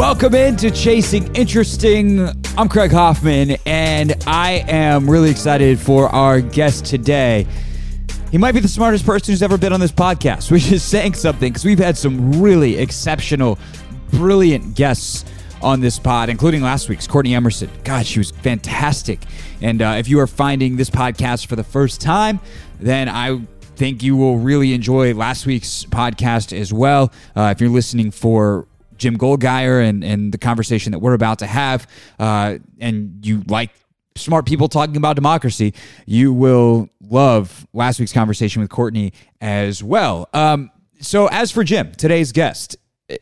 Welcome 0.00 0.34
into 0.34 0.70
Chasing 0.70 1.36
Interesting. 1.36 2.26
I'm 2.56 2.70
Craig 2.70 2.90
Hoffman, 2.90 3.58
and 3.66 4.16
I 4.26 4.64
am 4.66 5.08
really 5.08 5.30
excited 5.30 5.78
for 5.78 6.08
our 6.08 6.40
guest 6.40 6.86
today. 6.86 7.46
He 8.30 8.38
might 8.38 8.52
be 8.52 8.60
the 8.60 8.66
smartest 8.68 9.04
person 9.04 9.30
who's 9.30 9.42
ever 9.42 9.58
been 9.58 9.74
on 9.74 9.78
this 9.78 9.92
podcast, 9.92 10.50
which 10.50 10.72
is 10.72 10.82
saying 10.82 11.12
something 11.12 11.52
because 11.52 11.66
we've 11.66 11.78
had 11.78 11.98
some 11.98 12.40
really 12.40 12.78
exceptional, 12.78 13.58
brilliant 14.10 14.74
guests 14.74 15.26
on 15.60 15.82
this 15.82 15.98
pod, 15.98 16.30
including 16.30 16.62
last 16.62 16.88
week's 16.88 17.06
Courtney 17.06 17.34
Emerson. 17.34 17.68
God, 17.84 18.06
she 18.06 18.20
was 18.20 18.30
fantastic. 18.30 19.20
And 19.60 19.82
uh, 19.82 19.96
if 19.98 20.08
you 20.08 20.18
are 20.20 20.26
finding 20.26 20.76
this 20.76 20.88
podcast 20.88 21.44
for 21.44 21.56
the 21.56 21.64
first 21.64 22.00
time, 22.00 22.40
then 22.78 23.10
I 23.10 23.38
think 23.76 24.02
you 24.02 24.16
will 24.16 24.38
really 24.38 24.72
enjoy 24.72 25.12
last 25.12 25.44
week's 25.44 25.84
podcast 25.84 26.58
as 26.58 26.72
well. 26.72 27.12
Uh, 27.36 27.52
if 27.54 27.60
you're 27.60 27.68
listening 27.68 28.10
for 28.10 28.66
Jim 29.00 29.16
Goldgeier 29.16 29.82
and, 29.86 30.04
and 30.04 30.32
the 30.32 30.38
conversation 30.38 30.92
that 30.92 31.00
we're 31.00 31.14
about 31.14 31.40
to 31.40 31.46
have, 31.46 31.88
uh, 32.18 32.58
and 32.78 33.26
you 33.26 33.42
like 33.48 33.70
smart 34.14 34.46
people 34.46 34.68
talking 34.68 34.96
about 34.96 35.16
democracy, 35.16 35.74
you 36.06 36.32
will 36.32 36.88
love 37.00 37.66
last 37.72 37.98
week's 37.98 38.12
conversation 38.12 38.60
with 38.60 38.70
Courtney 38.70 39.12
as 39.40 39.82
well. 39.82 40.28
Um, 40.34 40.70
so, 41.00 41.26
as 41.28 41.50
for 41.50 41.64
Jim, 41.64 41.92
today's 41.92 42.30
guest, 42.30 42.76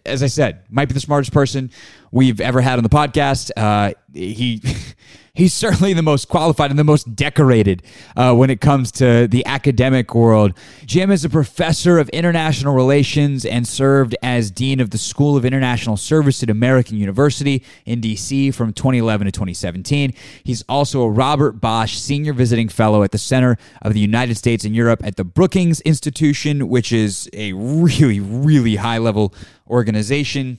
as 0.04 0.22
I 0.22 0.26
said, 0.26 0.64
might 0.68 0.88
be 0.88 0.94
the 0.94 1.00
smartest 1.00 1.32
person 1.32 1.70
we've 2.10 2.40
ever 2.40 2.60
had 2.60 2.78
on 2.78 2.82
the 2.82 2.88
podcast. 2.88 3.52
Uh, 3.56 3.94
he 4.12 4.60
he's 5.38 5.54
certainly 5.54 5.92
the 5.92 6.02
most 6.02 6.28
qualified 6.28 6.70
and 6.70 6.78
the 6.78 6.84
most 6.84 7.14
decorated 7.14 7.82
uh, 8.16 8.34
when 8.34 8.50
it 8.50 8.60
comes 8.60 8.90
to 8.90 9.28
the 9.28 9.46
academic 9.46 10.14
world. 10.14 10.52
Jim 10.84 11.10
is 11.12 11.24
a 11.24 11.30
professor 11.30 11.98
of 11.98 12.08
international 12.10 12.74
relations 12.74 13.46
and 13.46 13.66
served 13.66 14.16
as 14.22 14.50
dean 14.50 14.80
of 14.80 14.90
the 14.90 14.98
School 14.98 15.36
of 15.36 15.44
International 15.44 15.96
Service 15.96 16.42
at 16.42 16.50
American 16.50 16.96
University 16.96 17.62
in 17.86 18.00
D.C. 18.00 18.50
from 18.50 18.72
2011 18.72 19.26
to 19.26 19.32
2017. 19.32 20.12
He's 20.42 20.62
also 20.68 21.02
a 21.02 21.10
Robert 21.10 21.60
Bosch 21.60 21.96
Senior 21.96 22.32
Visiting 22.32 22.68
Fellow 22.68 23.04
at 23.04 23.12
the 23.12 23.18
Center 23.18 23.56
of 23.80 23.94
the 23.94 24.00
United 24.00 24.36
States 24.36 24.64
and 24.64 24.74
Europe 24.74 25.00
at 25.04 25.16
the 25.16 25.24
Brookings 25.24 25.80
Institution, 25.82 26.68
which 26.68 26.92
is 26.92 27.30
a 27.32 27.52
really, 27.52 28.18
really 28.18 28.76
high 28.76 28.98
level 28.98 29.32
organization. 29.68 30.58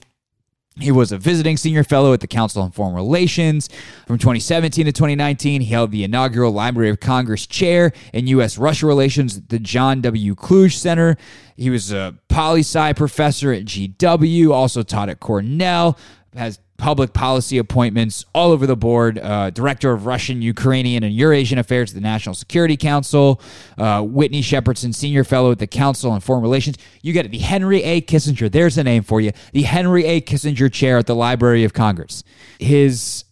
He 0.78 0.92
was 0.92 1.10
a 1.10 1.18
visiting 1.18 1.56
senior 1.56 1.82
fellow 1.82 2.12
at 2.12 2.20
the 2.20 2.26
Council 2.26 2.62
on 2.62 2.70
Foreign 2.70 2.94
Relations. 2.94 3.68
From 4.06 4.18
2017 4.18 4.86
to 4.86 4.92
2019, 4.92 5.62
he 5.62 5.72
held 5.72 5.90
the 5.90 6.04
inaugural 6.04 6.52
Library 6.52 6.90
of 6.90 7.00
Congress 7.00 7.46
chair 7.46 7.92
in 8.12 8.28
U.S. 8.28 8.56
Russia 8.56 8.86
relations 8.86 9.36
at 9.36 9.48
the 9.48 9.58
John 9.58 10.00
W. 10.00 10.34
Kluge 10.34 10.76
Center. 10.78 11.16
He 11.56 11.70
was 11.70 11.92
a 11.92 12.16
poli 12.28 12.60
sci 12.60 12.92
professor 12.92 13.52
at 13.52 13.64
GW, 13.64 14.52
also 14.52 14.82
taught 14.82 15.08
at 15.08 15.20
Cornell, 15.20 15.98
has 16.34 16.60
public 16.80 17.12
policy 17.12 17.58
appointments 17.58 18.24
all 18.34 18.50
over 18.50 18.66
the 18.66 18.76
board. 18.76 19.18
Uh, 19.18 19.50
director 19.50 19.92
of 19.92 20.06
Russian, 20.06 20.40
Ukrainian, 20.40 21.04
and 21.04 21.14
Eurasian 21.14 21.58
Affairs 21.58 21.90
at 21.90 21.94
the 21.94 22.00
National 22.00 22.34
Security 22.34 22.76
Council. 22.76 23.40
Uh, 23.76 24.02
Whitney 24.02 24.40
Shepardson, 24.40 24.94
senior 24.94 25.22
fellow 25.22 25.52
at 25.52 25.58
the 25.58 25.66
Council 25.66 26.10
on 26.10 26.20
Foreign 26.20 26.42
Relations. 26.42 26.76
You 27.02 27.12
get 27.12 27.26
it. 27.26 27.32
The 27.32 27.38
Henry 27.38 27.82
A. 27.82 28.00
Kissinger. 28.00 28.50
There's 28.50 28.78
a 28.78 28.82
name 28.82 29.02
for 29.02 29.20
you. 29.20 29.32
The 29.52 29.62
Henry 29.62 30.06
A. 30.06 30.20
Kissinger 30.22 30.72
Chair 30.72 30.98
at 30.98 31.06
the 31.06 31.14
Library 31.14 31.64
of 31.64 31.74
Congress. 31.74 32.24
His 32.58 33.24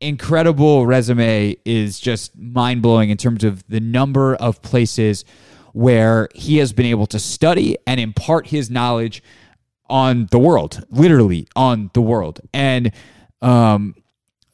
incredible 0.00 0.86
resume 0.86 1.56
is 1.64 1.98
just 1.98 2.36
mind 2.38 2.82
blowing 2.82 3.10
in 3.10 3.16
terms 3.16 3.42
of 3.42 3.66
the 3.68 3.80
number 3.80 4.36
of 4.36 4.62
places 4.62 5.24
where 5.72 6.28
he 6.34 6.58
has 6.58 6.72
been 6.72 6.86
able 6.86 7.06
to 7.06 7.18
study 7.18 7.76
and 7.86 8.00
impart 8.00 8.46
his 8.46 8.70
knowledge 8.70 9.22
on 9.88 10.28
the 10.30 10.38
world, 10.38 10.84
literally 10.90 11.48
on 11.56 11.90
the 11.94 12.00
world. 12.00 12.40
And 12.52 12.92
um, 13.42 13.94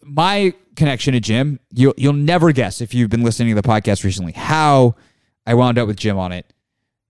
my 0.03 0.54
connection 0.76 1.12
to 1.15 1.20
Jim, 1.20 1.60
you'll 1.70 1.94
you'll 1.97 2.12
never 2.12 2.53
guess 2.53 2.81
if 2.81 2.94
you've 2.94 3.10
been 3.10 3.22
listening 3.22 3.54
to 3.54 3.60
the 3.60 3.66
podcast 3.66 4.04
recently 4.04 4.32
how 4.32 4.94
I 5.47 5.54
wound 5.54 5.78
up 5.78 5.87
with 5.87 5.97
Jim 5.97 6.19
on 6.19 6.32
it. 6.32 6.53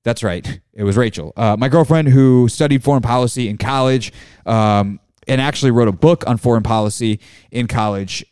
That's 0.05 0.23
right, 0.25 0.61
it 0.73 0.83
was 0.83 0.97
Rachel, 0.97 1.33
uh, 1.37 1.57
my 1.57 1.69
girlfriend 1.69 2.09
who 2.09 2.49
studied 2.49 2.83
foreign 2.83 3.03
policy 3.03 3.49
in 3.49 3.57
college, 3.57 4.13
um, 4.47 4.99
and 5.29 5.41
actually 5.41 5.71
wrote 5.71 5.87
a 5.87 5.93
book 5.93 6.25
on 6.27 6.39
foreign 6.39 6.65
policy 6.65 7.21
in 7.53 7.69
college. 7.69 8.25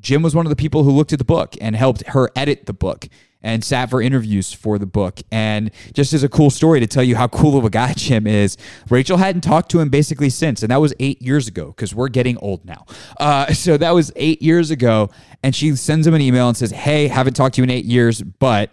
Jim 0.00 0.22
was 0.22 0.34
one 0.34 0.46
of 0.46 0.50
the 0.50 0.56
people 0.56 0.84
who 0.84 0.90
looked 0.90 1.12
at 1.12 1.18
the 1.18 1.24
book 1.24 1.54
and 1.60 1.74
helped 1.76 2.06
her 2.08 2.30
edit 2.36 2.66
the 2.66 2.72
book 2.72 3.08
and 3.42 3.62
sat 3.62 3.88
for 3.88 4.02
interviews 4.02 4.52
for 4.52 4.78
the 4.78 4.86
book. 4.86 5.20
And 5.30 5.70
just 5.92 6.12
as 6.12 6.22
a 6.22 6.28
cool 6.28 6.50
story 6.50 6.80
to 6.80 6.86
tell 6.86 7.02
you 7.02 7.16
how 7.16 7.28
cool 7.28 7.56
of 7.56 7.64
a 7.64 7.70
guy 7.70 7.92
Jim 7.96 8.26
is, 8.26 8.56
Rachel 8.90 9.16
hadn't 9.16 9.42
talked 9.42 9.70
to 9.70 9.80
him 9.80 9.88
basically 9.88 10.30
since. 10.30 10.62
And 10.62 10.70
that 10.70 10.80
was 10.80 10.92
eight 10.98 11.22
years 11.22 11.46
ago 11.48 11.66
because 11.66 11.94
we're 11.94 12.08
getting 12.08 12.36
old 12.38 12.64
now. 12.64 12.86
Uh, 13.18 13.46
so 13.52 13.76
that 13.76 13.92
was 13.92 14.12
eight 14.16 14.42
years 14.42 14.70
ago. 14.70 15.10
And 15.42 15.54
she 15.54 15.74
sends 15.76 16.06
him 16.06 16.14
an 16.14 16.20
email 16.20 16.48
and 16.48 16.56
says, 16.56 16.72
Hey, 16.72 17.08
haven't 17.08 17.34
talked 17.34 17.54
to 17.56 17.60
you 17.60 17.64
in 17.64 17.70
eight 17.70 17.84
years, 17.84 18.22
but 18.22 18.70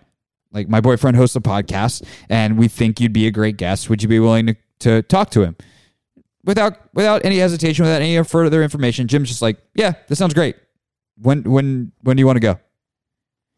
like 0.52 0.69
my 0.69 0.81
boyfriend 0.81 1.18
hosts 1.18 1.35
a 1.35 1.41
podcast 1.41 2.03
and 2.30 2.58
we 2.58 2.68
think 2.68 3.00
you'd 3.00 3.14
be 3.14 3.28
a 3.28 3.31
great 3.31 3.58
guest. 3.58 3.90
Would 3.90 4.02
you 4.02 4.09
be 4.09 4.19
willing 4.19 4.47
to, 4.47 4.56
to 4.80 5.02
talk 5.03 5.30
to 5.31 5.41
him? 5.44 5.56
Without 6.44 6.94
without 6.94 7.25
any 7.25 7.40
hesitation, 7.40 7.84
without 7.84 8.03
any 8.03 8.24
further 8.24 8.62
information, 8.62 9.08
Jim's 9.08 9.30
just 9.30 9.41
like, 9.41 9.58
Yeah, 9.74 9.94
this 10.08 10.19
sounds 10.19 10.34
great. 10.34 10.56
When 11.22 11.44
when 11.44 11.92
when 12.02 12.18
do 12.18 12.22
you 12.22 12.26
want 12.26 12.38
to 12.38 12.42
go? 12.42 12.59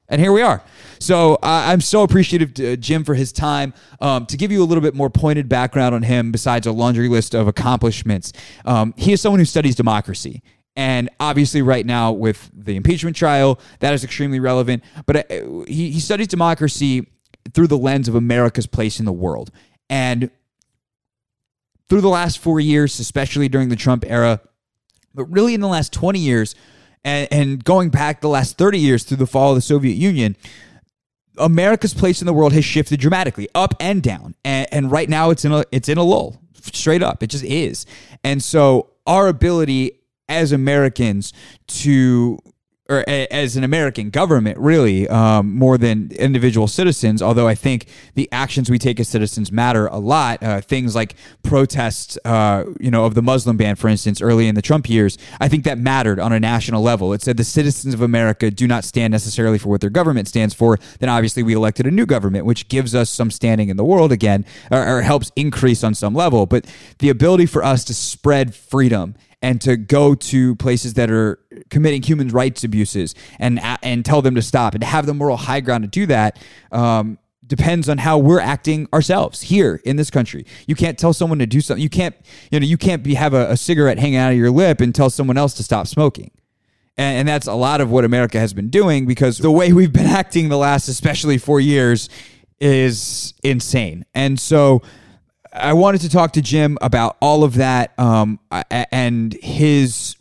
And 0.09 0.21
here 0.21 0.31
we 0.31 0.41
are. 0.41 0.63
So 0.99 1.35
uh, 1.35 1.39
I'm 1.43 1.81
so 1.81 2.03
appreciative 2.03 2.53
to 2.55 2.73
uh, 2.73 2.75
Jim 2.77 3.03
for 3.03 3.13
his 3.13 3.33
time. 3.33 3.73
Um, 3.99 4.25
to 4.27 4.37
give 4.37 4.53
you 4.53 4.63
a 4.63 4.65
little 4.65 4.81
bit 4.81 4.95
more 4.95 5.09
pointed 5.09 5.49
background 5.49 5.93
on 5.93 6.03
him, 6.03 6.31
besides 6.31 6.65
a 6.65 6.71
laundry 6.71 7.09
list 7.09 7.35
of 7.35 7.47
accomplishments, 7.47 8.31
um, 8.63 8.93
he 8.95 9.11
is 9.11 9.19
someone 9.19 9.39
who 9.39 9.45
studies 9.45 9.75
democracy. 9.75 10.43
And 10.77 11.09
obviously, 11.19 11.61
right 11.61 11.85
now 11.85 12.13
with 12.13 12.49
the 12.53 12.75
impeachment 12.75 13.17
trial, 13.17 13.59
that 13.79 13.93
is 13.93 14.03
extremely 14.03 14.39
relevant. 14.39 14.83
But 15.05 15.29
uh, 15.29 15.63
he, 15.67 15.91
he 15.91 15.99
studies 15.99 16.27
democracy 16.27 17.07
through 17.53 17.67
the 17.67 17.77
lens 17.77 18.07
of 18.07 18.15
America's 18.15 18.67
place 18.67 18.99
in 18.99 19.05
the 19.05 19.11
world. 19.11 19.51
And 19.89 20.29
through 21.89 22.01
the 22.01 22.09
last 22.09 22.39
four 22.39 22.59
years, 22.59 22.99
especially 22.99 23.49
during 23.49 23.69
the 23.69 23.75
Trump 23.75 24.05
era, 24.07 24.41
but 25.13 25.25
really 25.25 25.53
in 25.53 25.61
the 25.61 25.67
last 25.67 25.91
20 25.93 26.19
years, 26.19 26.55
and, 27.03 27.27
and 27.31 27.63
going 27.63 27.89
back 27.89 28.21
the 28.21 28.29
last 28.29 28.57
30 28.57 28.79
years 28.79 29.03
through 29.03 29.17
the 29.17 29.27
fall 29.27 29.51
of 29.51 29.55
the 29.55 29.61
Soviet 29.61 29.95
Union, 29.95 30.35
America's 31.37 31.93
place 31.93 32.21
in 32.21 32.25
the 32.25 32.33
world 32.33 32.53
has 32.53 32.65
shifted 32.65 32.99
dramatically, 32.99 33.47
up 33.55 33.75
and 33.79 34.01
down. 34.01 34.35
And, 34.43 34.67
and, 34.71 34.91
right 34.91 35.09
now 35.09 35.29
it's 35.29 35.45
in 35.45 35.51
a 35.51 35.63
it's 35.71 35.89
in 35.89 35.97
a 35.97 36.03
lull. 36.03 36.41
Straight 36.73 37.03
up. 37.03 37.23
It 37.23 37.27
just 37.27 37.45
is. 37.45 37.85
And 38.23 38.43
so 38.43 38.91
our 39.05 39.27
ability 39.27 39.99
as 40.27 40.51
Americans 40.51 41.31
to 41.67 42.39
or 42.89 43.03
as 43.07 43.55
an 43.55 43.63
American 43.63 44.09
government, 44.09 44.57
really, 44.57 45.07
um, 45.09 45.53
more 45.53 45.77
than 45.77 46.11
individual 46.13 46.67
citizens. 46.67 47.21
Although 47.21 47.47
I 47.47 47.55
think 47.55 47.87
the 48.15 48.29
actions 48.31 48.69
we 48.69 48.79
take 48.79 48.99
as 48.99 49.07
citizens 49.07 49.51
matter 49.51 49.87
a 49.87 49.97
lot. 49.97 50.41
Uh, 50.41 50.61
things 50.61 50.95
like 50.95 51.15
protests, 51.43 52.17
uh, 52.25 52.63
you 52.79 52.91
know, 52.91 53.05
of 53.05 53.15
the 53.15 53.21
Muslim 53.21 53.57
ban, 53.57 53.75
for 53.75 53.87
instance, 53.87 54.21
early 54.21 54.47
in 54.47 54.55
the 54.55 54.61
Trump 54.61 54.89
years, 54.89 55.17
I 55.39 55.47
think 55.47 55.63
that 55.65 55.77
mattered 55.77 56.19
on 56.19 56.31
a 56.31 56.39
national 56.39 56.81
level. 56.81 57.13
It 57.13 57.21
said 57.21 57.37
the 57.37 57.43
citizens 57.43 57.93
of 57.93 58.01
America 58.01 58.49
do 58.51 58.67
not 58.67 58.83
stand 58.83 59.11
necessarily 59.11 59.57
for 59.57 59.69
what 59.69 59.81
their 59.81 59.89
government 59.89 60.27
stands 60.27 60.53
for. 60.53 60.77
Then 60.99 61.09
obviously 61.09 61.43
we 61.43 61.53
elected 61.53 61.85
a 61.87 61.91
new 61.91 62.05
government, 62.05 62.45
which 62.45 62.67
gives 62.67 62.95
us 62.95 63.09
some 63.09 63.31
standing 63.31 63.69
in 63.69 63.77
the 63.77 63.85
world 63.85 64.11
again, 64.11 64.45
or, 64.71 64.97
or 64.97 65.01
helps 65.01 65.31
increase 65.35 65.83
on 65.83 65.93
some 65.93 66.13
level. 66.13 66.45
But 66.45 66.65
the 66.99 67.09
ability 67.09 67.45
for 67.47 67.63
us 67.63 67.83
to 67.85 67.93
spread 67.93 68.55
freedom 68.55 69.15
and 69.41 69.61
to 69.61 69.77
go 69.77 70.15
to 70.15 70.55
places 70.55 70.95
that 70.95 71.11
are 71.11 71.39
committing 71.69 72.01
human 72.01 72.29
rights 72.29 72.63
abuses 72.63 73.13
and 73.39 73.59
and 73.83 74.03
tell 74.05 74.21
them 74.21 74.35
to 74.35 74.41
stop 74.41 74.73
and 74.73 74.83
have 74.83 75.05
the 75.05 75.13
moral 75.13 75.37
high 75.37 75.59
ground 75.59 75.83
to 75.83 75.89
do 75.89 76.05
that 76.05 76.39
um, 76.71 77.17
depends 77.45 77.87
on 77.87 77.97
how 77.97 78.17
we're 78.17 78.39
acting 78.39 78.87
ourselves 78.93 79.41
here 79.41 79.79
in 79.85 79.95
this 79.95 80.09
country. 80.09 80.45
You 80.65 80.75
can't 80.75 80.97
tell 80.97 81.13
someone 81.13 81.39
to 81.39 81.45
do 81.45 81.61
something. 81.61 81.81
You 81.81 81.89
can't 81.89 82.15
you 82.51 82.59
know 82.59 82.65
you 82.65 82.77
can't 82.77 83.03
be 83.03 83.13
have 83.13 83.33
a, 83.33 83.51
a 83.51 83.57
cigarette 83.57 83.99
hanging 83.99 84.17
out 84.17 84.31
of 84.31 84.37
your 84.37 84.51
lip 84.51 84.81
and 84.81 84.93
tell 84.93 85.09
someone 85.09 85.37
else 85.37 85.53
to 85.55 85.63
stop 85.63 85.87
smoking. 85.87 86.31
And, 86.97 87.19
and 87.19 87.27
that's 87.27 87.47
a 87.47 87.53
lot 87.53 87.79
of 87.79 87.91
what 87.91 88.05
America 88.05 88.39
has 88.39 88.53
been 88.53 88.69
doing 88.69 89.05
because 89.05 89.37
the 89.37 89.51
way 89.51 89.71
we've 89.71 89.93
been 89.93 90.07
acting 90.07 90.49
the 90.49 90.57
last 90.57 90.87
especially 90.87 91.37
four 91.37 91.59
years 91.59 92.09
is 92.59 93.33
insane. 93.43 94.03
And 94.15 94.39
so 94.39 94.81
I 95.59 95.73
wanted 95.73 96.01
to 96.01 96.09
talk 96.09 96.33
to 96.33 96.41
Jim 96.41 96.77
about 96.81 97.17
all 97.21 97.43
of 97.43 97.55
that 97.55 97.97
um, 97.99 98.39
and 98.71 99.33
his 99.41 100.15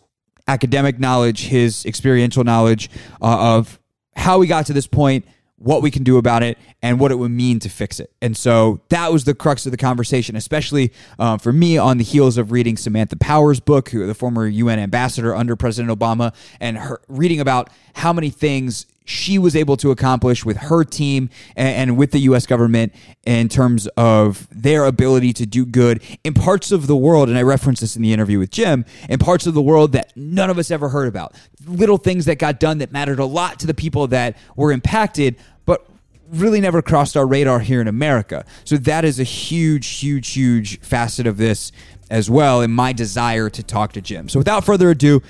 academic 0.48 0.98
knowledge, 0.98 1.46
his 1.46 1.84
experiential 1.84 2.44
knowledge 2.44 2.90
uh, 3.20 3.56
of 3.56 3.78
how 4.14 4.38
we 4.38 4.46
got 4.46 4.66
to 4.66 4.72
this 4.72 4.86
point, 4.86 5.26
what 5.56 5.82
we 5.82 5.90
can 5.90 6.04
do 6.04 6.18
about 6.18 6.42
it, 6.42 6.58
and 6.82 7.00
what 7.00 7.10
it 7.10 7.16
would 7.16 7.30
mean 7.30 7.58
to 7.60 7.68
fix 7.68 8.00
it. 8.00 8.12
And 8.22 8.36
so 8.36 8.80
that 8.88 9.12
was 9.12 9.24
the 9.24 9.34
crux 9.34 9.66
of 9.66 9.72
the 9.72 9.78
conversation, 9.78 10.36
especially 10.36 10.92
uh, 11.18 11.38
for 11.38 11.52
me 11.52 11.78
on 11.78 11.98
the 11.98 12.04
heels 12.04 12.38
of 12.38 12.52
reading 12.52 12.76
Samantha 12.76 13.16
Power's 13.16 13.60
book, 13.60 13.90
who 13.90 14.06
the 14.06 14.14
former 14.14 14.46
UN 14.46 14.78
ambassador 14.78 15.34
under 15.34 15.56
President 15.56 15.96
Obama, 15.96 16.34
and 16.60 16.78
her 16.78 17.00
reading 17.08 17.40
about 17.40 17.70
how 17.94 18.12
many 18.12 18.30
things 18.30 18.86
she 19.06 19.38
was 19.38 19.56
able 19.56 19.76
to 19.78 19.90
accomplish 19.90 20.44
with 20.44 20.56
her 20.56 20.84
team 20.84 21.30
and, 21.54 21.68
and, 21.90 21.96
with 21.96 22.10
the 22.10 22.18
US 22.20 22.44
government 22.44 22.92
in 23.24 23.48
terms 23.48 23.86
of 23.96 24.48
their 24.50 24.84
ability 24.84 25.32
to 25.34 25.46
do 25.46 25.64
good 25.64 26.02
in 26.24 26.34
parts 26.34 26.72
of 26.72 26.88
the 26.88 26.96
world. 26.96 27.28
And 27.28 27.38
I 27.38 27.42
referenced 27.42 27.80
this 27.80 27.96
in 27.96 28.02
the 28.02 28.12
interview 28.12 28.38
with 28.38 28.50
Jim 28.50 28.84
in 29.08 29.18
parts 29.18 29.46
of 29.46 29.54
the 29.54 29.62
world 29.62 29.92
that 29.92 30.12
none 30.16 30.50
of 30.50 30.58
us 30.58 30.70
ever 30.70 30.88
heard 30.88 31.06
about. 31.06 31.34
Little 31.64 31.98
things 31.98 32.24
that 32.24 32.38
got 32.38 32.58
done 32.60 32.78
that 32.78 32.90
mattered 32.92 33.20
a 33.20 33.24
lot 33.24 33.60
to 33.60 33.66
the 33.66 33.74
people 33.74 34.08
that 34.08 34.36
were 34.56 34.72
impacted, 34.72 35.36
but 35.64 35.86
really 36.30 36.60
never 36.60 36.82
crossed 36.82 37.16
our 37.16 37.26
radar 37.26 37.60
here 37.60 37.80
in 37.80 37.86
America. 37.86 38.44
So 38.64 38.76
that 38.78 39.04
is 39.04 39.20
a 39.20 39.24
huge, 39.24 39.86
huge, 39.86 40.32
huge 40.32 40.80
facet 40.80 41.28
of 41.28 41.36
this 41.36 41.70
as 42.10 42.28
well, 42.28 42.60
and 42.60 42.74
my 42.74 42.92
desire 42.92 43.48
to 43.50 43.62
talk 43.62 43.92
to 43.92 44.00
Jim. 44.00 44.28
So 44.28 44.40
without 44.40 44.64
further 44.64 44.90
ado, 44.90 45.22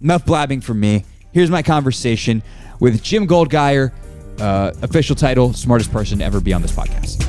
enough 0.00 0.24
blabbing 0.24 0.60
from 0.60 0.80
me. 0.80 1.04
Here's 1.32 1.50
my 1.50 1.62
conversation 1.62 2.42
with 2.80 3.02
Jim 3.02 3.26
Goldgeier, 3.26 3.92
uh, 4.40 4.72
official 4.82 5.16
title, 5.16 5.52
smartest 5.52 5.92
person 5.92 6.18
to 6.18 6.24
ever 6.24 6.40
be 6.40 6.52
on 6.52 6.62
this 6.62 6.72
podcast. 6.72 7.24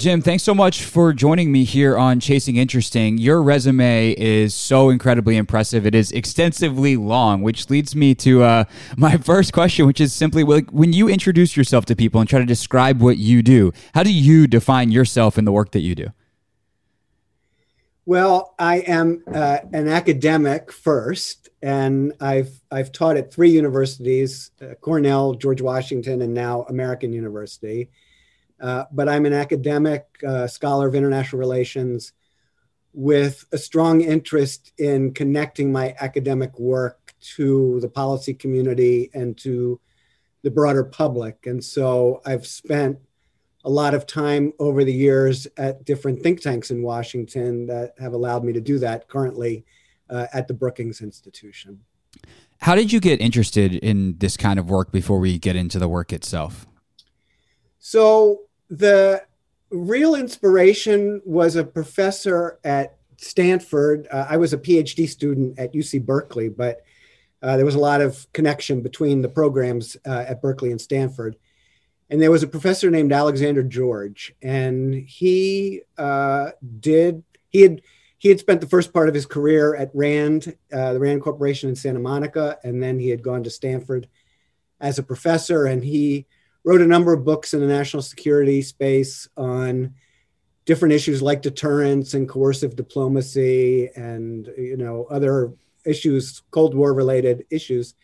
Jim, 0.00 0.22
thanks 0.22 0.42
so 0.42 0.54
much 0.54 0.84
for 0.84 1.12
joining 1.12 1.52
me 1.52 1.62
here 1.62 1.98
on 1.98 2.20
Chasing 2.20 2.56
Interesting. 2.56 3.18
Your 3.18 3.42
resume 3.42 4.14
is 4.16 4.54
so 4.54 4.88
incredibly 4.88 5.36
impressive. 5.36 5.84
It 5.84 5.94
is 5.94 6.10
extensively 6.10 6.96
long, 6.96 7.42
which 7.42 7.68
leads 7.68 7.94
me 7.94 8.14
to 8.14 8.42
uh, 8.42 8.64
my 8.96 9.18
first 9.18 9.52
question, 9.52 9.86
which 9.86 10.00
is 10.00 10.14
simply 10.14 10.42
when 10.42 10.94
you 10.94 11.06
introduce 11.10 11.54
yourself 11.54 11.84
to 11.84 11.94
people 11.94 12.18
and 12.18 12.30
try 12.30 12.38
to 12.38 12.46
describe 12.46 13.02
what 13.02 13.18
you 13.18 13.42
do, 13.42 13.74
how 13.92 14.02
do 14.02 14.10
you 14.10 14.46
define 14.46 14.90
yourself 14.90 15.36
in 15.36 15.44
the 15.44 15.52
work 15.52 15.72
that 15.72 15.80
you 15.80 15.94
do? 15.94 16.06
Well, 18.10 18.56
I 18.58 18.78
am 18.78 19.22
uh, 19.32 19.58
an 19.72 19.86
academic 19.86 20.72
first, 20.72 21.48
and 21.62 22.12
I've 22.20 22.50
I've 22.68 22.90
taught 22.90 23.16
at 23.16 23.32
three 23.32 23.50
universities: 23.50 24.50
uh, 24.60 24.74
Cornell, 24.80 25.34
George 25.34 25.62
Washington, 25.62 26.20
and 26.20 26.34
now 26.34 26.62
American 26.62 27.12
University. 27.12 27.88
Uh, 28.60 28.86
but 28.90 29.08
I'm 29.08 29.26
an 29.26 29.32
academic 29.32 30.06
uh, 30.26 30.48
scholar 30.48 30.88
of 30.88 30.96
international 30.96 31.38
relations 31.38 32.12
with 32.92 33.44
a 33.52 33.58
strong 33.58 34.00
interest 34.00 34.72
in 34.76 35.14
connecting 35.14 35.70
my 35.70 35.94
academic 36.00 36.58
work 36.58 37.14
to 37.36 37.78
the 37.78 37.88
policy 37.88 38.34
community 38.34 39.08
and 39.14 39.38
to 39.38 39.80
the 40.42 40.50
broader 40.50 40.82
public. 40.82 41.46
And 41.46 41.62
so 41.62 42.22
I've 42.26 42.44
spent 42.44 42.98
a 43.64 43.70
lot 43.70 43.94
of 43.94 44.06
time 44.06 44.52
over 44.58 44.84
the 44.84 44.92
years 44.92 45.46
at 45.56 45.84
different 45.84 46.22
think 46.22 46.40
tanks 46.40 46.70
in 46.70 46.82
Washington 46.82 47.66
that 47.66 47.94
have 47.98 48.12
allowed 48.12 48.44
me 48.44 48.52
to 48.52 48.60
do 48.60 48.78
that 48.78 49.08
currently 49.08 49.64
uh, 50.08 50.26
at 50.32 50.48
the 50.48 50.54
Brookings 50.54 51.00
Institution. 51.00 51.80
How 52.60 52.74
did 52.74 52.92
you 52.92 53.00
get 53.00 53.20
interested 53.20 53.74
in 53.74 54.18
this 54.18 54.36
kind 54.36 54.58
of 54.58 54.68
work 54.68 54.92
before 54.92 55.18
we 55.18 55.38
get 55.38 55.56
into 55.56 55.78
the 55.78 55.88
work 55.88 56.12
itself? 56.12 56.66
So, 57.78 58.42
the 58.68 59.22
real 59.70 60.14
inspiration 60.14 61.22
was 61.24 61.56
a 61.56 61.64
professor 61.64 62.58
at 62.64 62.96
Stanford. 63.16 64.06
Uh, 64.10 64.26
I 64.28 64.36
was 64.36 64.52
a 64.52 64.58
PhD 64.58 65.08
student 65.08 65.58
at 65.58 65.72
UC 65.72 66.04
Berkeley, 66.04 66.48
but 66.48 66.82
uh, 67.42 67.56
there 67.56 67.64
was 67.64 67.74
a 67.74 67.80
lot 67.80 68.00
of 68.00 68.30
connection 68.32 68.82
between 68.82 69.22
the 69.22 69.28
programs 69.28 69.96
uh, 70.06 70.24
at 70.28 70.42
Berkeley 70.42 70.70
and 70.70 70.80
Stanford. 70.80 71.36
And 72.10 72.20
there 72.20 72.30
was 72.30 72.42
a 72.42 72.48
professor 72.48 72.90
named 72.90 73.12
Alexander 73.12 73.62
George, 73.62 74.34
and 74.42 74.92
he 74.94 75.82
uh, 75.96 76.50
did 76.80 77.22
he 77.48 77.62
had 77.62 77.82
he 78.18 78.28
had 78.28 78.40
spent 78.40 78.60
the 78.60 78.66
first 78.66 78.92
part 78.92 79.08
of 79.08 79.14
his 79.14 79.26
career 79.26 79.76
at 79.76 79.90
Rand, 79.94 80.56
uh, 80.72 80.92
the 80.92 81.00
Rand 81.00 81.22
Corporation 81.22 81.70
in 81.70 81.76
Santa 81.76 82.00
Monica, 82.00 82.58
and 82.64 82.82
then 82.82 82.98
he 82.98 83.08
had 83.08 83.22
gone 83.22 83.44
to 83.44 83.50
Stanford 83.50 84.08
as 84.80 84.98
a 84.98 85.04
professor, 85.04 85.66
and 85.66 85.84
he 85.84 86.26
wrote 86.64 86.82
a 86.82 86.86
number 86.86 87.12
of 87.12 87.24
books 87.24 87.54
in 87.54 87.60
the 87.60 87.66
national 87.66 88.02
security 88.02 88.60
space 88.60 89.28
on 89.36 89.94
different 90.66 90.92
issues 90.92 91.22
like 91.22 91.42
deterrence 91.42 92.12
and 92.14 92.28
coercive 92.28 92.76
diplomacy 92.76 93.88
and 93.96 94.52
you 94.58 94.76
know 94.76 95.06
other 95.10 95.52
issues 95.84 96.42
cold 96.50 96.74
war 96.74 96.92
related 96.92 97.46
issues. 97.50 97.94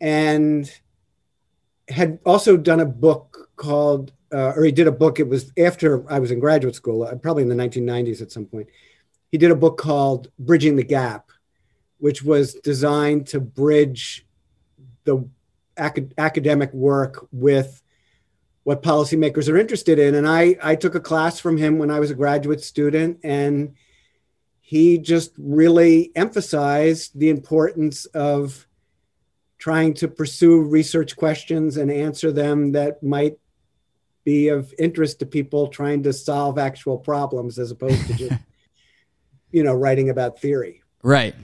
And 0.00 0.70
had 1.88 2.18
also 2.24 2.56
done 2.56 2.80
a 2.80 2.86
book 2.86 3.50
called 3.56 4.12
uh, 4.32 4.52
or 4.56 4.64
he 4.64 4.72
did 4.72 4.86
a 4.86 4.92
book 4.92 5.20
it 5.20 5.28
was 5.28 5.52
after 5.58 6.10
i 6.10 6.18
was 6.18 6.30
in 6.30 6.38
graduate 6.38 6.74
school 6.74 7.02
uh, 7.02 7.14
probably 7.16 7.42
in 7.42 7.48
the 7.48 7.54
1990s 7.54 8.22
at 8.22 8.32
some 8.32 8.46
point 8.46 8.68
he 9.30 9.38
did 9.38 9.50
a 9.50 9.56
book 9.56 9.78
called 9.78 10.28
bridging 10.38 10.76
the 10.76 10.84
gap 10.84 11.30
which 11.98 12.22
was 12.22 12.54
designed 12.54 13.26
to 13.28 13.38
bridge 13.40 14.26
the 15.04 15.24
acad- 15.76 16.14
academic 16.18 16.72
work 16.72 17.26
with 17.32 17.82
what 18.64 18.82
policymakers 18.82 19.48
are 19.48 19.56
interested 19.56 19.98
in. 19.98 20.14
And 20.14 20.28
I, 20.28 20.56
I 20.62 20.74
took 20.76 20.94
a 20.94 21.00
class 21.00 21.40
from 21.40 21.56
him 21.56 21.78
when 21.78 21.90
I 21.90 22.00
was 22.00 22.10
a 22.10 22.14
graduate 22.14 22.62
student, 22.62 23.20
and 23.24 23.74
he 24.60 24.98
just 24.98 25.32
really 25.36 26.12
emphasized 26.14 27.18
the 27.18 27.28
importance 27.28 28.06
of 28.06 28.66
trying 29.62 29.94
to 29.94 30.08
pursue 30.08 30.60
research 30.60 31.14
questions 31.14 31.76
and 31.76 31.88
answer 31.88 32.32
them 32.32 32.72
that 32.72 33.00
might 33.00 33.38
be 34.24 34.48
of 34.48 34.74
interest 34.76 35.20
to 35.20 35.24
people 35.24 35.68
trying 35.68 36.02
to 36.02 36.12
solve 36.12 36.58
actual 36.58 36.98
problems 36.98 37.60
as 37.60 37.70
opposed 37.70 38.04
to 38.08 38.14
just 38.14 38.40
you 39.52 39.62
know 39.62 39.72
writing 39.72 40.10
about 40.10 40.40
theory 40.40 40.82
right 41.04 41.36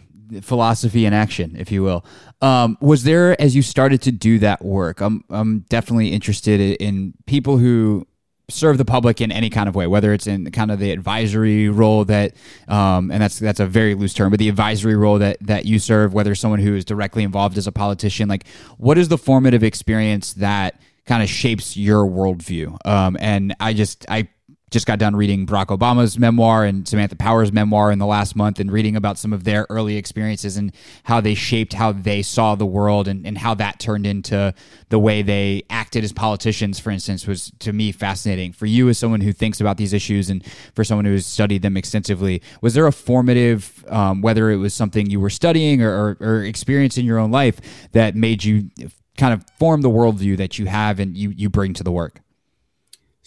philosophy 0.42 1.06
in 1.06 1.14
action, 1.14 1.56
if 1.58 1.72
you 1.72 1.82
will. 1.82 2.04
Um, 2.42 2.76
was 2.82 3.04
there, 3.04 3.40
as 3.40 3.56
you 3.56 3.62
started 3.62 4.02
to 4.02 4.12
do 4.12 4.38
that 4.40 4.62
work, 4.62 5.00
I'm, 5.00 5.24
I'm 5.30 5.60
definitely 5.70 6.08
interested 6.08 6.60
in 6.60 7.14
people 7.24 7.56
who 7.56 8.06
serve 8.50 8.78
the 8.78 8.84
public 8.84 9.20
in 9.20 9.30
any 9.30 9.50
kind 9.50 9.68
of 9.68 9.74
way, 9.74 9.86
whether 9.86 10.12
it's 10.12 10.26
in 10.26 10.50
kind 10.50 10.70
of 10.70 10.78
the 10.78 10.90
advisory 10.90 11.68
role 11.68 12.04
that, 12.06 12.34
um, 12.66 13.10
and 13.10 13.22
that's 13.22 13.38
that's 13.38 13.60
a 13.60 13.66
very 13.66 13.94
loose 13.94 14.14
term, 14.14 14.30
but 14.30 14.38
the 14.38 14.48
advisory 14.48 14.96
role 14.96 15.18
that 15.18 15.36
that 15.40 15.66
you 15.66 15.78
serve, 15.78 16.14
whether 16.14 16.34
someone 16.34 16.60
who 16.60 16.74
is 16.74 16.84
directly 16.84 17.22
involved 17.22 17.58
as 17.58 17.66
a 17.66 17.72
politician, 17.72 18.28
like 18.28 18.46
what 18.78 18.96
is 18.96 19.08
the 19.08 19.18
formative 19.18 19.62
experience 19.62 20.32
that 20.34 20.80
kind 21.06 21.22
of 21.22 21.28
shapes 21.28 21.76
your 21.76 22.06
worldview? 22.06 22.76
Um, 22.86 23.16
and 23.20 23.54
I 23.60 23.74
just 23.74 24.06
I 24.08 24.28
just 24.70 24.86
got 24.86 24.98
done 24.98 25.16
reading 25.16 25.46
Barack 25.46 25.66
Obama's 25.66 26.18
memoir 26.18 26.64
and 26.64 26.86
Samantha 26.86 27.16
Power's 27.16 27.52
memoir 27.52 27.90
in 27.90 27.98
the 27.98 28.06
last 28.06 28.36
month 28.36 28.60
and 28.60 28.70
reading 28.70 28.96
about 28.96 29.18
some 29.18 29.32
of 29.32 29.44
their 29.44 29.66
early 29.70 29.96
experiences 29.96 30.56
and 30.56 30.72
how 31.04 31.20
they 31.20 31.34
shaped 31.34 31.72
how 31.72 31.92
they 31.92 32.22
saw 32.22 32.54
the 32.54 32.66
world 32.66 33.08
and, 33.08 33.26
and 33.26 33.38
how 33.38 33.54
that 33.54 33.78
turned 33.80 34.06
into 34.06 34.54
the 34.90 34.98
way 34.98 35.22
they 35.22 35.62
acted 35.70 36.04
as 36.04 36.12
politicians, 36.12 36.78
for 36.78 36.90
instance, 36.90 37.26
was 37.26 37.52
to 37.60 37.72
me 37.72 37.92
fascinating. 37.92 38.52
For 38.52 38.66
you, 38.66 38.88
as 38.88 38.98
someone 38.98 39.20
who 39.20 39.32
thinks 39.32 39.60
about 39.60 39.76
these 39.76 39.92
issues 39.92 40.30
and 40.30 40.44
for 40.74 40.84
someone 40.84 41.04
who's 41.04 41.26
studied 41.26 41.62
them 41.62 41.76
extensively, 41.76 42.42
was 42.60 42.74
there 42.74 42.86
a 42.86 42.92
formative, 42.92 43.84
um, 43.88 44.20
whether 44.20 44.50
it 44.50 44.56
was 44.56 44.74
something 44.74 45.08
you 45.08 45.20
were 45.20 45.30
studying 45.30 45.82
or, 45.82 45.90
or, 45.90 46.16
or 46.20 46.44
in 46.44 47.04
your 47.04 47.18
own 47.18 47.30
life, 47.30 47.60
that 47.92 48.14
made 48.14 48.44
you 48.44 48.70
kind 49.16 49.34
of 49.34 49.44
form 49.58 49.82
the 49.82 49.90
worldview 49.90 50.36
that 50.36 50.58
you 50.58 50.66
have 50.66 51.00
and 51.00 51.16
you, 51.16 51.30
you 51.30 51.50
bring 51.50 51.74
to 51.74 51.82
the 51.82 51.92
work? 51.92 52.20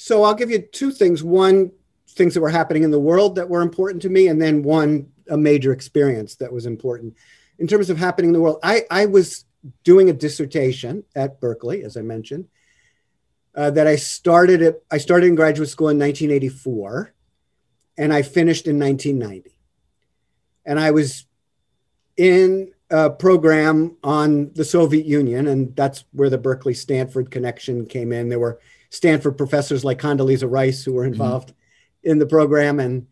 So 0.02 0.24
I'll 0.24 0.34
give 0.34 0.50
you 0.50 0.60
two 0.60 0.90
things. 0.90 1.24
One, 1.24 1.72
things 2.10 2.34
that 2.34 2.42
were 2.42 2.50
happening 2.50 2.82
in 2.82 2.90
the 2.90 3.00
world 3.00 3.36
that 3.36 3.48
were 3.48 3.62
important 3.62 4.02
to 4.02 4.10
me, 4.10 4.30
and 4.30 4.42
then 4.42 4.64
one, 4.64 5.12
a 5.30 5.38
major 5.38 5.72
experience 5.72 6.36
that 6.38 6.52
was 6.52 6.66
important. 6.66 7.16
In 7.60 7.68
terms 7.68 7.92
of 7.92 8.00
happening 8.00 8.30
in 8.30 8.34
the 8.34 8.42
world, 8.42 8.58
I, 8.64 8.82
I 8.90 9.06
was 9.06 9.46
doing 9.84 10.10
a 10.10 10.14
dissertation 10.14 11.04
at 11.16 11.40
Berkeley, 11.40 11.84
as 11.84 11.98
I 11.98 12.02
mentioned, 12.02 12.48
uh, 13.54 13.70
that 13.70 13.86
I 13.86 13.96
started 13.96 14.64
at, 14.64 14.82
I 14.90 14.98
started 14.98 15.28
in 15.28 15.36
graduate 15.36 15.70
school 15.70 15.90
in 15.90 16.00
1984, 16.00 17.14
and 18.00 18.12
I 18.12 18.24
finished 18.24 18.66
in 18.66 18.80
1990. 18.80 19.56
And 20.66 20.80
I 20.80 20.90
was 20.90 21.28
in 22.18 22.74
a 22.90 23.12
program 23.12 23.98
on 24.04 24.52
the 24.54 24.66
Soviet 24.66 25.06
Union, 25.06 25.46
and 25.46 25.76
that's 25.76 26.06
where 26.12 26.32
the 26.32 26.40
Berkeley 26.40 26.74
Stanford 26.74 27.30
connection 27.30 27.86
came 27.86 28.12
in. 28.12 28.30
There 28.30 28.40
were 28.40 28.60
Stanford 28.92 29.38
professors 29.38 29.84
like 29.84 30.00
Condoleezza 30.00 30.50
Rice 30.50 30.84
who 30.84 30.94
were 30.94 31.04
mm-hmm. 31.04 31.14
involved 31.14 31.50
mm-hmm. 31.50 32.12
in 32.12 32.20
the 32.20 32.28
program 32.28 32.80
and 32.80 33.08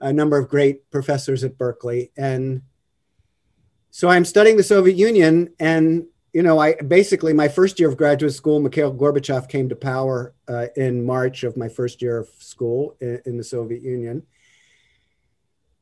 a 0.00 0.12
number 0.12 0.38
of 0.38 0.48
great 0.48 0.90
professors 0.90 1.44
at 1.44 1.58
Berkeley. 1.58 2.10
And 2.16 2.62
so 3.90 4.08
I'm 4.08 4.24
studying 4.24 4.56
the 4.56 4.62
Soviet 4.62 4.96
Union 4.96 5.52
and 5.60 6.06
you 6.32 6.42
know, 6.42 6.58
I 6.58 6.74
basically 6.74 7.32
my 7.32 7.46
first 7.46 7.78
year 7.78 7.88
of 7.88 7.96
graduate 7.96 8.34
school, 8.34 8.58
Mikhail 8.58 8.92
Gorbachev 8.92 9.48
came 9.48 9.68
to 9.68 9.76
power 9.76 10.34
uh, 10.48 10.66
in 10.74 11.06
March 11.06 11.44
of 11.44 11.56
my 11.56 11.68
first 11.68 12.02
year 12.02 12.18
of 12.18 12.28
school 12.40 12.96
in, 13.00 13.22
in, 13.24 13.36
the 13.36 13.44
Soviet 13.44 13.82
Union. 13.82 14.24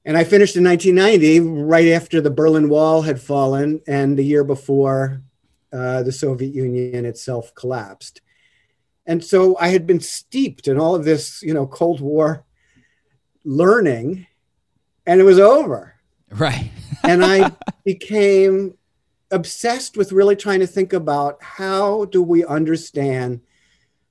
And 0.04 0.14
I 0.14 0.24
finished 0.24 0.56
in 0.56 0.64
1990, 0.64 1.40
right 1.62 1.88
after 1.88 2.20
the 2.20 2.30
Berlin 2.30 2.68
Wall 2.68 3.00
had 3.00 3.18
fallen 3.18 3.80
and 3.86 4.18
the 4.18 4.24
year 4.24 4.44
before 4.44 5.22
uh, 5.72 6.02
the 6.02 6.12
Soviet 6.12 6.54
Union 6.54 7.06
itself 7.06 7.54
collapsed. 7.54 8.20
And 9.06 9.22
so 9.22 9.56
I 9.58 9.68
had 9.68 9.86
been 9.86 10.00
steeped 10.00 10.68
in 10.68 10.78
all 10.78 10.94
of 10.94 11.04
this, 11.04 11.42
you 11.42 11.54
know, 11.54 11.66
Cold 11.66 12.00
War 12.00 12.44
learning, 13.44 14.26
and 15.06 15.20
it 15.20 15.24
was 15.24 15.38
over. 15.38 15.94
Right. 16.30 16.70
and 17.04 17.24
I 17.24 17.50
became 17.84 18.74
obsessed 19.30 19.96
with 19.96 20.12
really 20.12 20.36
trying 20.36 20.60
to 20.60 20.66
think 20.66 20.92
about 20.92 21.42
how 21.42 22.04
do 22.06 22.22
we 22.22 22.44
understand 22.44 23.40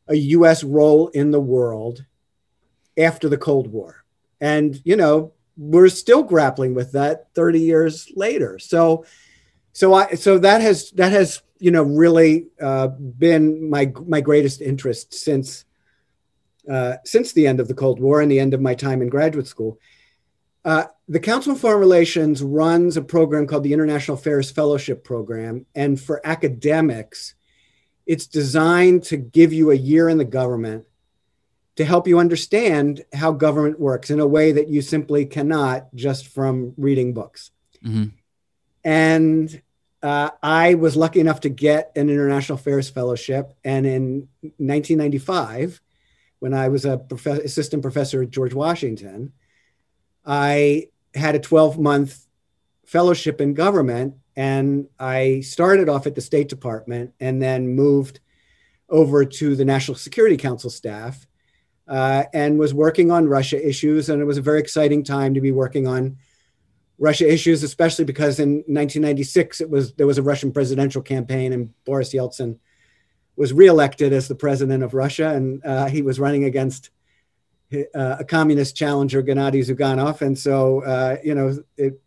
a 0.08 0.16
US 0.16 0.64
role 0.64 1.08
in 1.10 1.32
the 1.32 1.40
world 1.40 2.06
after 2.98 3.30
the 3.30 3.38
Cold 3.38 3.72
War. 3.72 4.04
And, 4.42 4.82
you 4.84 4.96
know, 4.96 5.34
we're 5.56 5.90
still 5.90 6.24
grappling 6.24 6.74
with 6.74 6.92
that 6.94 7.28
30 7.36 7.60
years 7.60 8.12
later. 8.16 8.60
So, 8.60 9.06
so 9.74 9.94
I, 9.94 10.16
so 10.16 10.38
that 10.40 10.62
has, 10.62 10.92
that 10.92 11.12
has, 11.12 11.42
you 11.62 11.70
know, 11.70 11.84
really 11.84 12.48
uh, 12.60 12.88
been 12.88 13.70
my, 13.70 13.94
my 14.08 14.20
greatest 14.20 14.62
interest 14.62 15.14
since, 15.14 15.64
uh, 16.68 16.96
since 17.06 17.34
the 17.34 17.46
end 17.46 17.60
of 17.60 17.68
the 17.68 17.76
Cold 17.76 18.00
War 18.00 18.20
and 18.20 18.32
the 18.32 18.40
end 18.40 18.56
of 18.56 18.62
my 18.62 18.74
time 18.74 19.02
in 19.02 19.10
graduate 19.10 19.46
school. 19.46 19.80
Uh, 20.66 20.86
the 21.08 21.20
Council 21.20 21.52
on 21.52 21.58
Foreign 21.60 21.80
Relations 21.80 22.42
runs 22.42 22.98
a 22.98 23.02
program 23.02 23.46
called 23.46 23.64
the 23.64 23.74
International 23.74 24.18
Affairs 24.18 24.50
Fellowship 24.50 25.04
Program. 25.04 25.68
And 25.76 26.02
for 26.02 26.20
academics, 26.26 27.36
it's 28.08 28.26
designed 28.26 29.04
to 29.04 29.18
give 29.18 29.54
you 29.54 29.70
a 29.70 29.76
year 29.76 30.10
in 30.10 30.18
the 30.18 30.26
government 30.26 30.86
to 31.76 31.86
help 31.86 32.08
you 32.08 32.18
understand 32.18 33.06
how 33.14 33.32
government 33.32 33.80
works 33.80 34.10
in 34.10 34.20
a 34.20 34.28
way 34.28 34.52
that 34.52 34.68
you 34.68 34.82
simply 34.82 35.26
cannot 35.26 35.94
just 35.94 36.28
from 36.28 36.74
reading 36.76 37.14
books. 37.14 37.52
Mm-hmm. 37.86 38.16
And 38.84 39.62
uh, 40.04 40.32
I 40.42 40.74
was 40.74 40.96
lucky 40.96 41.20
enough 41.20 41.42
to 41.42 41.50
get 41.50 41.92
an 41.96 42.10
International 42.10 42.58
Affairs 42.58 42.90
Fellowship. 42.90 43.54
And 43.64 43.86
in 43.86 44.28
1995, 44.42 45.80
when 46.40 46.54
I 46.54 46.70
was 46.70 46.86
a 46.86 46.98
prof- 46.98 47.44
assistant 47.44 47.84
professor 47.84 48.24
at 48.24 48.32
George 48.32 48.54
Washington, 48.54 49.34
I 50.26 50.88
had 51.14 51.36
a 51.36 51.40
12 51.40 51.80
month 51.80 52.26
fellowship 52.86 53.42
in 53.42 53.54
government. 53.54 54.16
And 54.36 54.88
I 55.00 55.42
started 55.42 55.88
off 55.88 56.08
at 56.08 56.16
the 56.16 56.22
State 56.22 56.50
Department 56.50 57.14
and 57.20 57.42
then 57.42 57.76
moved 57.76 58.22
over 58.90 59.24
to 59.24 59.56
the 59.56 59.66
National 59.66 59.96
Security 59.96 60.38
Council 60.38 60.70
staff 60.70 61.28
uh, 61.88 62.24
and 62.34 62.58
was 62.58 62.74
working 62.74 63.12
on 63.12 63.28
Russia 63.28 63.68
issues. 63.68 64.10
And 64.10 64.22
it 64.22 64.26
was 64.26 64.38
a 64.38 64.42
very 64.42 64.60
exciting 64.60 65.04
time 65.04 65.34
to 65.36 65.42
be 65.42 65.52
working 65.52 65.86
on 65.86 66.18
Russia 67.02 67.28
issues, 67.28 67.64
especially 67.64 68.06
because 68.06 68.40
in 68.40 68.58
1996 68.68 69.60
it 69.60 69.70
was 69.70 69.94
there 69.94 70.06
was 70.06 70.20
a 70.20 70.24
Russian 70.24 70.52
presidential 70.52 71.02
campaign, 71.02 71.52
and 71.52 71.74
Boris 71.84 72.14
Yeltsin 72.14 72.60
was 73.36 73.54
reelected 73.54 74.14
as 74.14 74.28
the 74.28 74.36
president 74.36 74.84
of 74.84 74.94
Russia, 74.94 75.30
and 75.30 75.66
uh, 75.66 75.88
he 75.88 76.04
was 76.04 76.20
running 76.20 76.44
against 76.44 76.92
uh, 77.74 78.18
a 78.20 78.24
communist 78.24 78.76
challenger, 78.76 79.24
Gennady 79.24 79.66
Zyuganov, 79.66 80.22
and 80.22 80.38
so 80.38 80.84
uh, 80.84 81.18
you 81.24 81.34
know 81.34 81.58
it, 81.76 82.00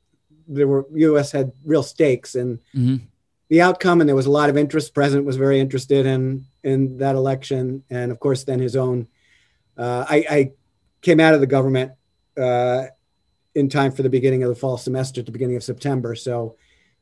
there 0.46 0.68
were 0.68 0.86
U.S. 0.94 1.32
had 1.32 1.50
real 1.64 1.82
stakes 1.82 2.36
in 2.36 2.58
mm-hmm. 2.72 2.96
the 3.48 3.62
outcome, 3.62 4.00
and 4.00 4.08
there 4.08 4.14
was 4.14 4.26
a 4.26 4.30
lot 4.30 4.48
of 4.48 4.56
interest. 4.56 4.88
The 4.88 4.94
president 4.94 5.26
was 5.26 5.36
very 5.36 5.58
interested 5.58 6.06
in 6.06 6.46
in 6.62 6.98
that 6.98 7.16
election, 7.16 7.82
and 7.90 8.12
of 8.12 8.20
course, 8.20 8.44
then 8.44 8.60
his 8.60 8.76
own 8.76 9.08
uh, 9.76 10.04
I, 10.08 10.16
I, 10.30 10.52
came 11.02 11.18
out 11.18 11.34
of 11.34 11.40
the 11.40 11.46
government 11.46 11.92
uh, 12.38 12.84
in 13.54 13.68
time 13.68 13.92
for 13.92 14.02
the 14.02 14.11
beginning 14.11 14.42
of 14.42 14.49
the 14.49 14.54
fall 14.54 14.76
semester 14.76 15.20
at 15.20 15.26
the 15.26 15.32
beginning 15.32 15.56
of 15.56 15.64
September. 15.64 16.14
So 16.14 16.56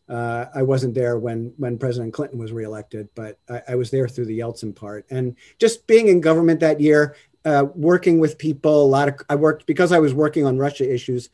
uh, 0.09 0.47
I 0.55 0.63
wasn't 0.63 0.95
there 0.95 1.19
when 1.19 1.55
when 1.57 1.79
President 1.79 2.13
Clinton 2.13 2.39
was 2.39 2.53
reelected, 2.53 3.09
but 3.15 3.39
I, 3.49 3.63
I, 3.69 3.75
was 3.77 3.91
there 3.91 4.09
through 4.09 4.27
the 4.27 4.41
Yeltsin 4.41 4.75
part. 4.75 5.07
And 5.11 5.37
just 5.59 5.87
being 5.87 6.09
in 6.09 6.21
government 6.21 6.61
that 6.61 6.81
year, 6.81 7.17
uh, 7.45 7.67
working 7.75 8.19
with 8.19 8.37
people, 8.37 8.83
a 8.83 8.85
lot 8.85 9.09
of 9.09 9.15
I 9.31 9.37
worked 9.37 9.65
because 9.65 9.93
I 9.93 10.01
was 10.01 10.13
working 10.13 10.45
on 10.45 10.59
Russia 10.59 10.93
issues. 10.93 11.31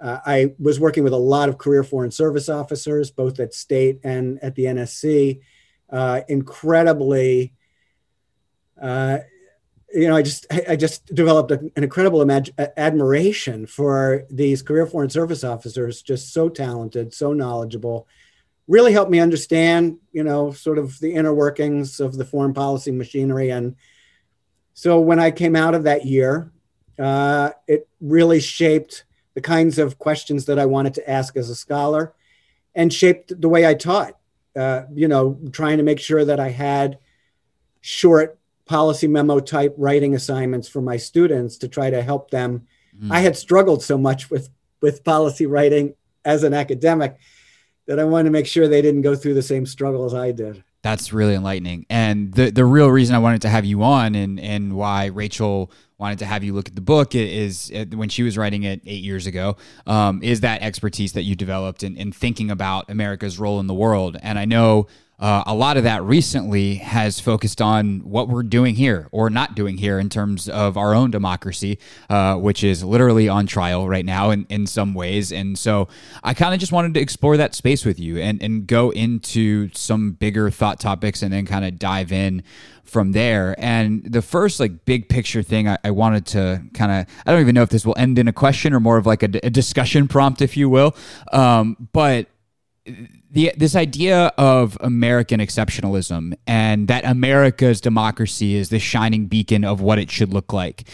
Uh, 0.00 0.18
I 0.24 0.54
was 0.60 0.78
working 0.78 1.02
with 1.02 1.12
a 1.12 1.16
lot 1.16 1.48
of 1.48 1.58
career 1.58 1.82
foreign 1.82 2.12
service 2.12 2.48
officers, 2.48 3.10
both 3.10 3.40
at 3.40 3.52
state 3.52 4.00
and 4.04 4.38
at 4.42 4.54
the 4.54 4.66
NSC. 4.66 5.40
Uh, 5.90 6.20
incredibly 6.28 7.54
you 9.92 10.06
know, 10.06 10.16
I 10.16 10.22
just 10.22 10.46
I 10.68 10.76
just 10.76 11.06
developed 11.14 11.50
an 11.50 11.72
incredible 11.76 12.20
imag- 12.20 12.52
admiration 12.76 13.66
for 13.66 14.24
these 14.30 14.62
career 14.62 14.86
foreign 14.86 15.08
service 15.08 15.44
officers, 15.44 16.02
just 16.02 16.32
so 16.32 16.48
talented, 16.48 17.14
so 17.14 17.32
knowledgeable. 17.32 18.06
Really 18.66 18.92
helped 18.92 19.10
me 19.10 19.18
understand, 19.18 19.96
you 20.12 20.22
know, 20.22 20.52
sort 20.52 20.78
of 20.78 20.98
the 21.00 21.14
inner 21.14 21.32
workings 21.32 22.00
of 22.00 22.16
the 22.16 22.24
foreign 22.24 22.52
policy 22.52 22.90
machinery. 22.90 23.50
And 23.50 23.76
so 24.74 25.00
when 25.00 25.18
I 25.18 25.30
came 25.30 25.56
out 25.56 25.74
of 25.74 25.84
that 25.84 26.04
year, 26.04 26.52
uh, 26.98 27.52
it 27.66 27.88
really 28.00 28.40
shaped 28.40 29.04
the 29.34 29.40
kinds 29.40 29.78
of 29.78 29.98
questions 29.98 30.44
that 30.46 30.58
I 30.58 30.66
wanted 30.66 30.94
to 30.94 31.10
ask 31.10 31.36
as 31.36 31.48
a 31.48 31.54
scholar, 31.54 32.12
and 32.74 32.92
shaped 32.92 33.40
the 33.40 33.48
way 33.48 33.66
I 33.66 33.74
taught. 33.74 34.18
Uh, 34.54 34.82
you 34.92 35.08
know, 35.08 35.38
trying 35.52 35.78
to 35.78 35.84
make 35.84 36.00
sure 36.00 36.24
that 36.24 36.40
I 36.40 36.50
had 36.50 36.98
short 37.80 38.37
policy 38.68 39.08
memo 39.08 39.40
type 39.40 39.74
writing 39.76 40.14
assignments 40.14 40.68
for 40.68 40.80
my 40.80 40.96
students 40.96 41.56
to 41.58 41.68
try 41.68 41.90
to 41.90 42.02
help 42.02 42.30
them. 42.30 42.66
Mm. 43.02 43.10
I 43.10 43.20
had 43.20 43.36
struggled 43.36 43.82
so 43.82 43.98
much 43.98 44.30
with 44.30 44.50
with 44.80 45.02
policy 45.02 45.46
writing 45.46 45.94
as 46.24 46.44
an 46.44 46.54
academic 46.54 47.16
that 47.86 47.98
I 47.98 48.04
wanted 48.04 48.24
to 48.24 48.30
make 48.30 48.46
sure 48.46 48.68
they 48.68 48.82
didn't 48.82 49.02
go 49.02 49.16
through 49.16 49.34
the 49.34 49.42
same 49.42 49.66
struggle 49.66 50.04
as 50.04 50.14
I 50.14 50.30
did. 50.30 50.62
That's 50.82 51.12
really 51.12 51.34
enlightening. 51.34 51.86
And 51.90 52.32
the 52.32 52.50
the 52.50 52.64
real 52.64 52.88
reason 52.88 53.16
I 53.16 53.18
wanted 53.18 53.42
to 53.42 53.48
have 53.48 53.64
you 53.64 53.82
on 53.82 54.14
and 54.14 54.38
and 54.38 54.76
why 54.76 55.06
Rachel 55.06 55.72
wanted 55.98 56.20
to 56.20 56.26
have 56.26 56.44
you 56.44 56.54
look 56.54 56.68
at 56.68 56.76
the 56.76 56.80
book 56.80 57.14
is, 57.16 57.70
is 57.70 57.88
when 57.88 58.08
she 58.08 58.22
was 58.22 58.38
writing 58.38 58.62
it 58.62 58.80
eight 58.86 59.02
years 59.02 59.26
ago 59.26 59.56
um, 59.86 60.22
is 60.22 60.42
that 60.42 60.62
expertise 60.62 61.12
that 61.14 61.22
you 61.22 61.34
developed 61.34 61.82
in, 61.82 61.96
in 61.96 62.12
thinking 62.12 62.52
about 62.52 62.88
America's 62.88 63.36
role 63.36 63.58
in 63.58 63.66
the 63.66 63.74
world. 63.74 64.16
And 64.22 64.38
I 64.38 64.44
know 64.44 64.86
uh, 65.18 65.42
a 65.46 65.54
lot 65.54 65.76
of 65.76 65.82
that 65.82 66.02
recently 66.04 66.76
has 66.76 67.18
focused 67.18 67.60
on 67.60 68.00
what 68.00 68.28
we're 68.28 68.44
doing 68.44 68.76
here 68.76 69.08
or 69.10 69.28
not 69.28 69.56
doing 69.56 69.76
here 69.76 69.98
in 69.98 70.08
terms 70.08 70.48
of 70.48 70.76
our 70.76 70.94
own 70.94 71.10
democracy, 71.10 71.78
uh, 72.08 72.36
which 72.36 72.62
is 72.62 72.84
literally 72.84 73.28
on 73.28 73.46
trial 73.46 73.88
right 73.88 74.04
now 74.04 74.30
in, 74.30 74.46
in 74.48 74.66
some 74.66 74.94
ways. 74.94 75.32
And 75.32 75.58
so 75.58 75.88
I 76.22 76.34
kind 76.34 76.54
of 76.54 76.60
just 76.60 76.70
wanted 76.70 76.94
to 76.94 77.00
explore 77.00 77.36
that 77.36 77.54
space 77.54 77.84
with 77.84 77.98
you 77.98 78.18
and, 78.18 78.40
and 78.40 78.66
go 78.66 78.90
into 78.90 79.70
some 79.74 80.12
bigger 80.12 80.50
thought 80.50 80.78
topics 80.78 81.22
and 81.22 81.32
then 81.32 81.46
kind 81.46 81.64
of 81.64 81.80
dive 81.80 82.12
in 82.12 82.44
from 82.84 83.10
there. 83.12 83.56
And 83.58 84.04
the 84.04 84.22
first 84.22 84.60
like 84.60 84.84
big 84.84 85.08
picture 85.08 85.42
thing 85.42 85.68
I, 85.68 85.78
I 85.82 85.90
wanted 85.90 86.26
to 86.26 86.62
kind 86.74 86.92
of 86.92 87.14
I 87.26 87.32
don't 87.32 87.40
even 87.40 87.56
know 87.56 87.62
if 87.62 87.70
this 87.70 87.84
will 87.84 87.96
end 87.98 88.18
in 88.18 88.28
a 88.28 88.32
question 88.32 88.72
or 88.72 88.78
more 88.80 88.96
of 88.96 89.04
like 89.06 89.24
a, 89.24 89.30
a 89.42 89.50
discussion 89.50 90.06
prompt, 90.06 90.40
if 90.40 90.56
you 90.56 90.68
will. 90.68 90.94
Um, 91.32 91.88
but 91.92 92.28
the 93.30 93.52
this 93.56 93.76
idea 93.76 94.32
of 94.38 94.76
American 94.80 95.40
exceptionalism 95.40 96.34
and 96.46 96.88
that 96.88 97.04
America's 97.04 97.80
democracy 97.80 98.54
is 98.54 98.68
the 98.68 98.78
shining 98.78 99.26
beacon 99.26 99.64
of 99.64 99.80
what 99.80 99.98
it 99.98 100.10
should 100.10 100.32
look 100.32 100.52
like. 100.52 100.88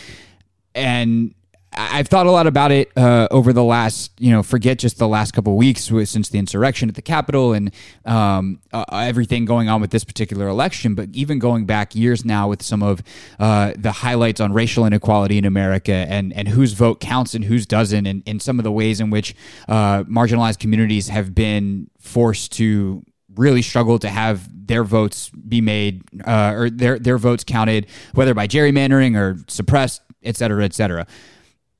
And 0.74 1.34
I've 1.76 2.08
thought 2.08 2.26
a 2.26 2.30
lot 2.30 2.46
about 2.46 2.72
it 2.72 2.90
uh, 2.96 3.28
over 3.30 3.52
the 3.52 3.64
last, 3.64 4.12
you 4.18 4.30
know, 4.30 4.42
forget 4.42 4.78
just 4.78 4.98
the 4.98 5.08
last 5.08 5.32
couple 5.32 5.56
weeks 5.56 5.90
since 6.04 6.28
the 6.28 6.38
insurrection 6.38 6.88
at 6.88 6.94
the 6.94 7.02
Capitol 7.02 7.52
and 7.52 7.72
um, 8.04 8.60
uh, 8.72 8.84
everything 8.92 9.44
going 9.44 9.68
on 9.68 9.80
with 9.80 9.90
this 9.90 10.04
particular 10.04 10.46
election, 10.48 10.94
but 10.94 11.08
even 11.12 11.38
going 11.38 11.66
back 11.66 11.94
years 11.94 12.24
now 12.24 12.48
with 12.48 12.62
some 12.62 12.82
of 12.82 13.02
uh, 13.38 13.72
the 13.76 13.92
highlights 13.92 14.40
on 14.40 14.52
racial 14.52 14.86
inequality 14.86 15.38
in 15.38 15.44
America 15.44 15.92
and, 15.92 16.32
and 16.32 16.48
whose 16.48 16.72
vote 16.74 17.00
counts 17.00 17.34
and 17.34 17.44
whose 17.44 17.66
doesn't, 17.66 18.06
and, 18.06 18.22
and 18.26 18.40
some 18.40 18.58
of 18.58 18.64
the 18.64 18.72
ways 18.72 19.00
in 19.00 19.10
which 19.10 19.34
uh, 19.68 20.04
marginalized 20.04 20.58
communities 20.58 21.08
have 21.08 21.34
been 21.34 21.90
forced 21.98 22.52
to 22.52 23.04
really 23.34 23.62
struggle 23.62 23.98
to 23.98 24.08
have 24.08 24.48
their 24.66 24.84
votes 24.84 25.30
be 25.30 25.60
made 25.60 26.02
uh, 26.24 26.52
or 26.54 26.70
their 26.70 26.98
their 26.98 27.18
votes 27.18 27.42
counted, 27.42 27.86
whether 28.14 28.32
by 28.32 28.46
gerrymandering 28.46 29.16
or 29.16 29.36
suppressed, 29.48 30.02
et 30.22 30.36
cetera, 30.36 30.64
et 30.64 30.72
cetera 30.72 31.06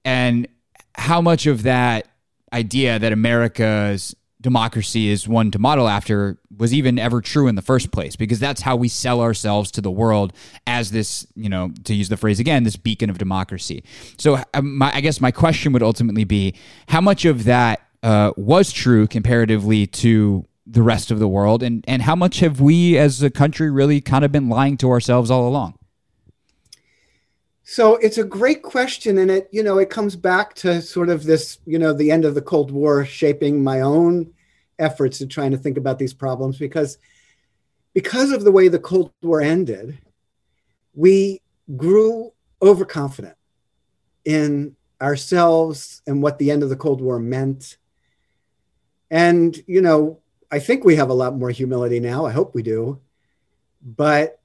and 0.05 0.49
how 0.95 1.21
much 1.21 1.47
of 1.47 1.63
that 1.65 2.09
idea 2.53 2.99
that 2.99 3.13
America's 3.13 4.15
democracy 4.41 5.09
is 5.09 5.27
one 5.27 5.51
to 5.51 5.59
model 5.59 5.89
after 5.89 6.39
was 6.55 6.75
even 6.75 6.99
ever 6.99 7.21
true 7.21 7.49
in 7.49 7.55
the 7.55 7.63
first 7.63 7.91
place? 7.91 8.15
Because 8.15 8.39
that's 8.39 8.61
how 8.61 8.77
we 8.77 8.89
sell 8.89 9.21
ourselves 9.21 9.71
to 9.73 9.81
the 9.81 9.91
world 9.91 10.33
as 10.67 10.91
this 10.91 11.27
you 11.35 11.49
know 11.49 11.73
to 11.85 11.95
use 11.95 12.09
the 12.09 12.17
phrase 12.17 12.39
again 12.39 12.65
this 12.65 12.77
beacon 12.77 13.11
of 13.11 13.19
democracy. 13.19 13.83
So 14.19 14.39
um, 14.53 14.83
i 14.83 15.01
guess 15.01 15.21
my 15.21 15.31
question 15.31 15.73
would 15.73 15.83
ultimately 15.83 16.25
be 16.25 16.55
how 16.89 17.01
much 17.01 17.25
of 17.25 17.45
that 17.45 17.81
uh, 18.03 18.33
was 18.37 18.73
true 18.73 19.07
comparatively 19.07 19.87
to 19.87 20.45
the 20.67 20.83
rest 20.83 21.11
of 21.11 21.19
the 21.19 21.29
world? 21.29 21.63
And 21.63 21.85
and 21.89 22.03
how 22.03 22.15
much 22.15 22.41
have 22.41 22.61
we 22.61 22.99
as 22.99 23.23
a 23.23 23.31
country 23.31 23.71
really 23.71 24.01
kind 24.01 24.25
of 24.25 24.31
been 24.31 24.49
lying 24.49 24.77
to 24.79 24.91
ourselves 24.91 25.31
all 25.31 25.49
along 25.49 25.79
so 27.65 27.97
it's 27.97 28.19
a 28.19 28.25
great 28.25 28.63
question, 28.63 29.17
and 29.19 29.31
it 29.31 29.49
you 29.51 29.63
know 29.63 29.79
it 29.79 29.89
comes 29.89 30.17
back 30.17 30.55
to 30.57 30.83
sort 30.83 31.09
of 31.09 31.25
this 31.25 31.59
you 31.65 31.79
know 31.79 31.95
the 31.95 32.11
end 32.11 32.27
of 32.27 32.35
the 32.35 32.43
Cold 32.43 32.71
War 32.71 33.07
shaping 33.07 33.65
my 33.65 33.81
own 33.81 34.33
efforts 34.79 35.23
in 35.23 35.29
trying 35.29 35.51
to 35.53 35.57
think 35.57 35.79
about 35.79 35.99
these 35.99 36.13
problems 36.13 36.59
because 36.59 36.99
because 37.95 38.33
of 38.33 38.45
the 38.45 38.53
way 38.53 38.69
the 38.69 38.79
Cold 38.79 39.13
War 39.23 39.41
ended, 39.41 39.99
we 40.95 41.41
grew 41.75 42.35
overconfident 42.61 43.37
in 44.27 44.77
ourselves 45.01 46.03
and 46.07 46.23
what 46.23 46.39
the 46.39 46.51
end 46.51 46.63
of 46.63 46.69
the 46.69 46.77
Cold 46.77 47.01
War 47.01 47.19
meant. 47.19 47.79
And 49.11 49.57
you 49.67 49.81
know, 49.81 50.21
I 50.51 50.59
think 50.59 50.85
we 50.85 50.97
have 50.97 51.09
a 51.09 51.15
lot 51.15 51.35
more 51.35 51.51
humility 51.51 51.99
now. 51.99 52.27
I 52.27 52.33
hope 52.33 52.55
we 52.55 52.63
do. 52.63 53.01
But 53.83 54.39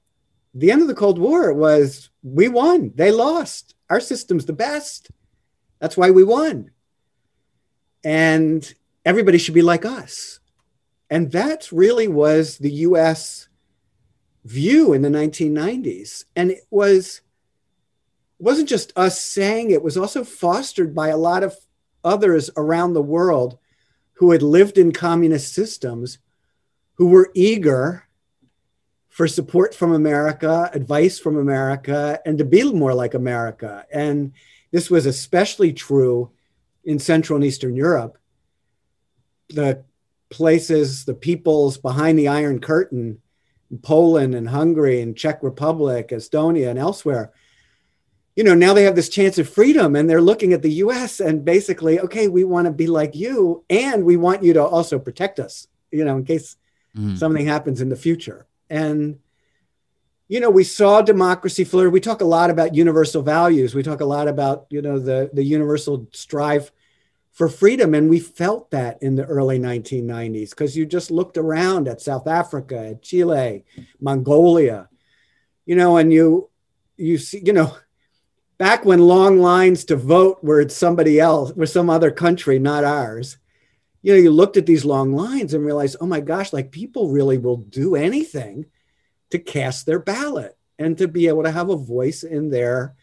the 0.54 0.70
end 0.70 0.82
of 0.82 0.88
the 0.88 0.94
Cold 0.94 1.18
War 1.18 1.52
was 1.52 2.10
we 2.22 2.48
won, 2.48 2.92
they 2.94 3.10
lost. 3.10 3.74
Our 3.88 4.00
system's 4.00 4.46
the 4.46 4.52
best. 4.52 5.10
That's 5.78 5.96
why 5.96 6.10
we 6.10 6.24
won. 6.24 6.70
And 8.04 8.72
everybody 9.04 9.38
should 9.38 9.54
be 9.54 9.62
like 9.62 9.84
us. 9.84 10.40
And 11.08 11.32
that 11.32 11.70
really 11.72 12.08
was 12.08 12.58
the 12.58 12.70
US 12.70 13.48
view 14.44 14.92
in 14.92 15.02
the 15.02 15.08
1990s. 15.08 16.24
And 16.36 16.52
it 16.52 16.66
was 16.70 17.20
it 18.38 18.44
wasn't 18.44 18.68
just 18.68 18.92
us 18.96 19.20
saying 19.20 19.70
it 19.70 19.82
was 19.82 19.96
also 19.96 20.24
fostered 20.24 20.94
by 20.94 21.08
a 21.08 21.16
lot 21.16 21.42
of 21.42 21.54
others 22.02 22.48
around 22.56 22.94
the 22.94 23.02
world 23.02 23.58
who 24.14 24.30
had 24.30 24.42
lived 24.42 24.78
in 24.78 24.92
communist 24.92 25.52
systems 25.52 26.18
who 26.94 27.08
were 27.08 27.30
eager 27.34 28.06
for 29.20 29.28
support 29.28 29.74
from 29.74 29.92
America, 29.92 30.70
advice 30.72 31.18
from 31.18 31.36
America, 31.36 32.18
and 32.24 32.38
to 32.38 32.44
be 32.46 32.72
more 32.72 32.94
like 32.94 33.12
America. 33.12 33.84
And 33.92 34.32
this 34.70 34.88
was 34.88 35.04
especially 35.04 35.74
true 35.74 36.30
in 36.84 36.98
Central 36.98 37.36
and 37.36 37.44
Eastern 37.44 37.76
Europe. 37.76 38.16
The 39.50 39.84
places, 40.30 41.04
the 41.04 41.12
peoples 41.12 41.76
behind 41.76 42.18
the 42.18 42.28
Iron 42.28 42.60
Curtain, 42.60 43.20
Poland 43.82 44.34
and 44.34 44.48
Hungary 44.48 45.02
and 45.02 45.14
Czech 45.14 45.42
Republic, 45.42 46.08
Estonia, 46.08 46.70
and 46.70 46.78
elsewhere, 46.78 47.30
you 48.36 48.42
know, 48.42 48.54
now 48.54 48.72
they 48.72 48.84
have 48.84 48.96
this 48.96 49.10
chance 49.10 49.36
of 49.36 49.50
freedom 49.50 49.96
and 49.96 50.08
they're 50.08 50.22
looking 50.22 50.54
at 50.54 50.62
the 50.62 50.72
US 50.84 51.20
and 51.20 51.44
basically, 51.44 52.00
okay, 52.00 52.26
we 52.28 52.44
want 52.44 52.68
to 52.68 52.72
be 52.72 52.86
like 52.86 53.14
you 53.14 53.66
and 53.68 54.06
we 54.06 54.16
want 54.16 54.42
you 54.42 54.54
to 54.54 54.64
also 54.64 54.98
protect 54.98 55.38
us, 55.38 55.68
you 55.90 56.06
know, 56.06 56.16
in 56.16 56.24
case 56.24 56.56
mm. 56.96 57.18
something 57.18 57.44
happens 57.44 57.82
in 57.82 57.90
the 57.90 57.96
future. 57.96 58.46
And, 58.70 59.18
you 60.28 60.40
know, 60.40 60.48
we 60.48 60.64
saw 60.64 61.02
democracy 61.02 61.64
flourish. 61.64 61.92
We 61.92 62.00
talk 62.00 62.20
a 62.20 62.24
lot 62.24 62.50
about 62.50 62.74
universal 62.74 63.20
values. 63.20 63.74
We 63.74 63.82
talk 63.82 64.00
a 64.00 64.06
lot 64.06 64.28
about, 64.28 64.66
you 64.70 64.80
know, 64.80 64.98
the, 64.98 65.28
the 65.32 65.42
universal 65.42 66.06
strive 66.12 66.70
for 67.32 67.48
freedom. 67.48 67.94
And 67.94 68.08
we 68.08 68.20
felt 68.20 68.70
that 68.70 69.02
in 69.02 69.16
the 69.16 69.24
early 69.24 69.58
1990s 69.58 70.50
because 70.50 70.76
you 70.76 70.86
just 70.86 71.10
looked 71.10 71.36
around 71.36 71.88
at 71.88 72.00
South 72.00 72.26
Africa, 72.26 72.90
at 72.90 73.02
Chile, 73.02 73.64
Mongolia, 74.00 74.88
you 75.66 75.74
know, 75.74 75.96
and 75.96 76.12
you, 76.12 76.48
you 76.96 77.18
see, 77.18 77.42
you 77.44 77.52
know, 77.52 77.76
back 78.58 78.84
when 78.84 79.00
long 79.00 79.38
lines 79.38 79.84
to 79.86 79.96
vote 79.96 80.44
were 80.44 80.60
at 80.60 80.70
somebody 80.70 81.18
else, 81.18 81.52
were 81.54 81.66
some 81.66 81.88
other 81.88 82.10
country, 82.10 82.58
not 82.58 82.84
ours. 82.84 83.38
You 84.02 84.14
know, 84.14 84.18
you 84.18 84.30
looked 84.30 84.56
at 84.56 84.66
these 84.66 84.84
long 84.84 85.12
lines 85.12 85.52
and 85.52 85.64
realized, 85.64 85.96
oh 86.00 86.06
my 86.06 86.20
gosh, 86.20 86.52
like 86.52 86.70
people 86.70 87.10
really 87.10 87.38
will 87.38 87.58
do 87.58 87.96
anything 87.96 88.66
to 89.30 89.38
cast 89.38 89.86
their 89.86 89.98
ballot 89.98 90.56
and 90.78 90.96
to 90.98 91.06
be 91.06 91.28
able 91.28 91.42
to 91.42 91.50
have 91.50 91.68
a 91.68 91.76
voice 91.76 92.22
in 92.22 92.50
their 92.50 92.94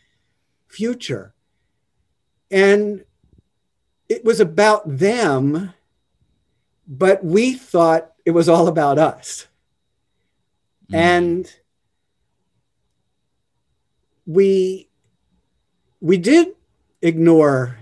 future. 0.68 1.34
And 2.50 3.06
it 4.10 4.26
was 4.26 4.40
about 4.40 4.98
them, 4.98 5.74
but 6.88 7.24
we 7.24 7.54
thought 7.54 8.14
it 8.26 8.32
was 8.32 8.50
all 8.50 8.68
about 8.68 8.98
us. 8.98 9.48
Mm. 10.92 10.96
And 10.96 11.56
we 14.26 14.90
we 16.02 16.18
did 16.18 16.56
ignore 17.02 17.78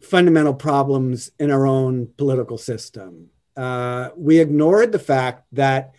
fundamental 0.00 0.54
problems 0.54 1.30
in 1.38 1.50
our 1.50 1.66
own 1.66 2.08
political 2.16 2.58
system. 2.58 3.28
Uh, 3.56 4.10
we 4.16 4.38
ignored 4.38 4.92
the 4.92 4.98
fact 4.98 5.44
that 5.52 5.94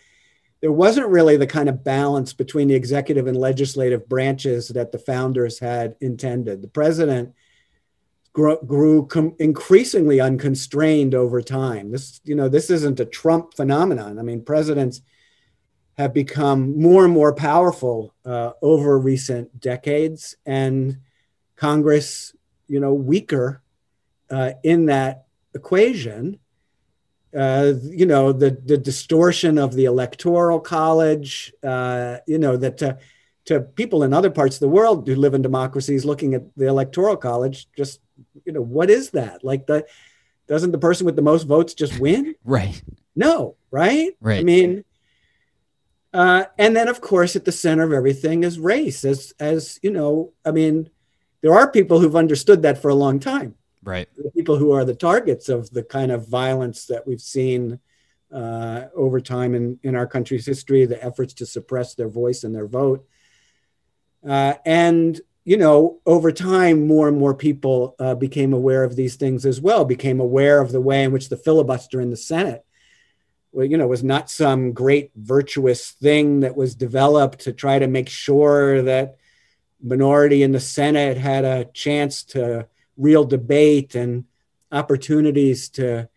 there 0.61 0.71
wasn't 0.71 1.07
really 1.07 1.37
the 1.37 1.47
kind 1.47 1.69
of 1.69 1.83
balance 1.83 2.33
between 2.33 2.67
the 2.67 2.75
executive 2.75 3.27
and 3.27 3.37
legislative 3.37 4.07
branches 4.07 4.69
that 4.69 4.91
the 4.91 4.99
founders 4.99 5.59
had 5.59 5.95
intended. 6.01 6.61
The 6.61 6.67
president 6.67 7.33
grew, 8.33 8.59
grew 8.65 9.07
com- 9.07 9.35
increasingly 9.39 10.19
unconstrained 10.19 11.15
over 11.15 11.41
time. 11.41 11.91
This, 11.91 12.21
you 12.23 12.35
know, 12.35 12.47
this 12.47 12.69
isn't 12.69 12.99
a 12.99 13.05
Trump 13.05 13.55
phenomenon. 13.55 14.19
I 14.19 14.21
mean, 14.21 14.43
presidents 14.43 15.01
have 15.97 16.13
become 16.13 16.79
more 16.79 17.03
and 17.05 17.13
more 17.13 17.33
powerful 17.33 18.13
uh, 18.25 18.51
over 18.61 18.97
recent 18.97 19.59
decades, 19.59 20.35
and 20.45 20.97
Congress, 21.55 22.33
you 22.67 22.79
know, 22.79 22.93
weaker 22.93 23.61
uh, 24.31 24.53
in 24.63 24.85
that 24.87 25.25
equation. 25.53 26.39
Uh, 27.37 27.73
you 27.83 28.05
know, 28.05 28.31
the 28.33 28.51
the 28.65 28.77
distortion 28.77 29.57
of 29.57 29.73
the 29.73 29.85
electoral 29.85 30.59
college. 30.59 31.53
Uh, 31.63 32.17
you 32.27 32.37
know 32.37 32.57
that 32.57 32.77
to, 32.79 32.97
to 33.45 33.61
people 33.61 34.03
in 34.03 34.13
other 34.13 34.29
parts 34.29 34.55
of 34.55 34.59
the 34.61 34.67
world 34.67 35.07
who 35.07 35.15
live 35.15 35.33
in 35.33 35.41
democracies, 35.41 36.03
looking 36.05 36.33
at 36.33 36.43
the 36.57 36.67
electoral 36.67 37.15
college, 37.15 37.67
just 37.77 38.01
you 38.45 38.51
know, 38.51 38.61
what 38.61 38.89
is 38.89 39.11
that? 39.11 39.43
Like 39.43 39.67
the 39.67 39.85
doesn't 40.47 40.71
the 40.71 40.77
person 40.77 41.05
with 41.05 41.15
the 41.15 41.21
most 41.21 41.43
votes 41.43 41.73
just 41.73 41.99
win? 41.99 42.35
Right. 42.43 42.81
No. 43.15 43.55
Right. 43.69 44.11
Right. 44.19 44.39
I 44.39 44.43
mean. 44.43 44.83
Uh, 46.13 46.43
and 46.57 46.75
then, 46.75 46.89
of 46.89 46.99
course, 46.99 47.37
at 47.37 47.45
the 47.45 47.53
center 47.53 47.83
of 47.83 47.93
everything 47.93 48.43
is 48.43 48.59
race. 48.59 49.05
As 49.05 49.33
as 49.39 49.79
you 49.81 49.91
know, 49.91 50.33
I 50.43 50.51
mean, 50.51 50.89
there 51.41 51.53
are 51.53 51.71
people 51.71 52.01
who've 52.01 52.17
understood 52.17 52.63
that 52.63 52.81
for 52.81 52.89
a 52.89 52.95
long 52.95 53.17
time. 53.17 53.55
Right. 53.83 54.07
The 54.15 54.31
people 54.31 54.57
who 54.57 54.71
are 54.71 54.85
the 54.85 54.95
targets 54.95 55.49
of 55.49 55.69
the 55.71 55.83
kind 55.83 56.11
of 56.11 56.27
violence 56.27 56.85
that 56.85 57.07
we've 57.07 57.21
seen 57.21 57.79
uh, 58.31 58.85
over 58.95 59.19
time 59.19 59.55
in, 59.55 59.79
in 59.83 59.95
our 59.95 60.07
country's 60.07 60.45
history, 60.45 60.85
the 60.85 61.03
efforts 61.03 61.33
to 61.35 61.45
suppress 61.45 61.95
their 61.95 62.07
voice 62.07 62.43
and 62.43 62.55
their 62.55 62.67
vote. 62.67 63.05
Uh, 64.27 64.53
and, 64.65 65.19
you 65.43 65.57
know, 65.57 65.99
over 66.05 66.31
time, 66.31 66.87
more 66.87 67.07
and 67.07 67.17
more 67.17 67.33
people 67.33 67.95
uh, 67.99 68.15
became 68.15 68.53
aware 68.53 68.83
of 68.83 68.95
these 68.95 69.15
things 69.15 69.45
as 69.45 69.59
well, 69.59 69.83
became 69.83 70.19
aware 70.19 70.61
of 70.61 70.71
the 70.71 70.81
way 70.81 71.03
in 71.03 71.11
which 71.11 71.29
the 71.29 71.37
filibuster 71.37 71.99
in 71.99 72.11
the 72.11 72.17
Senate 72.17 72.63
well, 73.51 73.65
you 73.65 73.77
know, 73.77 73.87
was 73.87 74.03
not 74.03 74.29
some 74.29 74.71
great 74.71 75.11
virtuous 75.15 75.91
thing 75.91 76.41
that 76.41 76.55
was 76.55 76.75
developed 76.75 77.39
to 77.39 77.53
try 77.53 77.79
to 77.79 77.87
make 77.87 78.09
sure 78.09 78.81
that 78.83 79.17
minority 79.81 80.43
in 80.43 80.51
the 80.51 80.59
Senate 80.59 81.17
had 81.17 81.43
a 81.43 81.65
chance 81.65 82.23
to 82.23 82.67
real 83.01 83.25
debate 83.25 83.95
and 83.95 84.25
opportunities 84.71 85.69
to 85.69 86.07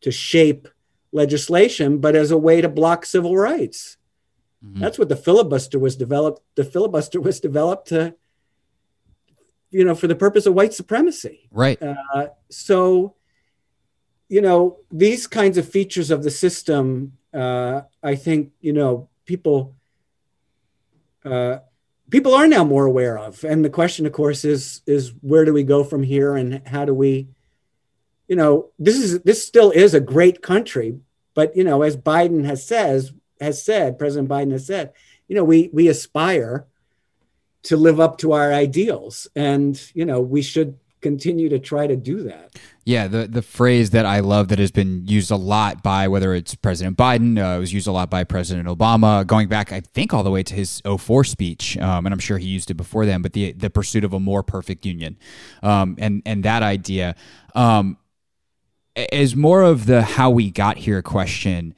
to 0.00 0.10
shape 0.10 0.68
legislation, 1.12 1.98
but 1.98 2.16
as 2.16 2.30
a 2.30 2.36
way 2.36 2.60
to 2.60 2.68
block 2.68 3.06
civil 3.06 3.36
rights. 3.36 3.96
Mm-hmm. 4.64 4.80
That's 4.80 4.98
what 4.98 5.08
the 5.08 5.16
filibuster 5.16 5.78
was 5.78 5.96
developed. 5.96 6.42
The 6.56 6.64
filibuster 6.64 7.20
was 7.20 7.40
developed 7.40 7.88
to, 7.88 8.14
you 9.70 9.84
know, 9.84 9.94
for 9.94 10.08
the 10.08 10.14
purpose 10.14 10.46
of 10.46 10.54
white 10.54 10.74
supremacy. 10.74 11.48
Right. 11.50 11.80
Uh, 11.82 12.28
so, 12.50 13.14
you 14.28 14.40
know, 14.40 14.78
these 14.90 15.26
kinds 15.26 15.58
of 15.58 15.68
features 15.68 16.10
of 16.10 16.22
the 16.22 16.30
system, 16.30 17.18
uh, 17.34 17.82
I 18.02 18.14
think, 18.16 18.52
you 18.60 18.72
know, 18.72 19.08
people 19.24 19.74
uh, 21.24 21.58
people 22.12 22.34
are 22.34 22.46
now 22.46 22.62
more 22.62 22.84
aware 22.84 23.18
of. 23.18 23.42
And 23.42 23.64
the 23.64 23.70
question, 23.70 24.06
of 24.06 24.12
course, 24.12 24.44
is 24.44 24.82
is 24.86 25.12
where 25.22 25.44
do 25.44 25.52
we 25.52 25.64
go 25.64 25.82
from 25.82 26.04
here, 26.04 26.36
and 26.36 26.62
how 26.68 26.84
do 26.84 26.94
we, 26.94 27.26
you 28.28 28.36
know, 28.36 28.68
this 28.78 28.96
is 28.96 29.22
this 29.22 29.44
still 29.44 29.72
is 29.72 29.94
a 29.94 30.00
great 30.00 30.42
country, 30.42 31.00
but 31.34 31.56
you 31.56 31.64
know, 31.64 31.82
as 31.82 31.96
Biden 31.96 32.44
has 32.44 32.64
says 32.64 33.12
has 33.40 33.60
said, 33.60 33.98
President 33.98 34.28
Biden 34.28 34.52
has 34.52 34.66
said, 34.66 34.92
you 35.26 35.34
know, 35.34 35.42
we 35.42 35.70
we 35.72 35.88
aspire 35.88 36.66
to 37.64 37.76
live 37.76 37.98
up 37.98 38.18
to 38.18 38.32
our 38.32 38.52
ideals, 38.52 39.26
and 39.34 39.82
you 39.94 40.04
know, 40.04 40.20
we 40.20 40.42
should 40.42 40.78
continue 41.00 41.48
to 41.48 41.58
try 41.58 41.86
to 41.86 41.96
do 41.96 42.22
that. 42.24 42.54
Yeah, 42.84 43.06
the 43.06 43.28
the 43.28 43.42
phrase 43.42 43.90
that 43.90 44.06
I 44.06 44.20
love 44.20 44.48
that 44.48 44.58
has 44.58 44.72
been 44.72 45.06
used 45.06 45.30
a 45.30 45.36
lot 45.36 45.84
by 45.84 46.08
whether 46.08 46.34
it's 46.34 46.56
President 46.56 46.96
Biden, 46.96 47.38
uh, 47.38 47.56
it 47.56 47.60
was 47.60 47.72
used 47.72 47.86
a 47.86 47.92
lot 47.92 48.10
by 48.10 48.24
President 48.24 48.66
Obama, 48.66 49.24
going 49.24 49.46
back 49.46 49.72
I 49.72 49.80
think 49.80 50.12
all 50.12 50.24
the 50.24 50.32
way 50.32 50.42
to 50.42 50.54
his 50.54 50.82
04 50.84 51.22
speech, 51.22 51.78
um, 51.78 52.06
and 52.06 52.12
I'm 52.12 52.18
sure 52.18 52.38
he 52.38 52.48
used 52.48 52.72
it 52.72 52.74
before 52.74 53.06
then. 53.06 53.22
But 53.22 53.34
the 53.34 53.52
the 53.52 53.70
pursuit 53.70 54.02
of 54.02 54.12
a 54.12 54.18
more 54.18 54.42
perfect 54.42 54.84
union, 54.84 55.16
um, 55.62 55.94
and 55.98 56.22
and 56.26 56.42
that 56.42 56.64
idea 56.64 57.14
um, 57.54 57.98
is 58.96 59.36
more 59.36 59.62
of 59.62 59.86
the 59.86 60.02
how 60.02 60.30
we 60.30 60.50
got 60.50 60.78
here 60.78 61.02
question. 61.02 61.74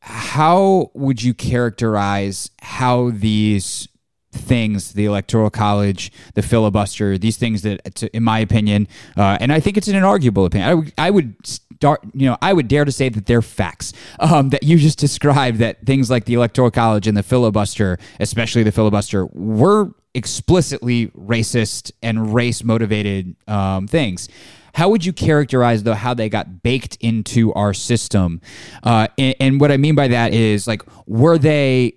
How 0.00 0.90
would 0.92 1.22
you 1.22 1.32
characterize 1.32 2.50
how 2.60 3.10
these 3.14 3.88
things 4.34 4.92
the 4.92 5.04
electoral 5.04 5.50
college 5.50 6.12
the 6.34 6.42
filibuster 6.42 7.16
these 7.18 7.36
things 7.36 7.62
that 7.62 8.02
in 8.14 8.22
my 8.22 8.38
opinion 8.38 8.86
uh, 9.16 9.38
and 9.40 9.52
i 9.52 9.60
think 9.60 9.76
it's 9.76 9.88
an 9.88 9.94
inarguable 9.94 10.46
opinion 10.46 10.68
I, 10.68 10.72
w- 10.72 10.92
I 10.98 11.10
would 11.10 11.46
start 11.46 12.02
you 12.12 12.26
know 12.26 12.36
i 12.42 12.52
would 12.52 12.68
dare 12.68 12.84
to 12.84 12.92
say 12.92 13.08
that 13.08 13.26
they're 13.26 13.42
facts 13.42 13.92
um, 14.18 14.50
that 14.50 14.62
you 14.62 14.78
just 14.78 14.98
described 15.08 15.58
that 15.58 15.84
things 15.86 16.10
like 16.10 16.24
the 16.24 16.34
electoral 16.34 16.70
college 16.70 17.06
and 17.06 17.16
the 17.16 17.22
filibuster 17.22 17.98
especially 18.20 18.62
the 18.62 18.72
filibuster 18.72 19.26
were 19.26 19.90
explicitly 20.14 21.08
racist 21.08 21.90
and 22.02 22.34
race 22.34 22.62
motivated 22.62 23.34
um, 23.48 23.88
things 23.88 24.28
how 24.74 24.88
would 24.88 25.04
you 25.04 25.12
characterize 25.12 25.84
though 25.84 25.94
how 25.94 26.14
they 26.14 26.28
got 26.28 26.62
baked 26.62 26.98
into 27.00 27.52
our 27.54 27.72
system? 27.72 28.40
Uh, 28.82 29.06
and, 29.16 29.34
and 29.40 29.60
what 29.60 29.70
I 29.70 29.76
mean 29.76 29.94
by 29.94 30.08
that 30.08 30.34
is 30.34 30.66
like, 30.66 30.82
were 31.06 31.38
they 31.38 31.94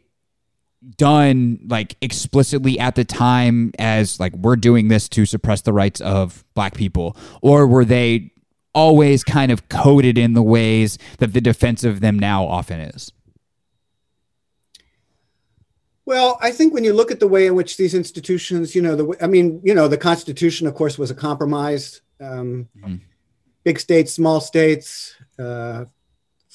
done 0.98 1.60
like 1.68 1.96
explicitly 2.02 2.80
at 2.80 2.96
the 2.96 3.04
time 3.04 3.72
as 3.80 4.20
like 4.20 4.34
we're 4.34 4.56
doing 4.56 4.88
this 4.88 5.10
to 5.10 5.26
suppress 5.26 5.62
the 5.62 5.74
rights 5.74 6.02
of 6.02 6.44
black 6.54 6.76
people? 6.76 7.16
Or 7.42 7.68
were 7.68 7.86
they 7.86 8.32
always 8.74 9.24
kind 9.24 9.52
of 9.52 9.70
coded 9.70 10.18
in 10.18 10.34
the 10.34 10.44
ways 10.44 10.98
that 11.18 11.34
the 11.34 11.42
defense 11.42 11.84
of 11.84 12.00
them 12.00 12.20
now 12.20 12.46
often 12.46 12.80
is? 12.80 13.12
Well 16.06 16.38
i 16.42 16.52
think 16.52 16.74
when 16.74 16.86
you 16.86 16.94
look 16.94 17.12
at 17.12 17.20
the 17.20 17.28
way 17.28 17.48
in 17.48 17.56
which 17.56 17.76
these 17.76 17.94
institutions 17.94 18.74
you 18.74 18.82
know 18.82 18.96
the 18.96 19.18
i 19.22 19.28
mean 19.28 19.60
you 19.62 19.74
know 19.74 19.90
the 19.90 19.98
constitution 19.98 20.66
of 20.66 20.74
course 20.74 20.98
was 20.98 21.12
a 21.12 21.16
compromise. 21.16 22.02
Um, 22.20 22.68
mm-hmm. 22.76 22.96
big 23.64 23.80
states 23.80 24.14
small 24.14 24.40
states 24.40 25.16
uh, 25.38 25.86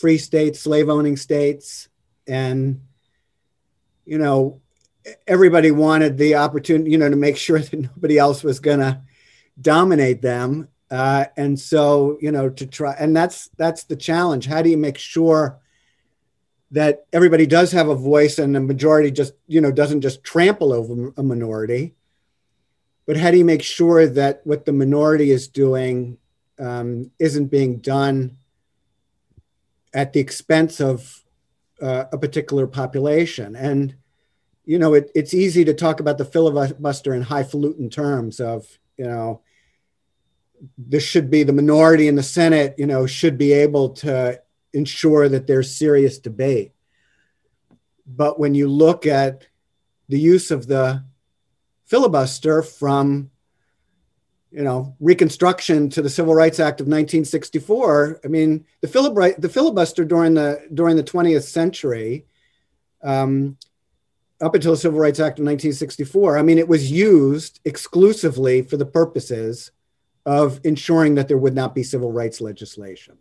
free 0.02 0.18
states 0.18 0.58
slave 0.60 0.88
owning 0.88 1.16
states. 1.16 1.88
And 2.26 2.80
you 4.04 4.18
know, 4.18 4.60
everybody 5.26 5.70
wanted 5.70 6.16
the 6.16 6.36
opportunity, 6.36 6.90
you 6.90 6.98
know, 6.98 7.10
to 7.10 7.16
make 7.16 7.36
sure 7.36 7.58
that 7.60 7.72
nobody 7.72 8.18
else 8.18 8.42
was 8.42 8.60
going 8.60 8.80
to 8.80 9.00
dominate 9.60 10.22
them. 10.22 10.68
Uh, 10.90 11.24
and 11.36 11.58
so, 11.58 12.18
you 12.20 12.30
know, 12.30 12.50
to 12.50 12.66
try, 12.66 12.94
and 12.98 13.16
that's 13.16 13.48
that's 13.56 13.84
the 13.84 13.96
challenge. 13.96 14.46
How 14.46 14.60
do 14.60 14.68
you 14.68 14.76
make 14.76 14.98
sure 14.98 15.58
that 16.70 17.06
everybody 17.12 17.46
does 17.46 17.72
have 17.72 17.88
a 17.88 17.94
voice 17.94 18.38
and 18.38 18.54
the 18.54 18.60
majority 18.60 19.10
just, 19.10 19.32
you 19.46 19.60
know, 19.60 19.72
doesn't 19.72 20.02
just 20.02 20.22
trample 20.22 20.72
over 20.72 21.12
a 21.16 21.22
minority? 21.22 21.94
But 23.06 23.16
how 23.16 23.30
do 23.30 23.38
you 23.38 23.44
make 23.44 23.62
sure 23.62 24.06
that 24.06 24.42
what 24.44 24.66
the 24.66 24.72
minority 24.72 25.30
is 25.30 25.48
doing 25.48 26.18
um, 26.58 27.10
isn't 27.18 27.46
being 27.46 27.78
done 27.78 28.36
at 29.94 30.12
the 30.12 30.20
expense 30.20 30.80
of 30.80 31.21
uh, 31.82 32.04
a 32.12 32.18
particular 32.18 32.66
population. 32.66 33.56
And, 33.56 33.94
you 34.64 34.78
know, 34.78 34.94
it, 34.94 35.10
it's 35.14 35.34
easy 35.34 35.64
to 35.64 35.74
talk 35.74 36.00
about 36.00 36.18
the 36.18 36.24
filibuster 36.24 37.12
in 37.14 37.22
highfalutin 37.22 37.90
terms 37.90 38.40
of, 38.40 38.78
you 38.96 39.04
know, 39.04 39.42
this 40.78 41.02
should 41.02 41.28
be 41.28 41.42
the 41.42 41.52
minority 41.52 42.06
in 42.06 42.14
the 42.14 42.22
Senate, 42.22 42.76
you 42.78 42.86
know, 42.86 43.06
should 43.06 43.36
be 43.36 43.52
able 43.52 43.90
to 43.90 44.40
ensure 44.72 45.28
that 45.28 45.46
there's 45.46 45.76
serious 45.76 46.18
debate. 46.18 46.72
But 48.06 48.38
when 48.38 48.54
you 48.54 48.68
look 48.68 49.06
at 49.06 49.46
the 50.08 50.18
use 50.18 50.50
of 50.50 50.66
the 50.66 51.04
filibuster 51.86 52.62
from 52.62 53.30
you 54.52 54.62
know 54.62 54.94
reconstruction 55.00 55.88
to 55.88 56.02
the 56.02 56.10
civil 56.10 56.34
rights 56.34 56.60
act 56.60 56.80
of 56.80 56.86
1964 56.86 58.20
i 58.24 58.28
mean 58.28 58.64
the, 58.80 58.88
filib- 58.88 59.40
the 59.40 59.48
filibuster 59.48 60.04
during 60.04 60.34
the 60.34 60.60
during 60.74 60.96
the 60.96 61.02
20th 61.02 61.44
century 61.44 62.26
um, 63.02 63.56
up 64.40 64.54
until 64.54 64.72
the 64.72 64.76
civil 64.76 65.00
rights 65.00 65.18
act 65.18 65.38
of 65.38 65.44
1964 65.44 66.38
i 66.38 66.42
mean 66.42 66.58
it 66.58 66.68
was 66.68 66.92
used 66.92 67.60
exclusively 67.64 68.62
for 68.62 68.76
the 68.76 68.86
purposes 68.86 69.72
of 70.24 70.60
ensuring 70.64 71.16
that 71.16 71.28
there 71.28 71.38
would 71.38 71.54
not 71.54 71.74
be 71.74 71.82
civil 71.82 72.12
rights 72.12 72.40
legislation. 72.40 73.18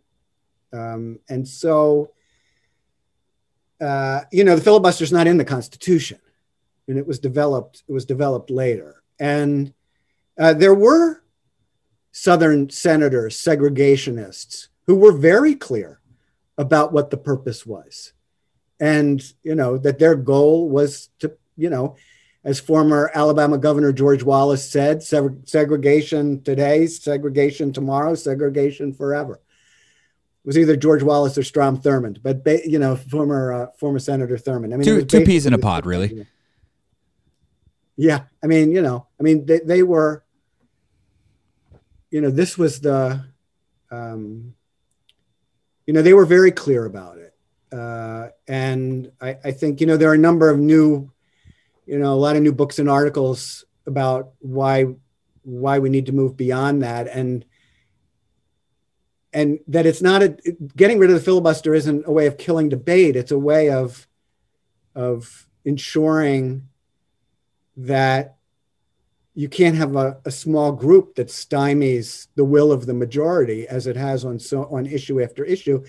Um, 0.72 1.18
and 1.28 1.46
so 1.46 2.12
uh, 3.80 4.22
you 4.30 4.44
know 4.44 4.54
the 4.56 4.62
filibuster 4.62 5.04
is 5.04 5.12
not 5.12 5.26
in 5.26 5.36
the 5.36 5.44
constitution 5.44 6.20
and 6.86 6.96
it 6.96 7.06
was 7.06 7.18
developed 7.18 7.82
it 7.88 7.92
was 7.92 8.04
developed 8.04 8.50
later. 8.50 9.02
And 9.18 9.72
uh, 10.38 10.54
there 10.54 10.74
were 10.74 11.21
Southern 12.12 12.70
senators, 12.70 13.36
segregationists, 13.36 14.68
who 14.86 14.94
were 14.94 15.12
very 15.12 15.54
clear 15.54 16.00
about 16.58 16.92
what 16.92 17.10
the 17.10 17.16
purpose 17.16 17.64
was. 17.66 18.12
And, 18.78 19.22
you 19.42 19.54
know, 19.54 19.78
that 19.78 19.98
their 19.98 20.14
goal 20.14 20.68
was 20.68 21.08
to, 21.20 21.32
you 21.56 21.70
know, 21.70 21.96
as 22.44 22.58
former 22.60 23.10
Alabama 23.14 23.56
Governor 23.56 23.92
George 23.92 24.22
Wallace 24.22 24.68
said, 24.68 24.98
seg- 24.98 25.48
segregation 25.48 26.42
today, 26.42 26.86
segregation 26.86 27.72
tomorrow, 27.72 28.14
segregation 28.14 28.92
forever. 28.92 29.34
It 29.34 30.46
was 30.46 30.58
either 30.58 30.76
George 30.76 31.04
Wallace 31.04 31.38
or 31.38 31.44
Strom 31.44 31.80
Thurmond, 31.80 32.18
but 32.20 32.42
ba- 32.42 32.68
you 32.68 32.80
know, 32.80 32.96
former 32.96 33.52
uh, 33.52 33.66
former 33.78 34.00
Senator 34.00 34.36
Thurmond. 34.36 34.74
I 34.74 34.76
mean, 34.76 34.82
two 34.82 35.04
two 35.04 35.24
peas 35.24 35.46
in 35.46 35.54
a 35.54 35.58
pod, 35.58 35.86
really. 35.86 36.26
Yeah, 37.96 38.22
I 38.42 38.48
mean, 38.48 38.72
you 38.72 38.82
know, 38.82 39.06
I 39.20 39.22
mean, 39.22 39.46
they, 39.46 39.60
they 39.60 39.82
were 39.84 40.21
you 42.12 42.20
know, 42.20 42.30
this 42.30 42.58
was 42.58 42.78
the, 42.78 43.24
um, 43.90 44.54
you 45.86 45.94
know, 45.94 46.02
they 46.02 46.12
were 46.12 46.26
very 46.26 46.52
clear 46.52 46.84
about 46.84 47.16
it. 47.16 47.34
Uh, 47.72 48.28
and 48.46 49.10
I, 49.18 49.38
I 49.42 49.50
think, 49.50 49.80
you 49.80 49.86
know, 49.86 49.96
there 49.96 50.10
are 50.10 50.14
a 50.14 50.18
number 50.18 50.50
of 50.50 50.58
new, 50.58 51.10
you 51.86 51.98
know, 51.98 52.12
a 52.12 52.14
lot 52.14 52.36
of 52.36 52.42
new 52.42 52.52
books 52.52 52.78
and 52.78 52.88
articles 52.88 53.64
about 53.86 54.32
why 54.38 54.94
why 55.44 55.80
we 55.80 55.88
need 55.88 56.06
to 56.06 56.12
move 56.12 56.36
beyond 56.36 56.82
that 56.82 57.08
and 57.08 57.44
and 59.32 59.58
that 59.66 59.86
it's 59.86 60.00
not 60.00 60.22
a 60.22 60.28
getting 60.76 61.00
rid 61.00 61.10
of 61.10 61.16
the 61.16 61.22
filibuster 61.22 61.74
isn't 61.74 62.06
a 62.06 62.12
way 62.12 62.26
of 62.26 62.38
killing 62.38 62.68
debate 62.68 63.16
it's 63.16 63.32
a 63.32 63.38
way 63.38 63.68
of 63.68 64.06
of 64.94 65.48
ensuring 65.64 66.68
that 67.76 68.36
you 69.34 69.48
can't 69.48 69.76
have 69.76 69.96
a, 69.96 70.18
a, 70.24 70.30
small 70.30 70.72
group 70.72 71.14
that 71.14 71.28
stymies 71.28 72.28
the 72.34 72.44
will 72.44 72.70
of 72.70 72.84
the 72.84 72.94
majority 72.94 73.66
as 73.66 73.86
it 73.86 73.96
has 73.96 74.24
on 74.24 74.38
so 74.38 74.64
on 74.64 74.86
issue 74.86 75.22
after 75.22 75.44
issue. 75.44 75.82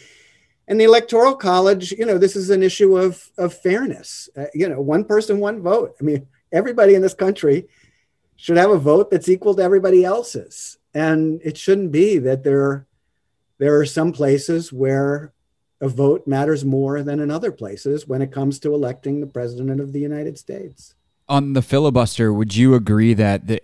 And 0.68 0.80
the 0.80 0.86
electoral 0.86 1.36
college 1.36 1.92
you 1.92 2.06
know 2.06 2.18
this 2.18 2.36
is 2.36 2.50
an 2.50 2.64
issue 2.64 2.98
of 2.98 3.30
of 3.38 3.54
fairness. 3.54 4.30
Uh, 4.36 4.46
you 4.54 4.70
know 4.70 4.82
one 4.82 5.04
person 5.04 5.40
one 5.40 5.62
vote. 5.62 5.96
I 6.00 6.04
mean 6.04 6.28
everybody 6.52 6.96
in 6.96 7.02
this 7.02 7.14
country 7.14 7.68
should 8.36 8.58
have 8.58 8.72
a 8.72 8.78
vote 8.78 9.12
that's 9.12 9.30
equal 9.30 9.56
to 9.56 9.64
everybody 9.64 10.04
else's. 10.04 10.78
And 10.94 11.42
it 11.44 11.58
shouldn't 11.58 11.92
be 11.92 12.20
that 12.20 12.44
there 12.44 12.88
there 13.58 13.78
are 13.80 13.86
some 13.86 14.12
places 14.12 14.72
where 14.72 15.34
a 15.82 15.90
vote 15.90 16.26
matters 16.26 16.64
more 16.64 17.04
than 17.04 17.20
in 17.20 17.30
other 17.30 17.52
places 17.52 18.08
when 18.08 18.22
it 18.22 18.32
comes 18.32 18.58
to 18.60 18.74
electing 18.74 19.20
the 19.20 19.28
president 19.28 19.82
of 19.82 19.92
the 19.92 20.00
united 20.00 20.38
states 20.38 20.96
on 21.28 21.54
the 21.54 21.62
filibuster, 21.62 22.34
would 22.34 22.56
you 22.56 22.76
agree 22.76 23.14
that 23.14 23.48
the 23.48 23.62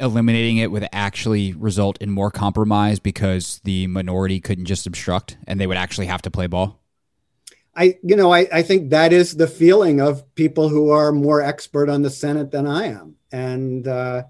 eliminating 0.00 0.58
it 0.58 0.70
would 0.70 0.88
actually 0.92 1.52
result 1.54 1.98
in 2.00 2.10
more 2.10 2.30
compromise 2.30 2.98
because 2.98 3.60
the 3.64 3.86
minority 3.88 4.40
couldn't 4.40 4.66
just 4.66 4.86
obstruct 4.86 5.36
and 5.46 5.60
they 5.60 5.66
would 5.66 5.76
actually 5.76 6.06
have 6.06 6.22
to 6.22 6.30
play 6.30 6.46
ball? 6.46 6.80
I, 7.74 7.98
you 8.02 8.16
know, 8.16 8.32
I, 8.32 8.48
I 8.52 8.62
think 8.62 8.90
that 8.90 9.12
is 9.12 9.36
the 9.36 9.46
feeling 9.46 10.00
of 10.00 10.34
people 10.34 10.68
who 10.68 10.90
are 10.90 11.12
more 11.12 11.40
expert 11.40 11.88
on 11.88 12.02
the 12.02 12.10
Senate 12.10 12.50
than 12.50 12.66
I 12.66 12.86
am. 12.86 13.16
And, 13.30 13.86
uh, 13.86 14.24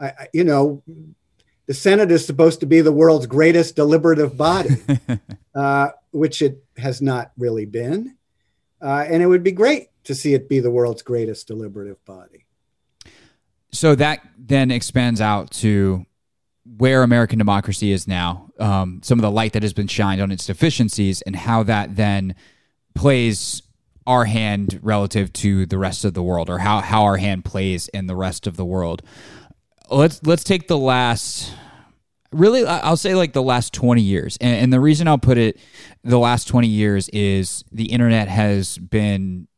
I, 0.00 0.28
you 0.32 0.44
know, 0.44 0.82
the 1.66 1.74
Senate 1.74 2.10
is 2.10 2.24
supposed 2.24 2.60
to 2.60 2.66
be 2.66 2.80
the 2.80 2.92
world's 2.92 3.26
greatest 3.26 3.76
deliberative 3.76 4.36
body, 4.36 4.76
uh, 5.54 5.88
which 6.12 6.40
it 6.40 6.62
has 6.78 7.02
not 7.02 7.32
really 7.36 7.66
been. 7.66 8.16
Uh, 8.80 9.04
and 9.06 9.22
it 9.22 9.26
would 9.26 9.42
be 9.42 9.52
great 9.52 9.88
to 10.08 10.14
see 10.14 10.32
it 10.32 10.48
be 10.48 10.58
the 10.58 10.70
world's 10.70 11.02
greatest 11.02 11.46
deliberative 11.46 12.02
body. 12.06 12.46
So 13.72 13.94
that 13.94 14.20
then 14.38 14.70
expands 14.70 15.20
out 15.20 15.50
to 15.50 16.06
where 16.64 17.02
American 17.02 17.38
democracy 17.38 17.92
is 17.92 18.08
now, 18.08 18.50
um, 18.58 19.02
some 19.04 19.18
of 19.18 19.22
the 19.22 19.30
light 19.30 19.52
that 19.52 19.62
has 19.62 19.74
been 19.74 19.86
shined 19.86 20.22
on 20.22 20.30
its 20.30 20.46
deficiencies, 20.46 21.20
and 21.22 21.36
how 21.36 21.62
that 21.64 21.96
then 21.96 22.34
plays 22.94 23.62
our 24.06 24.24
hand 24.24 24.80
relative 24.82 25.30
to 25.34 25.66
the 25.66 25.76
rest 25.76 26.06
of 26.06 26.14
the 26.14 26.22
world, 26.22 26.48
or 26.48 26.58
how 26.58 26.80
how 26.80 27.04
our 27.04 27.18
hand 27.18 27.44
plays 27.44 27.88
in 27.88 28.06
the 28.06 28.16
rest 28.16 28.46
of 28.46 28.56
the 28.56 28.64
world. 28.64 29.02
Let's 29.90 30.22
let's 30.24 30.42
take 30.42 30.68
the 30.68 30.78
last 30.78 31.52
really 32.30 32.66
i'll 32.66 32.94
say 32.94 33.14
like 33.14 33.32
the 33.32 33.42
last 33.42 33.72
20 33.72 34.02
years 34.02 34.36
and, 34.42 34.54
and, 34.54 34.70
the 34.70 34.78
reason 34.78 35.08
i'll 35.08 35.16
put 35.16 35.38
it 35.38 35.58
the 36.04 36.18
last 36.18 36.46
20 36.46 36.68
years 36.68 37.08
is 37.08 37.64
the 37.72 37.86
internet 37.86 38.28
has 38.28 38.76
been 38.76 39.48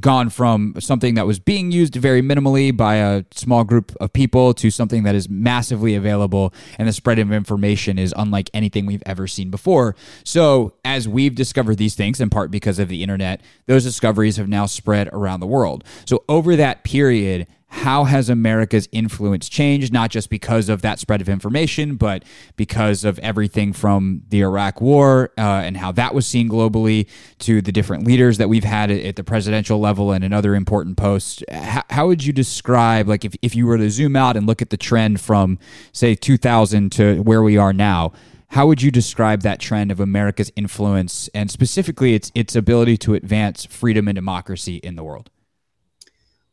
gone 0.00 0.28
from 0.28 0.74
something 0.78 1.14
that 1.14 1.26
was 1.26 1.38
being 1.38 1.72
used 1.72 1.94
very 1.94 2.20
minimally 2.20 2.76
by 2.76 2.96
a 2.96 3.24
small 3.30 3.64
group 3.64 3.96
of 4.00 4.12
people 4.12 4.52
to 4.52 4.70
something 4.70 5.04
that 5.04 5.14
is 5.14 5.30
massively 5.30 5.94
available 5.94 6.52
and 6.78 6.86
the 6.86 6.92
spread 6.92 7.18
of 7.18 7.32
information 7.32 7.98
is 7.98 8.12
unlike 8.18 8.50
anything 8.52 8.84
we've 8.84 9.02
ever 9.06 9.26
seen 9.26 9.50
before. 9.50 9.96
So, 10.24 10.74
as 10.84 11.08
we've 11.08 11.34
discovered 11.34 11.76
these 11.76 11.94
things 11.94 12.20
in 12.20 12.28
part 12.28 12.50
because 12.50 12.78
of 12.78 12.88
the 12.88 13.02
internet, 13.02 13.40
those 13.64 13.84
discoveries 13.84 14.36
have 14.36 14.48
now 14.48 14.66
spread 14.66 15.08
around 15.08 15.40
the 15.40 15.46
world. 15.46 15.84
So, 16.04 16.22
over 16.28 16.54
that 16.56 16.84
period, 16.84 17.46
how 17.68 18.04
has 18.04 18.30
America's 18.30 18.88
influence 18.92 19.48
changed, 19.48 19.92
not 19.92 20.10
just 20.10 20.30
because 20.30 20.68
of 20.68 20.82
that 20.82 20.98
spread 20.98 21.20
of 21.20 21.28
information, 21.28 21.96
but 21.96 22.24
because 22.56 23.04
of 23.04 23.18
everything 23.18 23.72
from 23.72 24.22
the 24.28 24.40
Iraq 24.40 24.80
War 24.80 25.30
uh, 25.36 25.40
and 25.40 25.76
how 25.76 25.92
that 25.92 26.14
was 26.14 26.26
seen 26.26 26.48
globally 26.48 27.08
to 27.40 27.60
the 27.60 27.72
different 27.72 28.06
leaders 28.06 28.38
that 28.38 28.48
we've 28.48 28.64
had 28.64 28.90
at 28.90 29.16
the 29.16 29.24
presidential 29.24 29.80
level 29.80 30.12
and 30.12 30.24
in 30.24 30.32
other 30.32 30.54
important 30.54 30.96
posts? 30.96 31.42
How, 31.50 31.82
how 31.90 32.06
would 32.06 32.24
you 32.24 32.32
describe, 32.32 33.08
like, 33.08 33.24
if, 33.24 33.34
if 33.42 33.54
you 33.56 33.66
were 33.66 33.78
to 33.78 33.90
zoom 33.90 34.16
out 34.16 34.36
and 34.36 34.46
look 34.46 34.62
at 34.62 34.70
the 34.70 34.76
trend 34.76 35.20
from, 35.20 35.58
say, 35.92 36.14
2000 36.14 36.90
to 36.92 37.20
where 37.22 37.42
we 37.42 37.56
are 37.56 37.72
now? 37.72 38.12
How 38.50 38.68
would 38.68 38.80
you 38.80 38.92
describe 38.92 39.42
that 39.42 39.58
trend 39.58 39.90
of 39.90 39.98
America's 39.98 40.52
influence 40.54 41.28
and 41.34 41.50
specifically 41.50 42.14
its 42.14 42.30
its 42.34 42.54
ability 42.54 42.96
to 42.98 43.14
advance 43.14 43.64
freedom 43.66 44.06
and 44.06 44.14
democracy 44.14 44.76
in 44.76 44.94
the 44.94 45.02
world? 45.02 45.30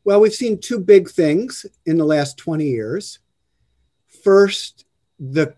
Well, 0.05 0.19
we've 0.19 0.33
seen 0.33 0.59
two 0.59 0.79
big 0.79 1.09
things 1.09 1.65
in 1.85 1.97
the 1.97 2.05
last 2.05 2.37
20 2.37 2.65
years. 2.65 3.19
First, 4.23 4.85
the 5.19 5.55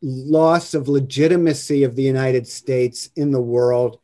loss 0.00 0.74
of 0.74 0.88
legitimacy 0.88 1.84
of 1.84 1.96
the 1.96 2.02
United 2.02 2.46
States 2.46 3.10
in 3.16 3.30
the 3.30 3.40
world 3.40 3.98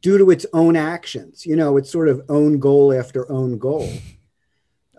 due 0.00 0.18
to 0.18 0.30
its 0.30 0.46
own 0.52 0.76
actions. 0.76 1.44
You 1.44 1.56
know, 1.56 1.76
it's 1.76 1.90
sort 1.90 2.08
of 2.08 2.22
own 2.28 2.58
goal 2.58 2.92
after 2.92 3.30
own 3.30 3.58
goal. 3.58 3.90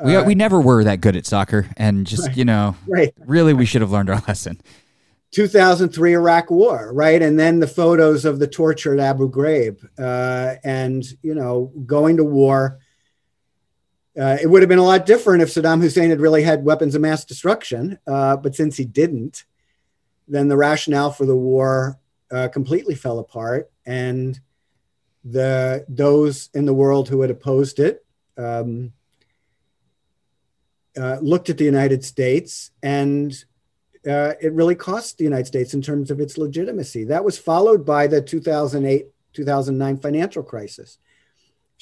We, 0.04 0.16
uh, 0.16 0.24
we 0.24 0.36
never 0.36 0.60
were 0.60 0.84
that 0.84 1.02
good 1.02 1.16
at 1.16 1.26
soccer. 1.26 1.68
And 1.78 2.06
just, 2.06 2.28
right, 2.28 2.38
you 2.38 2.46
know, 2.46 2.76
right. 2.88 3.14
really, 3.26 3.54
we 3.54 3.66
should 3.66 3.82
have 3.82 3.92
learned 3.92 4.10
our 4.10 4.22
lesson. 4.28 4.62
2003 5.32 6.14
Iraq 6.14 6.52
War, 6.52 6.92
right? 6.94 7.22
And 7.22 7.40
then 7.40 7.60
the 7.60 7.68
photos 7.68 8.24
of 8.24 8.40
the 8.40 8.48
torture 8.48 8.94
at 8.94 9.00
Abu 9.00 9.32
Ghraib 9.32 9.84
uh, 9.98 10.56
and, 10.64 11.04
you 11.24 11.34
know, 11.34 11.72
going 11.86 12.18
to 12.18 12.24
war 12.24 12.80
uh, 14.20 14.38
it 14.42 14.48
would 14.48 14.62
have 14.62 14.70
been 14.70 14.80
a 14.80 14.84
lot 14.84 15.06
different 15.06 15.42
if 15.42 15.50
Saddam 15.50 15.82
Hussein 15.82 16.10
had 16.10 16.22
really 16.22 16.44
had 16.44 16.64
weapons 16.64 16.94
of 16.94 17.02
mass 17.02 17.26
destruction, 17.26 17.98
uh, 18.06 18.38
but 18.38 18.56
since 18.56 18.78
he 18.78 18.86
didn't, 18.86 19.46
then 20.28 20.48
the 20.48 20.58
rationale 20.58 21.12
for 21.12 21.26
the 21.26 21.36
war 21.36 22.00
uh, 22.32 22.48
completely 22.50 22.96
fell 22.96 23.20
apart, 23.20 23.72
and 23.86 24.40
the 25.24 25.86
those 25.90 26.50
in 26.54 26.66
the 26.66 26.74
world 26.74 27.10
who 27.10 27.22
had 27.22 27.32
opposed 27.32 27.80
it 27.80 28.06
um, 28.38 28.92
uh, 31.00 31.18
looked 31.22 31.50
at 31.50 31.58
the 31.58 31.66
United 31.66 32.06
States, 32.06 32.72
and 32.84 33.46
uh, 34.08 34.34
it 34.42 34.54
really 34.54 34.76
cost 34.76 35.18
the 35.18 35.24
United 35.24 35.48
States 35.48 35.74
in 35.74 35.82
terms 35.82 36.12
of 36.12 36.20
its 36.20 36.38
legitimacy. 36.38 37.06
That 37.06 37.24
was 37.24 37.40
followed 37.40 37.84
by 37.84 38.06
the 38.08 38.22
2008 38.22 39.08
2009 39.34 39.98
financial 39.98 40.44
crisis 40.44 41.00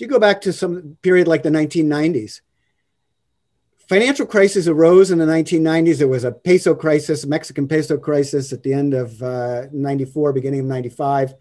if 0.01 0.05
you 0.05 0.09
go 0.09 0.19
back 0.19 0.41
to 0.41 0.51
some 0.51 0.97
period 1.03 1.27
like 1.27 1.43
the 1.43 1.51
1990s, 1.51 2.41
financial 3.87 4.25
crisis 4.25 4.65
arose 4.65 5.11
in 5.11 5.19
the 5.19 5.25
1990s. 5.27 5.99
There 5.99 6.07
was 6.07 6.23
a 6.23 6.31
peso 6.31 6.73
crisis, 6.73 7.23
Mexican 7.23 7.67
peso 7.67 7.99
crisis 7.99 8.51
at 8.51 8.63
the 8.63 8.73
end 8.73 8.95
of 8.95 9.21
uh, 9.21 9.67
94, 9.71 10.33
beginning 10.33 10.61
of 10.61 10.65
95. 10.65 11.35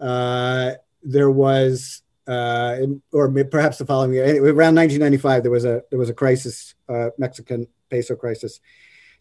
Uh, 0.00 0.70
there 1.02 1.30
was, 1.30 2.00
uh, 2.26 2.78
or 3.12 3.30
perhaps 3.44 3.76
the 3.76 3.84
following 3.84 4.14
year, 4.14 4.24
around 4.24 4.74
1995, 4.74 5.42
there 5.42 5.52
was 5.52 5.66
a 5.66 5.82
there 5.90 5.98
was 5.98 6.08
a 6.08 6.14
crisis, 6.14 6.74
uh, 6.88 7.10
Mexican 7.18 7.66
peso 7.90 8.16
crisis, 8.16 8.60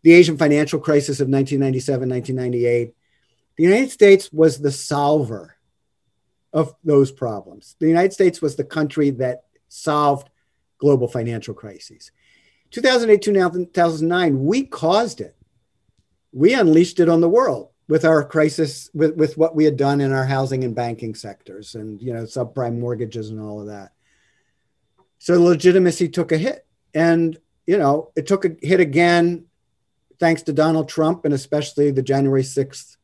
the 0.04 0.14
Asian 0.14 0.38
financial 0.38 0.80
crisis 0.80 1.20
of 1.20 1.28
1997, 1.28 2.08
1998. 2.08 2.96
The 3.58 3.64
United 3.64 3.92
States 3.92 4.32
was 4.32 4.62
the 4.62 4.72
solver 4.72 5.57
of 6.58 6.74
those 6.84 7.12
problems. 7.12 7.76
The 7.80 7.88
United 7.88 8.14
States 8.14 8.42
was 8.42 8.56
the 8.56 8.64
country 8.64 9.12
that 9.12 9.44
solved 9.68 10.32
global 10.80 11.08
financial 11.08 11.54
crises. 11.54 12.12
2008, 12.72 13.22
to 13.22 13.66
2009, 13.66 14.44
we 14.44 14.64
caused 14.64 15.22
it. 15.22 15.36
We 16.34 16.56
unleashed 16.56 17.00
it 17.00 17.10
on 17.10 17.22
the 17.22 17.30
world 17.30 17.70
with 17.88 18.04
our 18.04 18.24
crisis, 18.24 18.90
with, 18.96 19.16
with 19.16 19.38
what 19.38 19.56
we 19.56 19.66
had 19.66 19.78
done 19.78 20.02
in 20.02 20.12
our 20.12 20.26
housing 20.26 20.64
and 20.64 20.74
banking 20.74 21.14
sectors 21.14 21.76
and, 21.76 22.02
you 22.02 22.12
know, 22.12 22.24
subprime 22.24 22.80
mortgages 22.80 23.30
and 23.30 23.40
all 23.40 23.62
of 23.62 23.68
that. 23.68 23.92
So 25.20 25.40
legitimacy 25.40 26.10
took 26.10 26.32
a 26.32 26.40
hit. 26.40 26.66
And, 26.96 27.38
you 27.68 27.78
know, 27.78 28.12
it 28.16 28.26
took 28.26 28.46
a 28.46 28.56
hit 28.64 28.80
again 28.80 29.46
thanks 30.20 30.42
to 30.44 30.54
Donald 30.54 30.90
Trump 30.90 31.24
and 31.24 31.36
especially 31.36 31.92
the 31.92 32.02
January 32.02 32.42
6th 32.42 32.97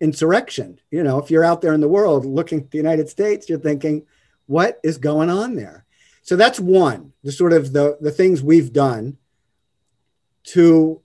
insurrection. 0.00 0.80
You 0.90 1.02
know, 1.02 1.18
if 1.18 1.30
you're 1.30 1.44
out 1.44 1.60
there 1.60 1.74
in 1.74 1.80
the 1.80 1.88
world 1.88 2.24
looking 2.24 2.60
at 2.60 2.70
the 2.70 2.78
United 2.78 3.08
States, 3.08 3.48
you're 3.48 3.58
thinking, 3.58 4.06
what 4.46 4.80
is 4.82 4.98
going 4.98 5.30
on 5.30 5.54
there? 5.54 5.84
So 6.22 6.36
that's 6.36 6.60
one, 6.60 7.12
the 7.24 7.32
sort 7.32 7.52
of 7.52 7.72
the, 7.72 7.96
the 8.00 8.10
things 8.10 8.42
we've 8.42 8.72
done 8.72 9.16
to 10.44 11.00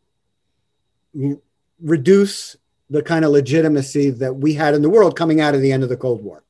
reduce 1.82 2.56
the 2.90 3.02
kind 3.02 3.26
of 3.26 3.32
legitimacy 3.32 4.10
that 4.12 4.36
we 4.36 4.54
had 4.54 4.74
in 4.74 4.82
the 4.82 4.90
world 4.90 5.16
coming 5.16 5.42
out 5.42 5.56
of 5.56 5.62
the 5.62 5.72
end 5.72 5.84
of 5.84 5.90
the 5.90 5.98
Cold 5.98 6.24
War. 6.24 6.44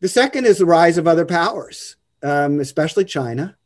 The 0.00 0.08
second 0.08 0.46
is 0.46 0.58
the 0.58 0.66
rise 0.66 0.96
of 0.96 1.06
other 1.06 1.26
powers, 1.26 1.96
um, 2.22 2.58
especially 2.58 3.04
China, 3.04 3.56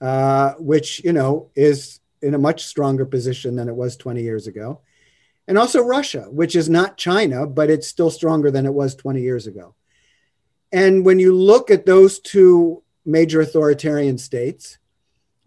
uh, 0.00 0.54
which 0.54 1.04
you 1.04 1.12
know 1.12 1.50
is 1.54 2.00
in 2.22 2.34
a 2.34 2.38
much 2.38 2.64
stronger 2.64 3.04
position 3.04 3.56
than 3.56 3.68
it 3.68 3.76
was 3.76 3.96
20 3.96 4.22
years 4.22 4.46
ago 4.46 4.80
and 5.48 5.56
also 5.56 5.82
Russia, 5.82 6.26
which 6.30 6.54
is 6.54 6.68
not 6.68 6.98
China, 6.98 7.46
but 7.46 7.70
it's 7.70 7.88
still 7.88 8.10
stronger 8.10 8.50
than 8.50 8.66
it 8.66 8.74
was 8.74 8.94
20 8.94 9.22
years 9.22 9.46
ago. 9.46 9.74
And 10.70 11.06
when 11.06 11.18
you 11.18 11.34
look 11.34 11.70
at 11.70 11.86
those 11.86 12.20
two 12.20 12.82
major 13.06 13.40
authoritarian 13.40 14.18
states, 14.18 14.76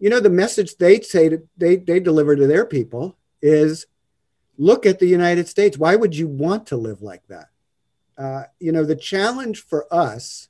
you 0.00 0.10
know, 0.10 0.18
the 0.18 0.28
message 0.28 0.76
they 0.76 1.00
say 1.00 1.28
to, 1.28 1.42
they, 1.56 1.76
they 1.76 2.00
deliver 2.00 2.34
to 2.34 2.48
their 2.48 2.66
people 2.66 3.16
is 3.40 3.86
look 4.58 4.84
at 4.86 4.98
the 4.98 5.06
United 5.06 5.46
States. 5.46 5.78
Why 5.78 5.94
would 5.94 6.16
you 6.16 6.26
want 6.26 6.66
to 6.66 6.76
live 6.76 7.00
like 7.00 7.24
that? 7.28 7.50
Uh, 8.18 8.42
you 8.58 8.72
know, 8.72 8.84
the 8.84 8.96
challenge 8.96 9.62
for 9.62 9.86
us, 9.94 10.48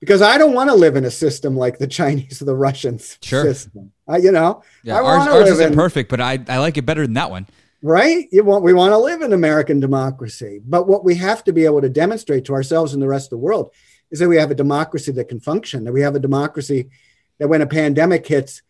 because 0.00 0.22
I 0.22 0.38
don't 0.38 0.54
want 0.54 0.70
to 0.70 0.76
live 0.76 0.96
in 0.96 1.04
a 1.04 1.10
system 1.10 1.58
like 1.58 1.76
the 1.76 1.86
Chinese 1.86 2.40
or 2.40 2.46
the 2.46 2.56
Russians 2.56 3.18
sure. 3.20 3.44
system. 3.44 3.92
I, 4.08 4.16
you 4.16 4.32
know, 4.32 4.62
yeah, 4.82 4.96
I 4.96 5.02
ours, 5.02 5.28
ours 5.28 5.48
isn't 5.50 5.72
in, 5.72 5.74
perfect, 5.74 6.08
but 6.08 6.22
I, 6.22 6.38
I 6.48 6.56
like 6.56 6.78
it 6.78 6.86
better 6.86 7.02
than 7.02 7.12
that 7.14 7.30
one 7.30 7.46
right? 7.82 8.28
Want, 8.32 8.64
we 8.64 8.72
want 8.72 8.92
to 8.92 8.98
live 8.98 9.22
in 9.22 9.32
American 9.32 9.80
democracy. 9.80 10.60
But 10.64 10.86
what 10.86 11.04
we 11.04 11.14
have 11.16 11.44
to 11.44 11.52
be 11.52 11.64
able 11.64 11.80
to 11.80 11.88
demonstrate 11.88 12.44
to 12.46 12.52
ourselves 12.52 12.92
and 12.92 13.02
the 13.02 13.08
rest 13.08 13.26
of 13.26 13.30
the 13.30 13.38
world 13.38 13.72
is 14.10 14.18
that 14.18 14.28
we 14.28 14.36
have 14.36 14.50
a 14.50 14.56
democracy 14.56 15.12
that 15.12 15.28
can 15.28 15.40
function, 15.40 15.84
that 15.84 15.92
we 15.92 16.02
have 16.02 16.14
a 16.14 16.20
democracy 16.20 16.90
that 17.38 17.48
when 17.48 17.62
a 17.62 17.66
pandemic 17.66 18.26
hits, 18.26 18.62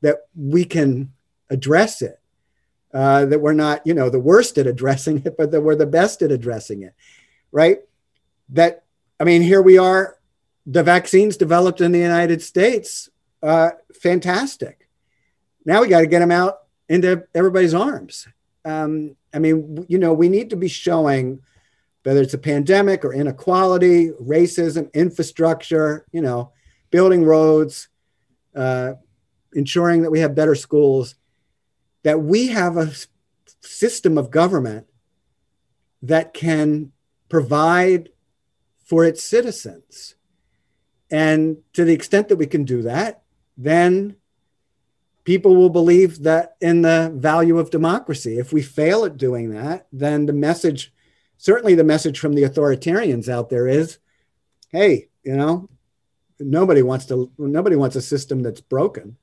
that 0.00 0.18
we 0.34 0.64
can 0.64 1.12
address 1.50 2.00
it. 2.00 2.18
Uh, 2.92 3.24
that 3.26 3.40
we're 3.40 3.52
not, 3.52 3.84
you 3.84 3.92
know, 3.92 4.08
the 4.08 4.20
worst 4.20 4.56
at 4.56 4.68
addressing 4.68 5.20
it, 5.24 5.36
but 5.36 5.50
that 5.50 5.60
we're 5.60 5.74
the 5.74 5.84
best 5.84 6.22
at 6.22 6.30
addressing 6.30 6.82
it, 6.82 6.94
right? 7.50 7.78
That, 8.50 8.84
I 9.18 9.24
mean, 9.24 9.42
here 9.42 9.60
we 9.60 9.78
are, 9.78 10.16
the 10.64 10.84
vaccines 10.84 11.36
developed 11.36 11.80
in 11.80 11.90
the 11.90 11.98
United 11.98 12.40
States, 12.40 13.10
uh, 13.42 13.70
fantastic. 14.00 14.88
Now 15.64 15.80
we 15.80 15.88
got 15.88 16.00
to 16.00 16.06
get 16.06 16.20
them 16.20 16.30
out 16.30 16.60
into 16.88 17.26
everybody's 17.34 17.74
arms 17.74 18.28
um, 18.64 19.16
I 19.32 19.38
mean, 19.38 19.84
you 19.88 19.98
know, 19.98 20.12
we 20.12 20.28
need 20.28 20.50
to 20.50 20.56
be 20.56 20.68
showing 20.68 21.40
whether 22.02 22.20
it's 22.20 22.34
a 22.34 22.38
pandemic 22.38 23.04
or 23.04 23.12
inequality, 23.12 24.10
racism, 24.10 24.92
infrastructure, 24.92 26.04
you 26.12 26.20
know, 26.20 26.52
building 26.90 27.24
roads, 27.24 27.88
uh, 28.54 28.92
ensuring 29.54 30.02
that 30.02 30.10
we 30.10 30.20
have 30.20 30.34
better 30.34 30.54
schools, 30.54 31.14
that 32.02 32.20
we 32.20 32.48
have 32.48 32.76
a 32.76 32.92
system 33.60 34.18
of 34.18 34.30
government 34.30 34.86
that 36.02 36.34
can 36.34 36.92
provide 37.28 38.10
for 38.84 39.04
its 39.04 39.22
citizens. 39.22 40.14
And 41.10 41.58
to 41.72 41.84
the 41.84 41.94
extent 41.94 42.28
that 42.28 42.36
we 42.36 42.46
can 42.46 42.64
do 42.64 42.82
that, 42.82 43.22
then 43.56 44.16
people 45.24 45.56
will 45.56 45.70
believe 45.70 46.22
that 46.22 46.56
in 46.60 46.82
the 46.82 47.12
value 47.14 47.58
of 47.58 47.70
democracy. 47.70 48.38
If 48.38 48.52
we 48.52 48.62
fail 48.62 49.04
at 49.04 49.16
doing 49.16 49.50
that, 49.50 49.86
then 49.92 50.26
the 50.26 50.32
message, 50.32 50.92
certainly 51.38 51.74
the 51.74 51.84
message 51.84 52.18
from 52.18 52.34
the 52.34 52.42
authoritarians 52.42 53.28
out 53.28 53.50
there 53.50 53.66
is, 53.66 53.98
hey, 54.68 55.08
you 55.22 55.34
know, 55.34 55.68
nobody 56.38 56.82
wants 56.82 57.06
to 57.06 57.30
nobody 57.38 57.76
wants 57.76 57.96
a 57.96 58.02
system 58.02 58.42
that's 58.42 58.60
broken. 58.60 59.16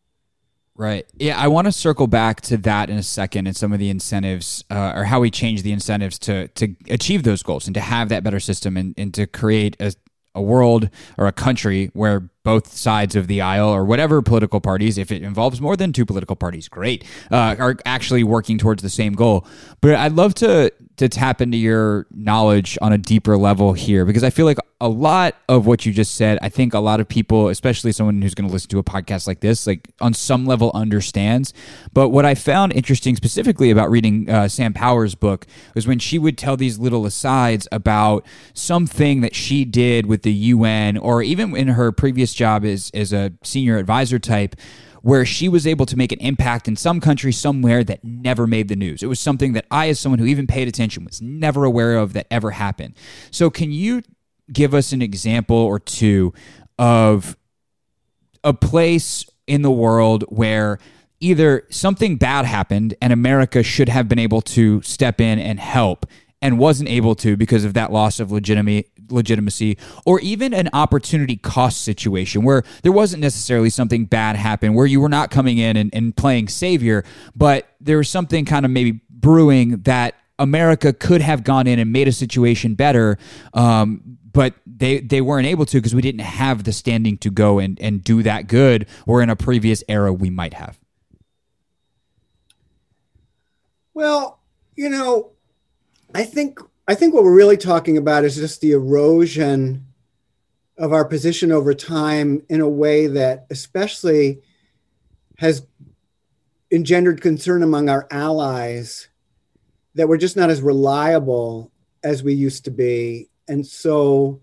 Right. 0.74 1.06
Yeah, 1.18 1.38
I 1.38 1.48
want 1.48 1.66
to 1.66 1.72
circle 1.72 2.08
back 2.08 2.42
to 2.42 2.58
that 2.58 2.90
in 2.90 2.98
a 2.98 3.04
second 3.04 3.46
and 3.46 3.56
some 3.56 3.74
of 3.74 3.80
the 3.80 3.90
incentives 3.90 4.64
uh, 4.72 4.94
or 4.96 5.04
how 5.04 5.20
we 5.20 5.30
change 5.30 5.62
the 5.62 5.74
incentives 5.74 6.18
to 6.20 6.48
to 6.50 6.76
achieve 6.90 7.24
those 7.24 7.44
goals 7.44 7.68
and 7.68 7.76
to 7.76 7.82
have 7.82 8.10
that 8.10 8.24
better 8.24 8.40
system 8.40 8.78
and, 8.78 8.96
and 8.98 9.14
to 9.14 9.28
create 9.28 9.76
a, 9.80 9.94
a 10.34 10.42
world 10.42 10.90
or 11.18 11.28
a 11.28 11.32
country 11.32 11.92
where 11.94 12.31
both 12.44 12.74
sides 12.74 13.16
of 13.16 13.28
the 13.28 13.42
aisle 13.42 13.70
or 13.70 13.86
whatever 13.86 14.22
political 14.22 14.60
parties, 14.60 14.98
if 14.98 15.12
it 15.12 15.22
involves 15.22 15.62
more 15.62 15.76
than 15.76 15.94
two 15.94 16.06
political 16.06 16.36
parties, 16.36 16.68
great, 16.68 17.04
uh, 17.32 17.56
are 17.60 17.78
actually 17.86 18.24
working 18.24 18.58
towards 18.58 18.82
the 18.82 18.90
same 18.90 19.14
goal. 19.14 19.46
But 19.82 19.96
I'd 19.96 20.14
love 20.14 20.34
to 20.36 20.72
to 20.98 21.10
tap 21.10 21.42
into 21.42 21.58
your 21.58 22.06
knowledge 22.12 22.78
on 22.80 22.94
a 22.94 22.98
deeper 22.98 23.36
level 23.36 23.74
here 23.74 24.06
because 24.06 24.24
I 24.24 24.30
feel 24.30 24.46
like 24.46 24.60
a 24.80 24.90
lot 24.90 25.36
of 25.48 25.66
what 25.68 25.86
you 25.86 25.94
just 25.94 26.16
said, 26.16 26.38
I 26.42 26.50
think 26.50 26.74
a 26.74 26.80
lot 26.80 27.00
of 27.00 27.08
people, 27.08 27.50
especially 27.50 27.92
someone 27.92 28.22
who's 28.22 28.36
going 28.36 28.48
to 28.48 28.54
listen 28.54 28.70
to 28.70 28.80
a 28.80 28.84
podcast 28.84 29.28
like 29.28 29.40
this, 29.40 29.68
like 29.68 29.88
on 30.00 30.14
some 30.14 30.46
level 30.46 30.72
understands. 30.74 31.54
But 31.94 32.10
what 32.10 32.26
I 32.26 32.34
found 32.34 32.74
interesting 32.74 33.16
specifically 33.16 33.70
about 33.70 33.92
reading 33.92 34.30
uh, 34.30 34.48
Sam 34.48 34.74
Powers' 34.74 35.14
book 35.14 35.46
was 35.76 35.88
when 35.88 36.00
she 36.00 36.18
would 36.18 36.38
tell 36.38 36.58
these 36.58 36.80
little 36.80 37.06
asides 37.06 37.68
about 37.72 38.26
something 38.54 39.22
that 39.22 39.36
she 39.36 39.66
did 39.66 40.08
with 40.08 40.24
the 40.24 40.34
UN 40.34 40.98
or 40.98 41.22
even 41.22 41.56
in 41.56 41.70
her 41.70 41.92
previous 41.92 42.31
job 42.34 42.66
as, 42.66 42.92
as 42.94 43.14
a 43.14 43.34
senior 43.44 43.78
advisor 43.78 44.20
type 44.20 44.56
where 45.02 45.26
she 45.26 45.50
was 45.50 45.66
able 45.66 45.86
to 45.88 45.98
make 45.98 46.12
an 46.12 46.20
impact 46.20 46.68
in 46.68 46.76
some 46.76 47.00
country 47.00 47.32
somewhere 47.32 47.84
that 47.84 48.04
never 48.04 48.46
made 48.46 48.68
the 48.68 48.76
news. 48.76 49.02
It 49.02 49.08
was 49.08 49.20
something 49.20 49.54
that 49.54 49.66
I, 49.72 49.90
as 49.90 50.00
someone 50.00 50.20
who 50.20 50.26
even 50.26 50.48
paid 50.48 50.68
attention, 50.68 51.06
was 51.06 51.22
never 51.22 51.66
aware 51.66 51.98
of 51.98 52.14
that 52.14 52.28
ever 52.30 52.52
happened. 52.52 52.96
So, 53.32 53.50
can 53.50 53.72
you 53.72 54.04
give 54.52 54.74
us 54.74 54.92
an 54.92 55.02
example 55.02 55.58
or 55.58 55.80
two 55.80 56.34
of 56.78 57.36
a 58.44 58.54
place 58.54 59.26
in 59.48 59.62
the 59.62 59.72
world 59.72 60.24
where 60.30 60.80
either 61.20 61.66
something 61.70 62.18
bad 62.18 62.46
happened 62.46 62.96
and 63.02 63.14
America 63.14 63.64
should 63.64 63.90
have 63.90 64.08
been 64.08 64.20
able 64.20 64.42
to 64.42 64.82
step 64.82 65.22
in 65.22 65.40
and 65.40 65.60
help 65.60 66.06
and 66.42 66.58
wasn't 66.58 66.90
able 66.90 67.14
to 67.16 67.38
because 67.38 67.64
of 67.64 67.74
that 67.76 67.92
loss 67.92 68.20
of 68.20 68.32
legitimacy 68.32 68.90
legitimacy 69.12 69.78
or 70.06 70.20
even 70.22 70.54
an 70.54 70.70
opportunity 70.74 71.36
cost 71.36 71.82
situation 71.82 72.44
where 72.44 72.64
there 72.84 72.92
wasn't 72.92 73.22
necessarily 73.22 73.70
something 73.70 74.06
bad 74.06 74.36
happen 74.36 74.74
where 74.74 74.86
you 74.86 75.00
were 75.00 75.10
not 75.10 75.32
coming 75.32 75.58
in 75.58 75.78
and, 75.78 75.94
and 75.94 76.16
playing 76.16 76.48
savior 76.48 77.04
but 77.36 77.68
there 77.80 77.98
was 77.98 78.10
something 78.10 78.46
kind 78.46 78.66
of 78.66 78.72
maybe 78.72 79.02
brewing 79.10 79.82
that 79.82 80.16
america 80.40 80.94
could 80.94 81.22
have 81.22 81.44
gone 81.44 81.68
in 81.68 81.80
and 81.80 81.92
made 81.92 82.08
a 82.08 82.12
situation 82.12 82.76
better 82.76 83.18
um, 83.54 84.18
but 84.34 84.56
they 84.66 85.00
they 85.00 85.22
weren't 85.22 85.48
able 85.48 85.66
to 85.66 85.78
because 85.78 85.96
we 85.96 86.02
didn't 86.02 86.22
have 86.22 86.64
the 86.64 86.72
standing 86.72 87.18
to 87.20 87.30
go 87.30 87.60
and, 87.60 87.80
and 87.82 88.04
do 88.04 88.24
that 88.24 88.48
good 88.48 88.88
or 89.06 89.22
in 89.22 89.30
a 89.30 89.36
previous 89.36 89.84
era 89.88 90.14
we 90.14 90.30
might 90.30 90.54
have. 90.54 90.80
Well 93.94 94.40
you 94.76 94.90
know 94.90 95.32
I 96.14 96.24
think 96.24 96.60
I 96.92 96.96
think 96.96 97.14
what 97.14 97.24
we're 97.24 97.34
really 97.34 97.56
talking 97.56 97.96
about 97.98 98.26
is 98.26 98.36
just 98.36 98.60
the 98.60 98.74
erosion 98.74 99.88
of 100.78 100.92
our 100.92 101.06
position 101.06 101.50
over 101.50 101.74
time 101.74 102.44
in 102.50 102.60
a 102.60 102.68
way 102.68 103.08
that 103.08 103.48
especially 103.50 104.42
has 105.38 105.66
engendered 106.70 107.22
concern 107.22 107.64
among 107.64 107.88
our 107.88 108.10
allies 108.12 109.08
that 109.96 110.10
we're 110.10 110.18
just 110.18 110.36
not 110.36 110.50
as 110.50 110.62
reliable 110.62 111.72
as 112.04 112.24
we 112.24 112.34
used 112.34 112.66
to 112.66 112.72
be. 112.72 113.30
And 113.48 113.66
so 113.66 114.42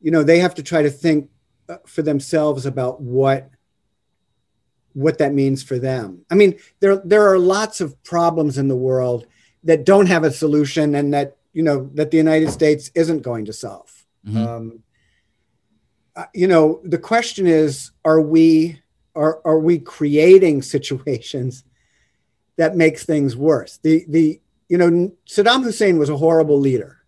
you 0.00 0.10
know 0.10 0.22
they 0.22 0.38
have 0.38 0.54
to 0.54 0.62
try 0.62 0.80
to 0.80 0.90
think 0.90 1.28
uh, 1.68 1.76
for 1.84 2.00
themselves 2.00 2.64
about 2.64 3.02
what 3.02 3.50
what 4.94 5.18
that 5.18 5.34
means 5.34 5.62
for 5.62 5.78
them. 5.78 6.24
I 6.30 6.34
mean 6.34 6.58
there 6.80 6.96
there 7.04 7.30
are 7.30 7.38
lots 7.38 7.82
of 7.82 8.02
problems 8.04 8.56
in 8.56 8.68
the 8.68 8.74
world 8.74 9.26
that 9.64 9.84
don't 9.84 10.06
have 10.06 10.24
a 10.24 10.32
solution 10.32 10.94
and 10.94 11.12
that 11.12 11.37
you 11.58 11.64
know 11.64 11.90
that 11.94 12.12
the 12.12 12.16
United 12.16 12.50
States 12.52 12.88
isn't 12.94 13.22
going 13.22 13.46
to 13.46 13.52
solve. 13.52 13.90
Mm-hmm. 14.24 14.36
Um, 14.36 14.82
uh, 16.14 16.26
you 16.32 16.46
know, 16.46 16.80
the 16.84 16.98
question 16.98 17.48
is: 17.48 17.90
Are 18.04 18.20
we 18.20 18.80
are 19.16 19.40
are 19.44 19.58
we 19.58 19.80
creating 19.80 20.62
situations 20.62 21.64
that 22.58 22.76
makes 22.76 23.04
things 23.04 23.36
worse? 23.36 23.80
The 23.82 24.04
the 24.06 24.40
you 24.68 24.78
know 24.78 25.10
Saddam 25.26 25.64
Hussein 25.64 25.98
was 25.98 26.10
a 26.10 26.16
horrible 26.16 26.60
leader, 26.60 26.98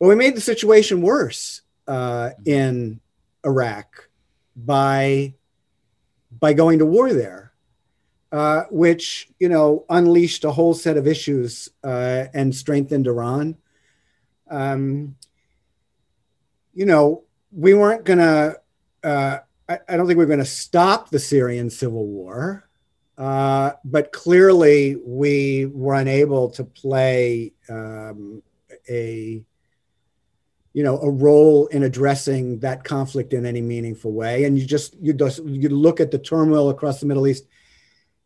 but 0.00 0.08
we 0.08 0.14
made 0.14 0.34
the 0.34 0.40
situation 0.40 1.02
worse 1.02 1.60
uh, 1.86 2.30
in 2.46 2.98
Iraq 3.44 4.08
by 4.56 5.34
by 6.32 6.54
going 6.54 6.78
to 6.78 6.86
war 6.86 7.12
there 7.12 7.47
uh, 8.30 8.64
which 8.70 9.28
you 9.38 9.48
know 9.48 9.84
unleashed 9.88 10.44
a 10.44 10.52
whole 10.52 10.74
set 10.74 10.96
of 10.96 11.06
issues 11.06 11.70
uh, 11.84 12.24
and 12.34 12.54
strengthened 12.54 13.06
Iran. 13.06 13.56
Um, 14.50 15.16
you 16.74 16.86
know, 16.86 17.24
we 17.52 17.74
weren't 17.74 18.04
gonna. 18.04 18.56
Uh, 19.02 19.38
I, 19.68 19.78
I, 19.88 19.96
don't 19.96 20.06
think 20.06 20.18
we 20.18 20.26
going 20.26 20.38
to 20.38 20.44
stop 20.44 21.10
the 21.10 21.18
Syrian 21.18 21.70
civil 21.70 22.06
war, 22.06 22.68
uh, 23.16 23.72
but 23.84 24.12
clearly 24.12 24.96
we 24.96 25.66
were 25.66 25.94
unable 25.94 26.50
to 26.50 26.64
play 26.64 27.52
um, 27.68 28.42
a 28.88 29.44
you 30.72 30.82
know 30.84 30.98
a 31.00 31.10
role 31.10 31.66
in 31.68 31.82
addressing 31.82 32.60
that 32.60 32.84
conflict 32.84 33.32
in 33.32 33.46
any 33.46 33.60
meaningful 33.60 34.12
way 34.12 34.44
and 34.44 34.58
you 34.58 34.66
just 34.66 34.94
you 35.00 35.12
just 35.12 35.42
you 35.44 35.68
look 35.70 35.98
at 35.98 36.10
the 36.10 36.18
turmoil 36.18 36.68
across 36.68 37.00
the 37.00 37.06
middle 37.06 37.26
east 37.26 37.46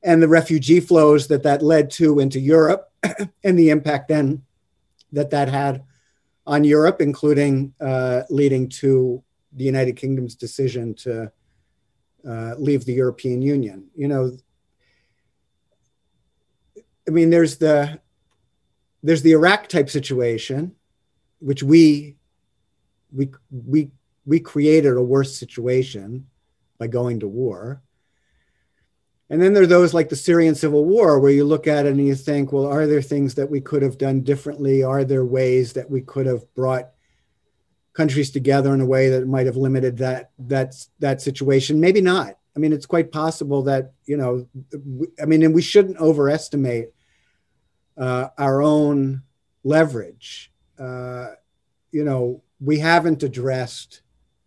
and 0.02 0.22
the 0.22 0.28
refugee 0.28 0.80
flows 0.80 1.28
that 1.28 1.42
that 1.44 1.62
led 1.62 1.90
to 1.90 2.18
into 2.18 2.40
Europe 2.40 2.90
and 3.44 3.58
the 3.58 3.70
impact 3.70 4.08
then 4.08 4.42
that 5.12 5.30
that 5.30 5.48
had 5.48 5.84
on 6.46 6.64
Europe, 6.64 7.00
including 7.00 7.72
uh, 7.80 8.22
leading 8.30 8.68
to 8.68 9.22
the 9.52 9.64
United 9.64 9.96
Kingdom's 9.96 10.34
decision 10.34 10.94
to 10.94 11.30
uh, 12.28 12.54
leave 12.58 12.84
the 12.84 12.92
European 12.92 13.42
Union. 13.42 13.88
You 13.94 14.08
know, 14.08 14.36
I 17.06 17.10
mean, 17.10 17.30
there's 17.30 17.58
the 17.58 18.00
there's 19.02 19.22
the 19.22 19.32
Iraq 19.32 19.68
type 19.68 19.90
situation, 19.90 20.74
which 21.38 21.62
we 21.62 22.16
we 23.12 23.30
we 23.50 23.90
we 24.24 24.40
created 24.40 24.96
a 24.96 25.02
worse 25.02 25.36
situation 25.36 26.26
by 26.78 26.86
going 26.86 27.20
to 27.20 27.28
war. 27.28 27.82
And 29.32 29.40
then 29.40 29.54
there 29.54 29.62
are 29.62 29.66
those 29.66 29.94
like 29.94 30.10
the 30.10 30.14
Syrian 30.14 30.54
civil 30.54 30.84
war, 30.84 31.18
where 31.18 31.32
you 31.32 31.44
look 31.44 31.66
at 31.66 31.86
it 31.86 31.92
and 31.92 32.06
you 32.06 32.14
think, 32.14 32.52
well, 32.52 32.66
are 32.66 32.86
there 32.86 33.00
things 33.00 33.34
that 33.36 33.48
we 33.48 33.62
could 33.62 33.80
have 33.80 33.96
done 33.96 34.20
differently? 34.20 34.82
Are 34.82 35.04
there 35.04 35.24
ways 35.24 35.72
that 35.72 35.88
we 35.88 36.02
could 36.02 36.26
have 36.26 36.44
brought 36.54 36.90
countries 37.94 38.30
together 38.30 38.74
in 38.74 38.82
a 38.82 38.86
way 38.86 39.08
that 39.08 39.26
might 39.26 39.46
have 39.46 39.56
limited 39.56 39.96
that 39.98 40.32
that 40.38 40.74
that 40.98 41.22
situation? 41.22 41.80
Maybe 41.80 42.02
not. 42.02 42.36
I 42.54 42.58
mean, 42.58 42.74
it's 42.74 42.84
quite 42.84 43.10
possible 43.10 43.62
that 43.62 43.94
you 44.04 44.18
know, 44.18 44.46
I 45.18 45.24
mean, 45.24 45.42
and 45.42 45.54
we 45.54 45.62
shouldn't 45.62 45.96
overestimate 45.96 46.90
uh, 47.96 48.28
our 48.36 48.60
own 48.60 49.22
leverage. 49.64 50.52
Uh, 50.78 51.28
you 51.90 52.04
know, 52.04 52.42
we 52.60 52.80
haven't 52.80 53.22
addressed. 53.22 54.02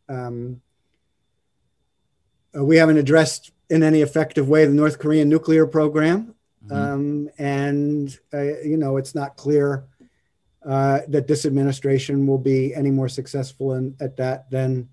Um, 0.08 0.62
uh, 2.56 2.64
we 2.64 2.78
haven't 2.78 2.98
addressed 2.98 3.52
in 3.70 3.84
any 3.84 4.02
effective 4.02 4.48
way 4.48 4.66
the 4.66 4.74
North 4.74 5.00
Korean 5.00 5.30
nuclear 5.30 5.66
program. 5.66 6.36
Mm-hmm. 6.66 6.76
Um, 6.76 7.30
and, 7.38 8.18
uh, 8.34 8.60
you 8.62 8.78
know, 8.78 8.98
it's 8.98 9.16
not 9.16 9.38
clear 9.38 9.86
uh, 10.66 11.02
that 11.08 11.28
this 11.28 11.46
administration 11.46 12.26
will 12.26 12.40
be 12.40 12.74
any 12.74 12.92
more 12.92 13.10
successful 13.10 13.74
in, 13.74 13.96
at 14.00 14.18
that 14.18 14.50
than 14.50 14.90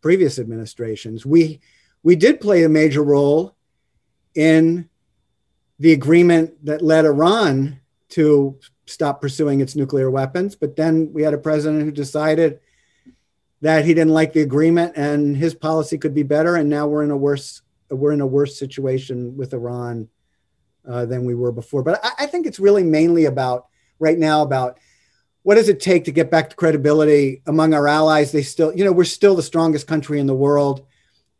previous 0.00 0.38
administrations. 0.38 1.26
We, 1.26 1.60
we 2.02 2.16
did 2.16 2.40
play 2.40 2.64
a 2.64 2.68
major 2.68 3.02
role 3.02 3.54
in 4.34 4.88
the 5.78 5.92
agreement 5.92 6.64
that 6.64 6.82
led 6.82 7.04
Iran 7.04 7.80
to 8.10 8.58
stop 8.86 9.20
pursuing 9.20 9.60
its 9.60 9.76
nuclear 9.76 10.10
weapons. 10.10 10.54
But 10.54 10.76
then 10.76 11.12
we 11.12 11.22
had 11.22 11.34
a 11.34 11.38
president 11.38 11.84
who 11.84 11.92
decided 11.92 12.60
that 13.60 13.84
he 13.84 13.94
didn't 13.94 14.12
like 14.12 14.32
the 14.32 14.40
agreement 14.40 14.94
and 14.96 15.36
his 15.36 15.54
policy 15.54 15.98
could 15.98 16.14
be 16.14 16.22
better. 16.22 16.56
And 16.56 16.68
now 16.68 16.86
we're 16.86 17.04
in 17.04 17.10
a 17.10 17.16
worse 17.16 17.62
we're 17.96 18.12
in 18.12 18.20
a 18.20 18.26
worse 18.26 18.58
situation 18.58 19.36
with 19.36 19.52
Iran 19.52 20.08
uh, 20.88 21.06
than 21.06 21.24
we 21.24 21.34
were 21.34 21.52
before. 21.52 21.82
But 21.82 22.04
I, 22.04 22.24
I, 22.24 22.26
think 22.26 22.46
it's 22.46 22.58
really 22.58 22.82
mainly 22.82 23.26
about 23.26 23.66
right 23.98 24.18
now 24.18 24.42
about 24.42 24.78
what 25.42 25.56
does 25.56 25.68
it 25.68 25.80
take 25.80 26.04
to 26.04 26.12
get 26.12 26.30
back 26.30 26.50
to 26.50 26.56
credibility 26.56 27.42
among 27.46 27.74
our 27.74 27.86
allies. 27.86 28.32
They 28.32 28.42
still, 28.42 28.74
you 28.74 28.84
know, 28.84 28.92
we're 28.92 29.04
still 29.04 29.34
the 29.34 29.42
strongest 29.42 29.86
country 29.86 30.18
in 30.18 30.26
the 30.26 30.34
world. 30.34 30.86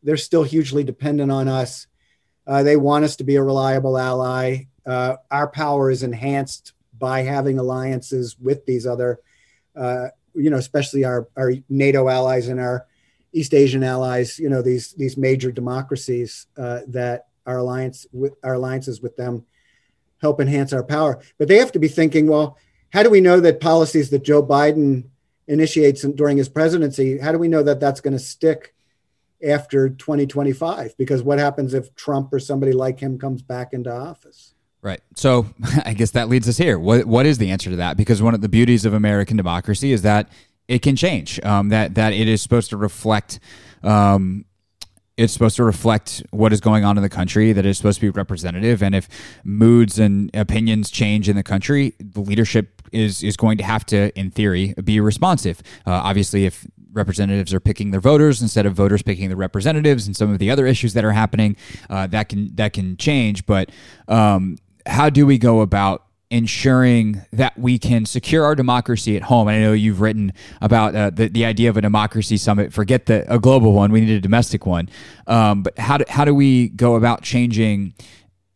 They're 0.03 0.17
still 0.17 0.43
hugely 0.43 0.85
dependent 0.85 1.31
on 1.31 1.49
us. 1.49 1.87
Uh, 2.47 2.63
they 2.63 2.77
want 2.77 3.05
us 3.05 3.17
to 3.17 3.25
be 3.25 3.37
a 3.37 3.43
reliable 3.43 3.97
ally. 3.97 4.65
Uh, 4.85 5.17
our 5.31 5.49
power 5.49 5.91
is 5.91 6.03
enhanced 6.03 6.73
by 6.99 7.23
having 7.23 7.59
alliances 7.59 8.37
with 8.39 8.67
these 8.67 8.87
other, 8.87 9.21
uh, 9.77 10.09
you 10.35 10.51
know, 10.51 10.57
especially 10.57 11.05
our, 11.05 11.29
our 11.37 11.53
NATO 11.69 12.09
allies 12.09 12.49
and 12.49 12.61
our 12.61 12.87
East 13.33 13.55
Asian 13.55 13.83
allies, 13.83 14.39
you 14.39 14.49
know, 14.49 14.63
these 14.63 14.93
these 14.93 15.17
major 15.17 15.51
democracies 15.51 16.47
uh, 16.57 16.81
that 16.89 17.27
our 17.47 17.59
alliance 17.59 18.07
with 18.13 18.35
our 18.43 18.55
alliances 18.55 19.01
with 19.01 19.17
them 19.17 19.45
help 20.21 20.41
enhance 20.41 20.73
our 20.73 20.85
power. 20.85 21.21
But 21.39 21.49
they 21.49 21.59
have 21.59 21.73
to 21.73 21.79
be 21.79 21.89
thinking, 21.89 22.29
well, 22.29 22.59
how 22.93 23.03
do 23.03 23.11
we 23.11 23.21
know 23.21 23.41
that 23.41 23.61
policies 23.61 24.11
that 24.11 24.23
Joe 24.23 24.43
Biden 24.43 25.05
initiates 25.49 26.03
during 26.03 26.37
his 26.37 26.49
presidency, 26.49 27.19
how 27.19 27.33
do 27.33 27.39
we 27.39 27.49
know 27.49 27.63
that 27.63 27.81
that's 27.81 28.01
going 28.01 28.13
to 28.13 28.19
stick 28.19 28.75
after 29.47 29.89
2025 29.89 30.97
because 30.97 31.23
what 31.23 31.39
happens 31.39 31.75
if 31.75 31.95
Trump 31.97 32.33
or 32.33 32.39
somebody 32.39 32.73
like 32.73 33.01
him 33.01 33.19
comes 33.19 33.43
back 33.43 33.73
into 33.73 33.93
office? 33.93 34.55
Right. 34.83 35.01
So 35.17 35.47
I 35.85 35.95
guess 35.95 36.13
that 36.13 36.29
leads 36.29 36.49
us 36.49 36.57
here. 36.57 36.79
What 36.79 37.07
what 37.07 37.27
is 37.27 37.39
the 37.39 37.51
answer 37.51 37.71
to 37.71 37.77
that? 37.77 37.97
Because 37.97 38.23
one 38.23 38.35
of 38.35 38.41
the 38.41 38.49
beauties 38.49 38.85
of 38.85 38.95
American 38.95 39.37
democracy 39.37 39.93
is 39.93 40.03
that 40.03 40.29
it 40.69 40.81
can 40.81 40.97
change. 40.97 41.41
Um, 41.45 41.69
that 41.71 41.95
that 41.95 42.13
it 42.13 42.29
is 42.29 42.43
supposed 42.43 42.71
to 42.71 42.77
reflect. 42.77 43.41
Um, 43.83 44.45
it's 45.19 45.33
supposed 45.33 45.57
to 45.57 45.65
reflect 45.65 46.23
what 46.31 46.53
is 46.53 46.61
going 46.61 46.85
on 46.85 46.97
in 46.97 47.03
the 47.03 47.09
country. 47.09 47.53
That 47.53 47.67
is 47.67 47.77
supposed 47.77 48.01
to 48.01 48.07
be 48.07 48.11
representative. 48.11 48.83
And 48.83 48.95
if 48.95 49.09
moods 49.45 49.99
and 49.99 50.35
opinions 50.35 50.91
change 50.91 51.29
in 51.29 51.37
the 51.37 51.43
country, 51.43 51.95
the 52.01 52.21
leadership 52.21 52.83
is 52.93 53.23
is 53.23 53.37
going 53.37 53.59
to 53.59 53.65
have 53.65 53.85
to, 53.87 54.17
in 54.19 54.31
theory, 54.31 54.75
be 54.83 55.01
responsive. 55.01 55.63
Uh, 55.87 55.93
obviously, 55.93 56.47
if 56.47 56.67
representatives 56.93 57.55
are 57.55 57.61
picking 57.61 57.91
their 57.91 58.01
voters 58.01 58.43
instead 58.43 58.67
of 58.67 58.75
voters 58.75 59.03
picking 59.03 59.29
the 59.29 59.37
representatives, 59.37 60.07
and 60.07 60.17
some 60.17 60.31
of 60.31 60.39
the 60.39 60.51
other 60.51 60.67
issues 60.67 60.95
that 60.95 61.05
are 61.05 61.13
happening, 61.13 61.57
uh, 61.91 62.07
that 62.07 62.29
can 62.29 62.55
that 62.57 62.73
can 62.73 62.97
change. 62.97 63.47
But 63.47 63.71
um, 64.09 64.57
how 64.87 65.11
do 65.11 65.27
we 65.27 65.39
go 65.39 65.61
about 65.61 66.07
ensuring 66.33 67.21
that 67.31 67.57
we 67.59 67.79
can 67.79 68.07
secure 68.07 68.45
our 68.45 68.55
democracy 68.55 69.17
at 69.19 69.23
home. 69.23 69.49
And 69.49 69.57
I 69.59 69.61
know 69.61 69.75
you've 69.75 70.01
written 70.01 70.33
about 70.63 70.95
uh, 70.95 71.11
the, 71.11 71.29
the 71.29 71.45
idea 71.45 71.69
of 71.69 71.77
a 71.77 71.83
democracy 71.83 72.39
summit. 72.39 72.73
Forget 72.73 73.05
the, 73.07 73.31
a 73.33 73.39
global 73.39 73.73
one. 73.73 73.93
We 73.93 74.01
need 74.01 74.17
a 74.17 74.21
domestic 74.21 74.65
one. 74.65 74.89
Um, 75.27 75.63
but 75.63 75.79
how 75.79 75.99
do, 75.99 76.05
how 76.09 76.25
do 76.25 76.35
we 76.35 76.71
go 76.71 76.97
about 76.97 77.23
changing, 77.23 77.93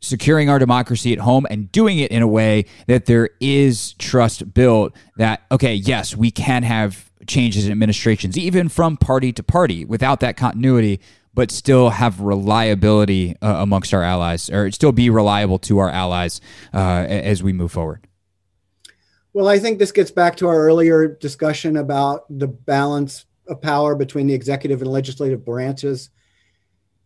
securing 0.01 0.49
our 0.49 0.59
democracy 0.59 1.13
at 1.13 1.19
home 1.19 1.47
and 1.51 1.71
doing 1.71 1.99
it 1.99 2.11
in 2.11 2.23
a 2.23 2.29
way 2.29 2.65
that 2.87 3.05
there 3.05 3.29
is 3.41 3.93
trust 3.99 4.55
built 4.55 4.97
that, 5.19 5.43
okay, 5.53 5.75
yes, 5.75 6.17
we 6.17 6.31
can 6.31 6.63
have 6.63 7.11
changes 7.27 7.67
in 7.67 7.73
administrations, 7.73 8.39
even 8.39 8.71
from 8.71 8.97
party 8.97 9.33
to 9.33 9.43
party 9.43 9.85
without 9.85 10.21
that 10.21 10.39
continuity 10.39 10.99
but 11.37 11.51
still 11.51 11.91
have 11.91 12.19
reliability 12.19 13.37
uh, 13.43 13.57
amongst 13.59 13.93
our 13.93 14.03
allies, 14.03 14.49
or 14.49 14.71
still 14.73 14.91
be 14.91 15.11
reliable 15.11 15.59
to 15.59 15.79
our 15.79 15.91
allies 15.91 16.41
uh, 16.73 17.05
as 17.09 17.43
we 17.43 17.53
move 17.53 17.71
forward? 17.71 18.09
Well, 19.35 19.47
I 19.47 19.59
think 19.59 19.79
this 19.79 19.93
gets 19.93 20.11
back 20.11 20.37
to 20.37 20.49
our 20.49 20.59
earlier 20.59 21.07
discussion 21.07 21.77
about 21.77 22.25
the 22.31 22.49
balance 22.49 23.27
of 23.49 23.61
power 23.61 23.95
between 23.95 24.27
the 24.27 24.33
executive 24.33 24.81
and 24.81 24.91
legislative 24.91 25.45
branches 25.45 26.09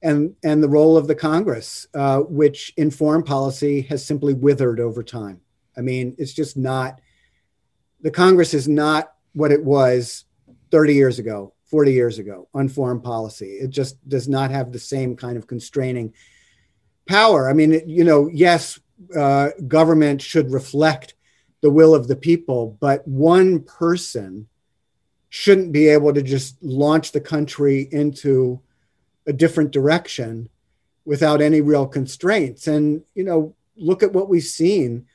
and, 0.01 0.37
and 0.45 0.62
the 0.62 0.68
role 0.68 0.97
of 0.97 1.09
the 1.09 1.16
Congress, 1.16 1.89
uh, 1.95 2.20
which 2.20 2.72
in 2.76 2.93
foreign 2.93 3.24
policy 3.24 3.83
has 3.83 4.07
simply 4.07 4.33
withered 4.33 4.78
over 4.78 5.03
time. 5.03 5.41
I 5.76 5.81
mean, 5.81 6.14
it's 6.18 6.33
just 6.33 6.57
not, 6.57 7.01
the 8.01 8.12
Congress 8.12 8.55
is 8.55 8.68
not 8.68 9.12
what 9.33 9.51
it 9.51 9.64
was 9.64 10.24
30 10.70 10.95
years 10.95 11.18
ago 11.18 11.53
40 11.70 11.92
years 11.92 12.18
ago 12.18 12.48
on 12.52 12.68
foreign 12.68 13.00
policy. 13.00 13.52
It 13.52 13.70
just 13.70 13.96
does 14.08 14.28
not 14.28 14.50
have 14.50 14.72
the 14.72 14.78
same 14.78 15.16
kind 15.16 15.36
of 15.36 15.46
constraining 15.46 16.12
power. 17.06 17.48
I 17.48 17.52
mean, 17.52 17.82
you 17.86 18.04
know, 18.04 18.28
yes, 18.32 18.80
uh, 19.16 19.50
government 19.66 20.20
should 20.20 20.52
reflect 20.52 21.14
the 21.60 21.70
will 21.70 21.94
of 21.94 22.08
the 22.08 22.16
people, 22.16 22.76
but 22.80 23.06
one 23.06 23.60
person 23.60 24.48
shouldn't 25.28 25.72
be 25.72 25.88
able 25.88 26.12
to 26.12 26.22
just 26.22 26.60
launch 26.62 27.12
the 27.12 27.20
country 27.20 27.88
into 27.92 28.60
a 29.26 29.32
different 29.32 29.70
direction 29.70 30.48
without 31.04 31.40
any 31.40 31.60
real 31.60 31.86
constraints. 31.86 32.66
And, 32.66 33.02
you 33.14 33.24
know, 33.24 33.54
look 33.76 34.02
at 34.02 34.12
what 34.12 34.28
we've 34.28 34.42
seen. 34.42 35.06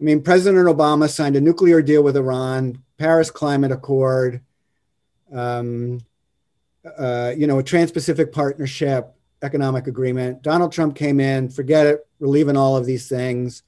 I 0.00 0.04
mean, 0.04 0.22
President 0.22 0.66
Obama 0.66 1.08
signed 1.08 1.36
a 1.36 1.40
nuclear 1.40 1.80
deal 1.80 2.02
with 2.02 2.16
Iran, 2.16 2.82
Paris 2.98 3.30
Climate 3.30 3.72
Accord, 3.72 4.42
um, 5.32 6.00
uh, 6.98 7.32
you 7.36 7.46
know, 7.46 7.58
a 7.58 7.62
Trans-Pacific 7.62 8.32
Partnership 8.32 9.14
economic 9.42 9.86
agreement. 9.86 10.42
Donald 10.42 10.72
Trump 10.72 10.96
came 10.96 11.20
in, 11.20 11.48
forget 11.48 11.86
it, 11.86 12.06
we're 12.18 12.28
leaving 12.28 12.56
all 12.56 12.76
of 12.76 12.86
these 12.86 13.08
things. 13.08 13.62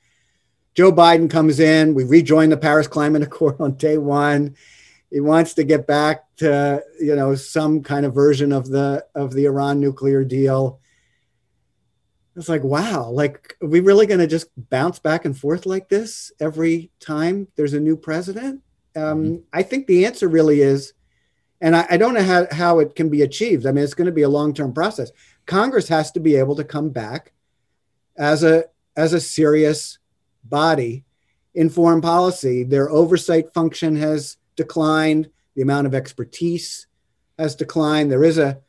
Joe 0.74 0.92
Biden 0.92 1.30
comes 1.30 1.61
in, 1.61 1.94
we 1.94 2.04
rejoin 2.04 2.50
the 2.50 2.56
Paris 2.56 2.86
Climate 2.86 3.22
Accord 3.22 3.61
on 3.61 3.74
day 3.74 3.98
one. 3.98 4.56
He 5.11 5.20
wants 5.20 5.54
to 5.54 5.64
get 5.64 5.86
back 5.86 6.24
to, 6.36 6.82
you 7.00 7.16
know, 7.16 7.34
some 7.34 7.82
kind 7.82 8.06
of 8.06 8.14
version 8.14 8.52
of 8.52 8.68
the 8.68 9.04
of 9.14 9.32
the 9.32 9.46
Iran 9.46 9.80
nuclear 9.80 10.24
deal. 10.24 10.80
It's 12.36 12.48
like, 12.48 12.62
wow, 12.62 13.11
like, 13.11 13.56
are 13.61 13.68
we 13.68 13.80
really 13.80 14.06
going 14.06 14.20
to 14.20 14.28
just 14.28 14.46
bounce 14.70 15.00
back 15.00 15.24
and 15.24 15.36
forth 15.36 15.66
like 15.66 15.88
this 15.88 16.30
every 16.38 16.92
time 17.00 17.48
there's 17.56 17.74
a 17.74 17.80
new 17.80 17.96
president? 17.96 18.62
Um, 18.94 19.02
mm-hmm. 19.02 19.36
I 19.52 19.64
think 19.64 19.88
the 19.88 20.06
answer 20.06 20.28
really 20.28 20.61
is 20.61 20.92
and 21.61 21.76
I, 21.76 21.86
I 21.90 21.96
don't 21.96 22.14
know 22.14 22.22
how, 22.22 22.46
how 22.50 22.78
it 22.78 22.94
can 22.94 23.08
be 23.08 23.22
achieved. 23.22 23.66
I 23.66 23.72
mean, 23.72 23.84
it's 23.84 23.94
going 23.94 24.06
to 24.06 24.12
be 24.12 24.22
a 24.22 24.28
long 24.28 24.54
term 24.54 24.72
process. 24.72 25.11
Congress 25.46 25.88
has 25.88 26.11
to 26.12 26.20
be 26.20 26.36
able 26.36 26.56
to 26.56 26.64
come 26.64 26.90
back 26.90 27.32
as 28.16 28.44
a 28.44 28.64
as 28.96 29.12
a 29.12 29.20
serious 29.20 29.98
body 30.44 31.04
in 31.54 31.70
foreign 31.70 32.00
policy. 32.00 32.64
Their 32.64 32.90
oversight 32.90 33.52
function 33.52 33.96
has 33.96 34.36
declined. 34.56 35.30
The 35.54 35.62
amount 35.62 35.86
of 35.86 35.94
expertise 35.94 36.86
has 37.38 37.54
declined. 37.54 38.11
There 38.11 38.24
is 38.24 38.38
a, 38.38 38.61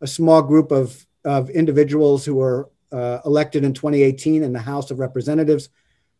a 0.00 0.06
small 0.06 0.42
group 0.42 0.70
of, 0.70 1.06
of 1.24 1.50
individuals 1.50 2.24
who 2.24 2.36
were 2.36 2.70
uh, 2.92 3.18
elected 3.24 3.64
in 3.64 3.74
2018 3.74 4.42
in 4.42 4.52
the 4.52 4.60
House 4.60 4.90
of 4.90 4.98
Representatives 4.98 5.68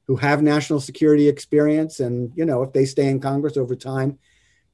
who 0.07 0.17
have 0.17 0.43
national 0.43 0.81
security 0.81 1.29
experience. 1.29 2.01
And, 2.01 2.33
you 2.35 2.45
know, 2.47 2.63
if 2.63 2.73
they 2.73 2.87
stay 2.87 3.09
in 3.09 3.21
Congress 3.21 3.57
over 3.57 3.77
time, 3.77 4.19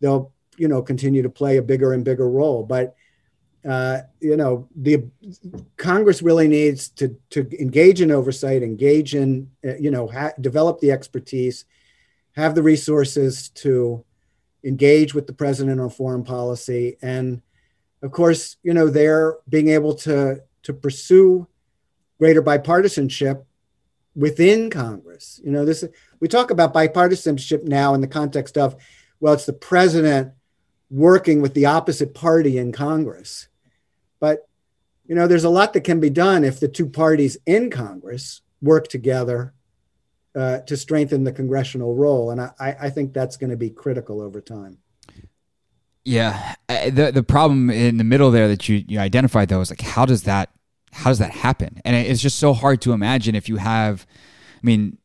they'll 0.00 0.32
you 0.57 0.68
know 0.68 0.82
continue 0.82 1.22
to 1.22 1.30
play 1.30 1.57
a 1.57 1.62
bigger 1.62 1.92
and 1.92 2.05
bigger 2.05 2.28
role. 2.28 2.62
But 2.62 2.96
uh, 3.68 4.02
you 4.20 4.36
know 4.36 4.68
the 4.76 5.05
congress 5.76 6.20
really 6.20 6.48
needs 6.48 6.88
to 6.88 7.16
to 7.30 7.48
engage 7.59 8.02
in 8.02 8.11
oversight 8.11 8.62
engage 8.62 9.14
in 9.14 9.50
uh, 9.64 9.76
you 9.76 9.90
know 9.90 10.07
ha- 10.07 10.32
develop 10.40 10.80
the 10.80 10.90
expertise 10.90 11.64
have 12.36 12.55
the 12.55 12.62
resources 12.62 13.48
to 13.50 14.05
engage 14.64 15.14
with 15.14 15.26
the 15.26 15.32
president 15.32 15.80
on 15.80 15.88
foreign 15.88 16.24
policy. 16.24 16.96
And 17.00 17.40
of 18.02 18.12
course 18.12 18.57
you 18.62 18.74
know 18.74 18.90
they're 18.90 19.38
being 19.48 19.68
able 19.68 19.94
to 19.94 20.42
to 20.64 20.72
pursue 20.74 21.46
greater 22.18 22.42
bipartisanship 22.42 23.44
within 24.14 24.68
congress. 24.68 25.40
You 25.42 25.52
know 25.52 25.64
this 25.64 25.84
we 26.20 26.28
talk 26.28 26.50
about 26.50 26.74
bipartisanship 26.74 27.64
now 27.64 27.94
in 27.94 28.02
the 28.02 28.09
context 28.09 28.59
of 28.59 28.76
well 29.20 29.32
it's 29.32 29.46
the 29.46 29.55
president 29.55 30.32
working 30.95 31.42
with 31.42 31.55
the 31.55 31.66
opposite 31.66 32.14
party 32.14 32.57
in 32.57 32.70
Congress. 32.70 33.49
But, 34.20 34.49
you 35.05 35.14
know, 35.16 35.26
there's 35.26 35.42
a 35.42 35.51
lot 35.51 35.72
that 35.72 35.80
can 35.80 35.99
be 35.99 36.09
done 36.09 36.45
if 36.45 36.61
the 36.61 36.68
two 36.68 36.88
parties 36.88 37.36
in 37.47 37.68
Congress 37.68 38.42
work 38.62 38.86
together 38.86 39.55
uh, 40.36 40.61
to 40.61 40.76
strengthen 40.76 41.24
the 41.24 41.32
congressional 41.32 41.97
role. 41.97 42.30
And 42.30 42.40
I, 42.40 42.76
I 42.80 42.90
think 42.90 43.12
that's 43.12 43.36
going 43.36 43.51
to 43.51 43.57
be 43.57 43.70
critical 43.70 44.20
over 44.20 44.40
time. 44.40 44.78
Yeah. 46.05 46.55
The, 46.68 47.11
the 47.12 47.24
problem 47.24 47.70
in 47.70 47.97
the 47.97 48.05
middle 48.05 48.30
there 48.30 48.47
that 48.47 48.68
you, 48.68 48.84
you 48.86 49.01
identified, 49.01 49.49
though, 49.49 49.61
is 49.61 49.70
like, 49.70 49.80
how 49.80 50.07
does 50.07 50.22
that, 50.24 50.51
how 50.92 51.11
does 51.11 51.18
that 51.18 51.32
happen? 51.32 51.80
And 51.84 51.97
it's 51.97 52.22
just 52.22 52.38
so 52.38 52.53
hard 52.53 52.80
to 52.82 52.92
imagine 52.92 53.34
if 53.34 53.49
you 53.49 53.57
have, 53.57 54.07
I 54.57 54.61
mean, 54.62 54.99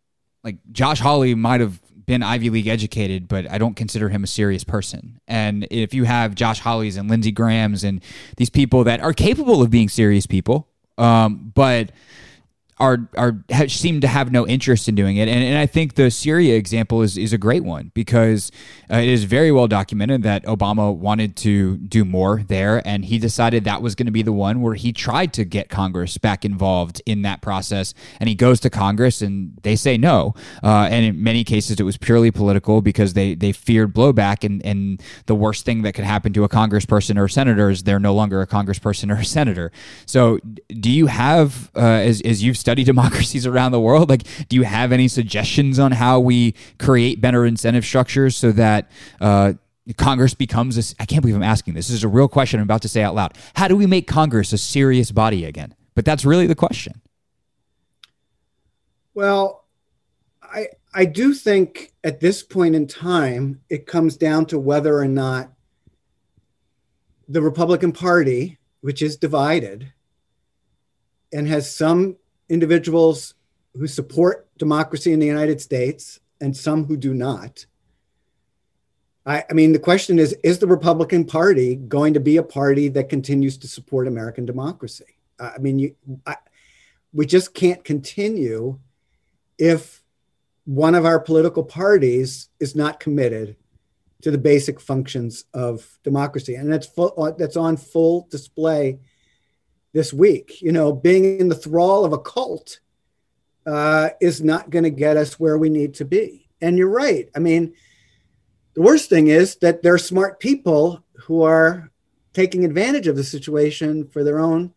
like 0.44 0.58
Josh 0.72 1.00
Hawley 1.00 1.34
might 1.34 1.62
have 1.62 1.80
been 2.10 2.24
Ivy 2.24 2.49
League 2.49 2.68
educated, 2.68 3.28
but 3.28 3.47
I 3.51 3.60
don't 3.60 3.76
consider 3.76 4.10
him 4.10 4.24
a 4.24 4.28
serious 4.28 4.64
person. 4.64 5.22
And 5.28 5.68
if 5.70 5.93
you 5.93 6.05
have 6.05 6.34
Josh 6.34 6.60
Hawleys 6.60 6.97
and 6.97 7.07
Lindsey 7.07 7.32
Grahams 7.32 7.84
and 7.84 8.01
these 8.38 8.49
people 8.49 8.84
that 8.86 8.99
are 8.99 9.14
capable 9.14 9.62
of 9.62 9.70
being 9.70 9.89
serious 9.89 10.26
people, 10.26 10.68
um, 10.97 11.51
but 11.53 11.91
are 12.80 13.10
are 13.18 13.44
seem 13.68 14.00
to 14.02 14.08
have 14.08 14.32
no 14.32 14.48
interest 14.48 14.88
in 14.88 14.96
doing 14.96 15.18
it. 15.18 15.28
And, 15.28 15.44
and 15.44 15.58
I 15.58 15.66
think 15.66 15.96
the 15.96 16.10
Syria 16.10 16.56
example 16.56 17.02
is 17.02 17.18
is 17.18 17.34
a 17.34 17.38
great 17.38 17.64
one 17.64 17.92
because 17.94 18.52
uh, 18.90 18.98
it 18.98 19.10
is 19.10 19.26
very 19.26 19.52
well 19.52 19.68
documented 19.68 20.24
that 20.24 20.44
Obama 20.46 20.96
wanted 20.96 21.36
to 21.38 21.78
do 21.78 22.06
more 22.06 22.44
there, 22.48 22.82
and 22.88 23.06
he 23.06 23.20
decided 23.20 23.66
that 23.66 23.82
was 23.82 23.96
going 23.96 24.06
to 24.06 24.12
be 24.12 24.22
the 24.22 24.32
one 24.32 24.62
where 24.62 24.76
he 24.76 24.94
tried 24.94 25.34
to 25.34 25.44
get 25.44 25.70
Congress 25.70 26.18
back 26.18 26.46
involved 26.46 27.02
in 27.06 27.22
that 27.24 27.42
process. 27.42 27.94
And 28.20 28.30
he 28.30 28.36
goes 28.36 28.60
to 28.62 28.70
Congress, 28.70 29.22
and 29.22 29.58
they 29.64 29.76
say 29.76 29.98
no. 29.98 30.34
Uh, 30.64 30.88
and 30.90 31.06
in 31.06 31.22
many 31.22 31.44
cases, 31.44 31.80
it 31.80 31.84
was 31.84 31.98
purely 31.98 32.32
political 32.32 32.82
because 32.82 33.14
they 33.14 33.36
they 33.36 33.52
feared 33.52 33.94
blowback. 33.94 34.44
And 34.44 34.66
and 34.66 35.02
the 35.26 35.36
worst 35.36 35.66
thing 35.66 35.82
that 35.82 35.94
could 35.94 36.06
happen 36.06 36.32
to 36.34 36.44
a 36.46 36.50
Congressperson 36.50 37.18
or 37.18 37.26
a 37.26 37.30
senator 37.30 37.70
is 37.70 37.84
they're 37.84 38.00
no 38.00 38.14
longer 38.14 38.42
a 38.42 38.48
Congressperson 38.48 39.12
or 39.12 39.20
a 39.20 39.26
senator. 39.26 39.72
So, 40.06 40.40
do 40.68 40.90
you 40.90 41.08
have 41.08 41.72
uh, 41.76 41.80
as 41.80 42.22
as 42.22 42.42
you've 42.42 42.58
study 42.70 42.84
democracies 42.94 43.48
around 43.48 43.72
the 43.72 43.80
world. 43.80 44.10
Like, 44.10 44.24
do 44.48 44.56
you 44.56 44.64
have 44.64 44.92
any 44.92 45.08
suggestions 45.08 45.80
on 45.80 45.92
how 45.92 46.20
we 46.20 46.54
create 46.78 47.20
better 47.20 47.46
incentive 47.46 47.84
structures 47.84 48.38
so 48.38 48.52
that 48.52 48.92
uh, 49.20 49.54
Congress 49.98 50.36
becomes 50.36 50.78
a? 50.78 50.96
I 51.02 51.06
can't 51.06 51.22
believe 51.22 51.36
I'm 51.36 51.42
asking 51.42 51.74
this. 51.74 51.88
This 51.88 51.96
is 51.96 52.04
a 52.04 52.08
real 52.08 52.28
question 52.28 52.60
I'm 52.60 52.66
about 52.66 52.84
to 52.84 52.88
say 52.88 53.02
out 53.02 53.16
loud. 53.16 53.36
How 53.56 53.68
do 53.68 53.76
we 53.76 53.88
make 53.88 54.06
Congress 54.08 54.54
a 54.54 54.58
serious 54.60 55.12
body 55.12 55.46
again? 55.46 55.74
But 55.96 56.06
that's 56.06 56.24
really 56.26 56.46
the 56.46 56.56
question. 56.56 57.02
Well, 59.16 59.66
I 60.44 60.68
I 60.94 61.06
do 61.06 61.34
think 61.34 61.94
at 62.04 62.20
this 62.20 62.44
point 62.44 62.76
in 62.76 62.88
time 62.88 63.62
it 63.70 63.86
comes 63.88 64.16
down 64.16 64.46
to 64.48 64.60
whether 64.60 64.98
or 64.98 65.08
not 65.08 65.52
the 67.28 67.42
Republican 67.42 67.92
Party 67.92 68.58
which 68.82 69.02
is 69.02 69.18
divided 69.18 69.92
and 71.34 71.48
has 71.48 71.74
some 71.76 72.16
individuals 72.50 73.36
who 73.76 73.88
support 73.88 74.47
democracy 74.58 75.14
in 75.14 75.20
the 75.20 75.26
United 75.26 75.62
States 75.62 76.20
and 76.41 76.56
some 76.56 76.86
who 76.86 76.97
do 76.97 77.14
not. 77.14 77.66
I, 79.26 79.43
I, 79.50 79.54
mean, 79.54 79.74
the 79.74 79.80
question 79.80 80.20
is 80.20 80.34
Is 80.43 80.60
the 80.60 80.68
Republican 80.68 81.26
Party 81.26 81.76
going 81.76 82.14
to 82.14 82.20
be 82.20 82.38
a 82.38 82.43
party 82.43 82.88
that 82.89 83.10
continues 83.10 83.58
to 83.60 83.68
support 83.68 84.08
American 84.08 84.45
democracy? 84.45 85.18
I 85.39 85.58
mean, 85.60 85.80
you, 85.80 85.95
I, 86.26 86.36
we 87.14 87.26
just 87.26 87.54
can't 87.54 87.84
continue 87.84 88.80
if 89.58 90.04
one 90.66 90.95
of 90.95 91.06
our 91.06 91.20
political 91.20 91.64
parties 91.64 92.50
is 92.60 92.76
not 92.76 93.00
committed 93.00 93.56
to 94.22 94.32
the 94.32 94.38
basic 94.38 94.80
functions 94.80 95.45
of 95.54 95.97
democracy, 96.04 96.56
and 96.56 96.72
that's 96.72 96.88
full, 96.88 97.36
that's 97.38 97.56
on 97.56 97.78
full 97.78 98.28
display 98.30 99.00
this 99.94 100.14
week. 100.14 100.62
You 100.62 100.72
know, 100.72 100.94
being 100.94 101.40
in 101.40 101.50
the 101.50 101.56
thrall 101.56 102.06
of 102.06 102.14
a 102.14 102.20
cult 102.20 102.80
uh, 103.66 104.10
is 104.22 104.42
not 104.42 104.70
going 104.70 104.84
to 104.84 104.90
get 104.90 105.18
us 105.18 105.40
where 105.40 105.58
we 105.58 105.70
need 105.70 105.96
to 105.96 106.06
be. 106.06 106.48
And 106.62 106.78
you're 106.78 106.90
right. 106.90 107.30
I 107.36 107.40
mean, 107.40 107.74
the 108.74 108.82
worst 108.82 109.10
thing 109.10 109.28
is 109.28 109.56
that 109.58 109.82
there 109.82 109.94
are 109.94 110.00
smart 110.00 110.40
people 110.40 111.04
who 111.26 111.44
are 111.44 111.92
taking 112.34 112.66
advantage 112.66 113.08
of 113.08 113.16
the 113.16 113.24
situation 113.24 114.08
for 114.08 114.24
their 114.24 114.40
own 114.40 114.74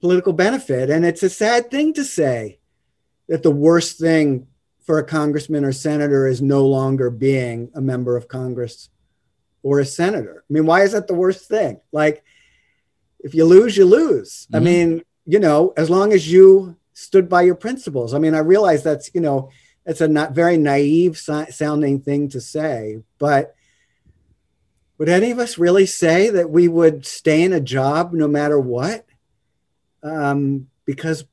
political 0.00 0.32
benefit. 0.32 0.90
And 0.90 1.04
it's 1.04 1.22
a 1.22 1.30
sad 1.30 1.70
thing 1.70 1.92
to 1.94 2.04
say 2.04 2.58
that 3.28 3.42
the 3.42 3.50
worst 3.50 3.98
thing 3.98 4.46
for 4.84 4.98
a 4.98 5.04
congressman 5.04 5.64
or 5.64 5.72
senator 5.72 6.26
is 6.26 6.40
no 6.40 6.66
longer 6.66 7.10
being 7.10 7.70
a 7.74 7.80
member 7.80 8.16
of 8.16 8.28
Congress 8.28 8.88
or 9.62 9.80
a 9.80 9.84
senator. 9.84 10.44
I 10.48 10.52
mean, 10.52 10.64
why 10.64 10.82
is 10.82 10.92
that 10.92 11.08
the 11.08 11.14
worst 11.14 11.48
thing? 11.48 11.80
Like, 11.90 12.22
if 13.26 13.34
you 13.34 13.44
lose, 13.44 13.76
you 13.76 13.84
lose. 13.84 14.46
Mm-hmm. 14.46 14.56
I 14.56 14.60
mean, 14.60 15.02
you 15.26 15.40
know, 15.40 15.72
as 15.76 15.90
long 15.90 16.12
as 16.12 16.30
you 16.30 16.76
stood 16.94 17.28
by 17.28 17.42
your 17.42 17.54
principles. 17.54 18.14
I 18.14 18.18
mean, 18.18 18.34
I 18.34 18.38
realize 18.38 18.82
that's, 18.82 19.10
you 19.12 19.20
know, 19.20 19.50
it's 19.84 20.00
a 20.00 20.08
not 20.08 20.32
very 20.32 20.56
naive 20.56 21.18
sounding 21.18 22.00
thing 22.00 22.30
to 22.30 22.40
say, 22.40 23.02
but 23.18 23.54
would 24.96 25.10
any 25.10 25.30
of 25.30 25.38
us 25.38 25.58
really 25.58 25.84
say 25.84 26.30
that 26.30 26.48
we 26.48 26.68
would 26.68 27.04
stay 27.04 27.42
in 27.42 27.52
a 27.52 27.60
job 27.60 28.14
no 28.14 28.26
matter 28.26 28.58
what? 28.58 29.04
Um, 30.02 30.68
because, 30.86 31.24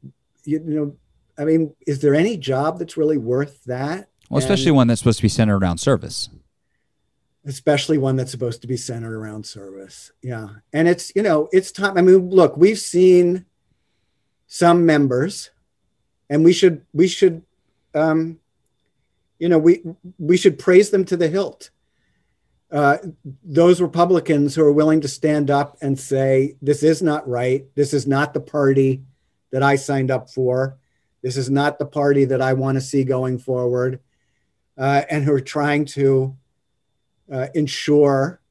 you 0.44 0.60
know, 0.60 0.98
I 1.38 1.46
mean, 1.46 1.74
is 1.88 2.02
there 2.02 2.14
any 2.14 2.36
job 2.36 2.80
that's 2.80 2.98
really 2.98 3.18
worth 3.18 3.64
that? 3.64 4.10
Well, 4.30 4.40
especially 4.40 4.70
and, 4.70 4.76
one 4.76 4.88
that's 4.88 5.00
supposed 5.00 5.20
to 5.20 5.24
be 5.24 5.30
centered 5.30 5.58
around 5.58 5.78
service. 5.78 6.30
Especially 7.46 7.98
one 7.98 8.16
that's 8.16 8.32
supposed 8.32 8.62
to 8.62 8.68
be 8.68 8.78
centered 8.78 9.14
around 9.14 9.46
service. 9.46 10.12
Yeah. 10.22 10.48
And 10.72 10.88
it's, 10.88 11.12
you 11.16 11.22
know, 11.22 11.50
it's 11.52 11.72
time. 11.72 11.98
I 11.98 12.02
mean, 12.02 12.30
look, 12.30 12.56
we've 12.56 12.80
seen 12.80 13.46
some 14.48 14.86
members 14.86 15.50
and 16.30 16.44
we 16.44 16.54
should, 16.54 16.86
we 16.94 17.08
should, 17.08 17.42
um, 17.94 18.40
you 19.40 19.50
know, 19.50 19.58
we, 19.58 19.84
we 20.18 20.38
should 20.38 20.58
praise 20.58 20.90
them 20.90 21.04
to 21.06 21.18
the 21.18 21.28
hilt. 21.28 21.70
Uh, 22.72 22.98
those 23.44 23.82
Republicans 23.82 24.56
who 24.56 24.64
are 24.64 24.72
willing 24.72 25.02
to 25.02 25.08
stand 25.08 25.52
up 25.52 25.78
and 25.82 26.00
say, 26.00 26.56
this 26.62 26.82
is 26.82 27.02
not 27.02 27.28
right. 27.28 27.66
This 27.76 27.94
is 27.94 28.08
not 28.08 28.34
the 28.34 28.40
party 28.40 29.04
that 29.52 29.62
I 29.62 29.76
signed 29.76 30.12
up 30.12 30.30
for 30.30 30.78
this 31.24 31.38
is 31.38 31.50
not 31.50 31.80
the 31.80 31.86
party 31.86 32.26
that 32.26 32.42
I 32.42 32.54
want 32.54 32.76
to 32.76 32.82
see 32.82 33.06
going 33.06 33.40
forward, 33.40 34.02
uh, 34.78 35.04
and 35.10 35.24
who 35.24 35.34
are 35.34 35.42
trying 35.42 35.86
to 35.86 36.36
uh, 37.32 37.48
ensure 37.54 38.42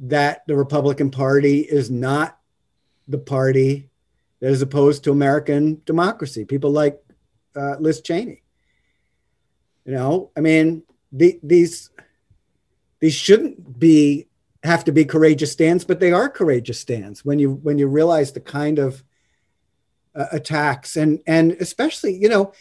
that 0.00 0.46
the 0.46 0.56
Republican 0.56 1.10
Party 1.10 1.60
is 1.60 1.90
not 1.90 2.38
the 3.08 3.18
party 3.18 3.90
that 4.40 4.50
is 4.50 4.62
opposed 4.62 5.04
to 5.04 5.12
American 5.12 5.80
democracy. 5.84 6.44
People 6.44 6.70
like 6.70 7.00
uh, 7.56 7.76
Liz 7.78 8.00
Cheney. 8.00 8.42
You 9.84 9.92
know, 9.92 10.30
I 10.36 10.40
mean, 10.40 10.82
the, 11.12 11.38
these 11.42 11.90
these 13.00 13.14
shouldn't 13.14 13.78
be 13.78 14.28
have 14.62 14.84
to 14.84 14.92
be 14.92 15.04
courageous 15.04 15.52
stands, 15.52 15.84
but 15.84 16.00
they 16.00 16.10
are 16.10 16.28
courageous 16.28 16.80
stands 16.80 17.24
when 17.24 17.38
you 17.38 17.52
when 17.52 17.78
you 17.78 17.86
realize 17.86 18.32
the 18.32 18.40
kind 18.40 18.78
of 18.78 19.04
uh, 20.14 20.26
attacks 20.32 20.96
and 20.96 21.20
and 21.26 21.52
especially 21.52 22.14
you 22.14 22.28
know 22.28 22.52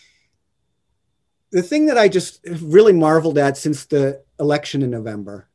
the 1.52 1.62
thing 1.62 1.86
that 1.86 1.98
I 1.98 2.10
just 2.10 2.46
really 2.62 2.94
marveled 2.94 3.38
at 3.38 3.58
since 3.58 3.86
the 3.86 4.24
election 4.44 4.84
in 4.84 4.92
November. 4.92 5.48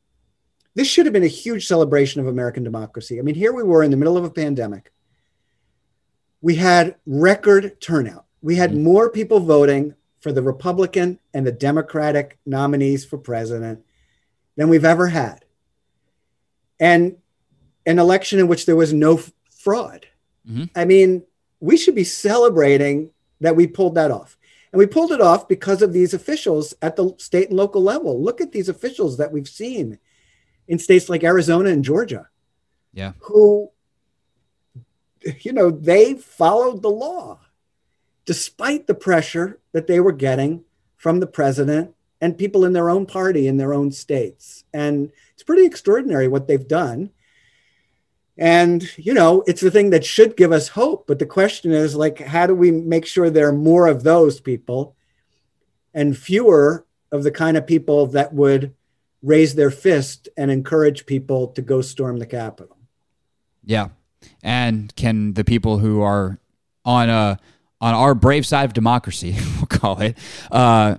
This 0.75 0.89
should 0.89 1.07
have 1.07 1.13
been 1.13 1.23
a 1.23 1.29
huge 1.29 1.67
celebration 1.67 2.21
of 2.21 2.27
American 2.27 2.65
democracy. 2.65 3.19
I 3.19 3.23
mean, 3.23 3.35
here 3.35 3.53
we 3.53 3.63
were 3.63 3.83
in 3.83 3.91
the 3.91 3.97
middle 3.97 4.17
of 4.17 4.25
a 4.25 4.31
pandemic. 4.31 4.93
We 6.41 6.57
had 6.57 6.97
record 7.07 7.81
turnout. 7.81 8.25
We 8.43 8.57
had 8.57 8.71
mm-hmm. 8.71 8.85
more 8.85 9.11
people 9.11 9.41
voting 9.41 9.95
for 10.21 10.33
the 10.33 10.43
Republican 10.43 11.19
and 11.35 11.47
the 11.47 11.53
Democratic 11.53 12.39
nominees 12.47 13.05
for 13.05 13.19
president 13.19 13.85
than 14.57 14.69
we've 14.69 14.85
ever 14.85 15.09
had. 15.09 15.45
And 16.81 17.17
an 17.87 17.99
election 17.99 18.39
in 18.39 18.49
which 18.49 18.67
there 18.67 18.77
was 18.77 18.93
no 18.93 19.21
fraud. 19.51 20.07
Mm-hmm. 20.49 20.65
I 20.75 20.85
mean, 20.85 21.25
we 21.61 21.77
should 21.77 21.95
be 21.95 22.05
celebrating 22.05 23.11
that 23.41 23.57
we 23.57 23.67
pulled 23.67 23.97
that 23.97 24.11
off. 24.11 24.38
And 24.73 24.79
we 24.79 24.87
pulled 24.87 25.13
it 25.13 25.21
off 25.21 25.49
because 25.49 25.83
of 25.83 25.93
these 25.93 26.15
officials 26.15 26.75
at 26.83 26.97
the 26.97 27.15
state 27.19 27.49
and 27.49 27.57
local 27.57 27.83
level. 27.83 28.23
Look 28.23 28.41
at 28.41 28.53
these 28.53 28.69
officials 28.69 29.17
that 29.17 29.33
we've 29.33 29.49
seen 29.49 29.99
in 30.67 30.79
states 30.79 31.09
like 31.09 31.25
Arizona 31.25 31.71
and 31.71 31.85
Georgia. 31.85 32.29
Yeah. 32.93 33.13
Who, 33.21 33.71
you 35.41 35.53
know, 35.53 35.71
they 35.71 36.15
followed 36.15 36.83
the 36.83 36.91
law 36.91 37.41
despite 38.25 38.87
the 38.87 38.95
pressure 38.95 39.59
that 39.73 39.87
they 39.87 40.01
were 40.01 40.13
getting 40.13 40.65
from 40.97 41.21
the 41.21 41.27
president 41.27 41.95
and 42.21 42.37
people 42.37 42.65
in 42.65 42.73
their 42.73 42.91
own 42.91 43.07
party 43.07 43.47
in 43.47 43.57
their 43.57 43.73
own 43.73 43.91
states. 43.91 44.65
And 44.75 45.11
it's 45.33 45.43
pretty 45.43 45.65
extraordinary 45.65 46.29
what 46.29 46.47
they've 46.47 46.69
done 46.69 47.11
and 48.39 48.97
you 48.97 49.13
know 49.13 49.43
it's 49.47 49.61
the 49.61 49.71
thing 49.71 49.91
that 49.91 50.05
should 50.05 50.37
give 50.37 50.53
us 50.53 50.69
hope 50.69 51.07
but 51.07 51.19
the 51.19 51.27
question 51.27 51.73
is 51.73 51.97
like 51.97 52.19
how 52.21 52.47
do 52.47 52.55
we 52.55 52.71
make 52.71 53.05
sure 53.05 53.29
there 53.29 53.49
are 53.49 53.53
more 53.53 53.87
of 53.89 54.05
those 54.05 54.41
people 54.41 54.95
and 55.93 56.17
fewer 56.17 56.87
of 57.11 57.23
the 57.23 57.31
kind 57.31 57.57
of 57.57 57.67
people 57.67 58.07
that 58.07 58.33
would 58.33 58.75
raise 59.23 59.55
their 59.55 59.71
fist 59.71 60.29
and 60.37 60.51
encourage 60.51 61.07
people 61.07 61.49
to 61.49 61.63
go 61.63 61.81
storm 61.81 62.19
the 62.19 62.27
capitol? 62.27 62.77
Yeah. 63.65 63.89
And 64.43 64.95
can 64.97 65.35
the 65.35 65.45
people 65.45 65.79
who 65.79 66.01
are 66.03 66.39
on 66.85 67.11
a 67.11 67.39
on 67.81 67.95
our 67.95 68.15
brave 68.15 68.47
side 68.47 68.65
of 68.65 68.73
democracy 68.73 69.37
we'll 69.57 69.67
call 69.67 70.01
it 70.01 70.19
uh 70.51 70.97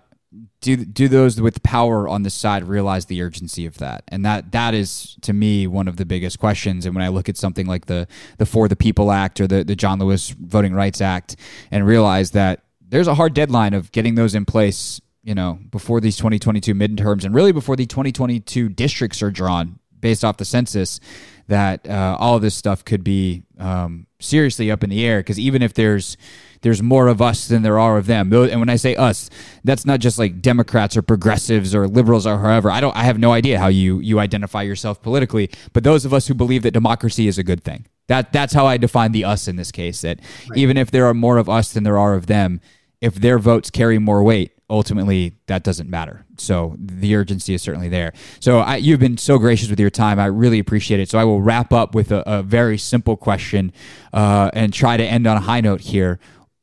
do 0.61 0.77
do 0.77 1.07
those 1.07 1.39
with 1.39 1.63
power 1.63 2.07
on 2.07 2.23
the 2.23 2.29
side 2.29 2.63
realize 2.63 3.05
the 3.05 3.21
urgency 3.21 3.65
of 3.65 3.77
that? 3.77 4.03
And 4.07 4.25
that 4.25 4.51
that 4.51 4.73
is 4.73 5.15
to 5.21 5.33
me 5.33 5.67
one 5.67 5.87
of 5.87 5.97
the 5.97 6.05
biggest 6.05 6.39
questions. 6.39 6.85
And 6.85 6.95
when 6.95 7.03
i 7.03 7.07
look 7.07 7.29
at 7.29 7.37
something 7.37 7.67
like 7.67 7.85
the 7.85 8.07
the 8.37 8.45
for 8.45 8.67
the 8.67 8.75
people 8.75 9.11
act 9.11 9.39
or 9.39 9.47
the, 9.47 9.63
the 9.63 9.75
john 9.75 9.99
lewis 9.99 10.29
voting 10.29 10.73
rights 10.73 11.01
act 11.01 11.35
and 11.71 11.85
realize 11.85 12.31
that 12.31 12.63
there's 12.81 13.07
a 13.07 13.15
hard 13.15 13.33
deadline 13.33 13.73
of 13.73 13.91
getting 13.91 14.15
those 14.15 14.35
in 14.35 14.45
place 14.45 15.01
you 15.23 15.35
know 15.35 15.59
before 15.69 16.01
these 16.01 16.17
2022 16.17 16.73
midterms 16.73 17.23
and 17.23 17.33
really 17.33 17.51
before 17.51 17.75
the 17.75 17.85
2022 17.85 18.69
districts 18.69 19.21
are 19.21 19.31
drawn 19.31 19.79
based 20.01 20.23
off 20.23 20.37
the 20.37 20.45
census 20.45 20.99
that 21.47 21.87
uh, 21.89 22.15
all 22.19 22.35
of 22.35 22.41
this 22.41 22.55
stuff 22.55 22.85
could 22.85 23.03
be 23.03 23.43
um, 23.57 24.05
seriously 24.19 24.71
up 24.71 24.83
in 24.83 24.89
the 24.89 25.05
air. 25.05 25.19
Because 25.19 25.39
even 25.39 25.61
if 25.61 25.73
there's 25.73 26.15
there's 26.61 26.81
more 26.81 27.07
of 27.07 27.21
us 27.21 27.47
than 27.47 27.61
there 27.61 27.79
are 27.79 27.97
of 27.97 28.05
them. 28.05 28.33
And 28.33 28.59
when 28.59 28.69
I 28.69 28.75
say 28.75 28.95
us, 28.95 29.29
that's 29.63 29.85
not 29.85 29.99
just 29.99 30.19
like 30.19 30.41
Democrats 30.41 30.97
or 30.97 31.01
progressives 31.01 31.73
or 31.73 31.87
liberals 31.87 32.27
or 32.27 32.37
however. 32.37 32.69
I 32.69 32.81
don't. 32.81 32.95
I 32.95 33.03
have 33.03 33.17
no 33.17 33.31
idea 33.31 33.59
how 33.59 33.67
you 33.67 33.99
you 33.99 34.19
identify 34.19 34.61
yourself 34.63 35.01
politically. 35.01 35.49
But 35.73 35.83
those 35.83 36.05
of 36.05 36.13
us 36.13 36.27
who 36.27 36.33
believe 36.33 36.63
that 36.63 36.71
democracy 36.71 37.27
is 37.27 37.37
a 37.37 37.43
good 37.43 37.63
thing. 37.63 37.85
That 38.07 38.33
that's 38.33 38.53
how 38.53 38.65
I 38.65 38.77
define 38.77 39.11
the 39.11 39.23
us 39.25 39.47
in 39.47 39.55
this 39.55 39.71
case. 39.71 40.01
That 40.01 40.19
right. 40.49 40.57
even 40.57 40.77
if 40.77 40.91
there 40.91 41.05
are 41.05 41.13
more 41.13 41.37
of 41.37 41.47
us 41.49 41.71
than 41.73 41.83
there 41.83 41.97
are 41.97 42.15
of 42.15 42.27
them, 42.27 42.59
if 43.01 43.15
their 43.15 43.39
votes 43.39 43.69
carry 43.69 43.99
more 43.99 44.21
weight, 44.23 44.51
ultimately 44.69 45.37
that 45.47 45.63
doesn't 45.63 45.89
matter. 45.89 46.25
So 46.37 46.75
the 46.77 47.15
urgency 47.15 47.53
is 47.53 47.61
certainly 47.61 47.89
there. 47.89 48.13
So 48.39 48.59
I, 48.59 48.75
you've 48.77 48.99
been 48.99 49.17
so 49.17 49.37
gracious 49.37 49.69
with 49.69 49.79
your 49.79 49.89
time. 49.89 50.19
I 50.19 50.25
really 50.25 50.59
appreciate 50.59 50.99
it. 50.99 51.09
So 51.09 51.17
I 51.17 51.23
will 51.23 51.41
wrap 51.41 51.73
up 51.73 51.95
with 51.95 52.11
a, 52.11 52.23
a 52.29 52.43
very 52.43 52.77
simple 52.77 53.17
question 53.17 53.71
uh, 54.13 54.51
and 54.53 54.73
try 54.73 54.97
to 54.97 55.03
end 55.03 55.27
on 55.27 55.37
a 55.37 55.41
high 55.41 55.61
note 55.61 55.81
here 55.81 56.19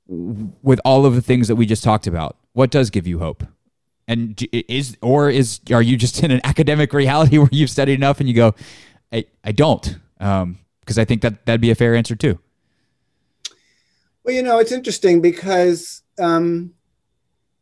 with 0.09 0.80
all 0.84 1.04
of 1.04 1.14
the 1.14 1.22
things 1.22 1.48
that 1.48 1.57
we 1.57 1.66
just 1.66 1.82
talked 1.82 2.07
about, 2.07 2.36
what 2.52 2.70
does 2.70 2.90
give 2.90 3.07
you 3.07 3.18
hope? 3.18 3.44
And 4.09 4.40
is 4.52 4.96
or 5.02 5.28
is 5.30 5.61
are 5.72 5.82
you 5.82 5.96
just 5.96 6.22
in 6.22 6.30
an 6.30 6.40
academic 6.44 6.92
reality 6.92 7.38
where 7.38 7.48
you've 7.50 7.70
studied 7.70 7.94
enough 7.94 8.20
and 8.20 8.28
you 8.28 8.34
go, 8.34 8.54
I, 9.12 9.24
I 9.44 9.52
don't, 9.52 9.98
because 10.18 10.42
um, 10.42 10.59
I 10.96 11.04
think 11.04 11.22
that 11.22 11.46
that'd 11.46 11.61
be 11.61 11.70
a 11.70 11.74
fair 11.74 11.94
answer 11.94 12.14
too. 12.14 12.38
Well, 14.24 14.34
you 14.34 14.42
know, 14.42 14.59
it's 14.59 14.72
interesting 14.72 15.20
because 15.20 16.02
um, 16.18 16.72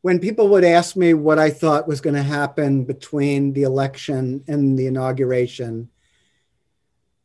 when 0.01 0.19
people 0.19 0.49
would 0.49 0.65
ask 0.65 0.97
me 0.97 1.13
what 1.13 1.39
I 1.39 1.51
thought 1.51 1.89
was 1.89 2.01
going 2.01 2.15
to 2.17 2.23
happen 2.23 2.85
between 2.85 3.53
the 3.53 3.63
election 3.63 4.45
and 4.49 4.79
the 4.79 4.87
inauguration, 4.87 5.91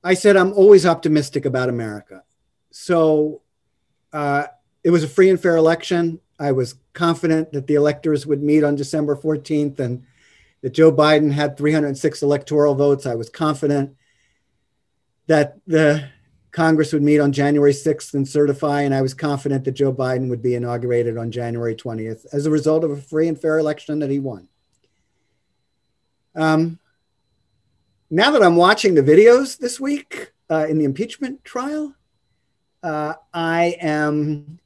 I 0.04 0.14
said 0.14 0.38
I'm 0.38 0.54
always 0.54 0.86
optimistic 0.86 1.46
about 1.46 1.70
America. 1.70 2.24
So 2.72 3.42
uh, 4.14 4.48
it 4.84 4.90
was 4.90 5.04
a 5.04 5.08
free 5.08 5.30
and 5.30 5.40
fair 5.40 5.56
election. 5.56 6.20
I 6.40 6.52
was 6.52 6.76
confident 6.94 7.52
that 7.52 7.68
the 7.68 7.76
electors 7.76 8.26
would 8.26 8.42
meet 8.42 8.64
on 8.64 8.76
December 8.76 9.16
14th 9.16 9.80
and 9.80 10.04
that 10.62 10.74
Joe 10.74 10.92
Biden 10.92 11.32
had 11.32 11.58
306 11.58 12.22
electoral 12.22 12.76
votes. 12.76 13.06
I 13.06 13.16
was 13.16 13.30
confident 13.30 13.96
that 15.28 15.60
the 15.68 16.10
Congress 16.52 16.92
would 16.94 17.04
meet 17.04 17.20
on 17.20 17.32
January 17.32 17.72
6th 17.72 18.14
and 18.14 18.28
certify, 18.28 18.82
and 18.82 18.94
I 18.94 19.02
was 19.02 19.14
confident 19.14 19.64
that 19.66 19.74
Joe 19.74 19.94
Biden 19.94 20.30
would 20.30 20.42
be 20.42 20.56
inaugurated 20.56 21.18
on 21.18 21.32
January 21.32 21.76
20th 21.76 22.26
as 22.34 22.46
a 22.46 22.52
result 22.52 22.84
of 22.84 22.92
a 22.92 22.98
free 22.98 23.28
and 23.28 23.40
fair 23.40 23.60
election 23.60 24.00
that 24.00 24.10
he 24.10 24.20
won. 24.20 24.48
Um, 26.36 26.80
now 28.10 28.32
that 28.32 28.42
I'm 28.42 28.56
watching 28.56 28.96
the 28.96 29.04
videos 29.04 29.58
this 29.58 29.80
week 29.80 30.32
uh, 30.50 30.66
in 30.68 30.80
the 30.80 30.86
impeachment 30.86 31.44
trial, 31.44 31.94
uh, 32.82 33.14
I 33.34 33.78
am, 33.82 34.59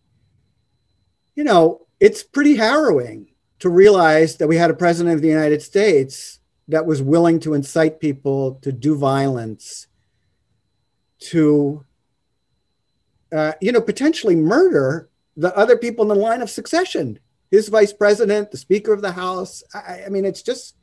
you 1.36 1.44
know, 1.44 1.86
it's 2.00 2.24
pretty 2.24 2.56
harrowing 2.56 3.28
to 3.60 3.70
realize 3.70 4.38
that 4.38 4.48
we 4.48 4.58
had 4.58 4.70
a 4.70 4.76
president 4.76 5.16
of 5.16 5.22
the 5.22 5.30
United 5.30 5.62
States 5.62 6.40
that 6.68 6.86
was 6.86 7.02
willing 7.02 7.40
to 7.42 7.54
incite 7.54 8.00
people 8.00 8.56
to 8.62 8.72
do 8.72 8.98
violence, 8.98 9.88
to, 11.20 11.86
uh, 13.32 13.54
you 13.62 13.72
know, 13.72 13.82
potentially 13.82 14.36
murder 14.36 15.10
the 15.36 15.56
other 15.58 15.78
people 15.78 16.04
in 16.04 16.10
the 16.10 16.16
line 16.16 16.42
of 16.42 16.50
succession. 16.50 17.20
His 17.52 17.70
vice 17.70 17.94
president, 17.94 18.52
the 18.52 18.58
Speaker 18.58 18.94
of 18.94 19.02
the 19.02 19.12
House. 19.12 19.64
I, 19.74 20.04
I 20.06 20.10
mean, 20.10 20.26
it's 20.26 20.42
just, 20.42 20.76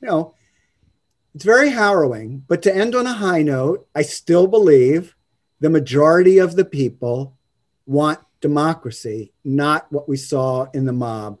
you 0.00 0.08
know, 0.08 0.34
it's 1.34 1.44
very 1.44 1.70
harrowing. 1.70 2.44
But 2.46 2.62
to 2.62 2.74
end 2.74 2.94
on 2.94 3.06
a 3.06 3.12
high 3.12 3.42
note, 3.42 3.86
I 3.94 4.02
still 4.02 4.46
believe 4.46 5.16
the 5.60 5.70
majority 5.70 6.38
of 6.38 6.56
the 6.56 6.64
people 6.64 7.36
want 7.86 8.20
democracy, 8.44 9.32
not 9.42 9.90
what 9.90 10.06
we 10.06 10.18
saw 10.18 10.66
in 10.74 10.84
the 10.84 10.92
mob 10.92 11.38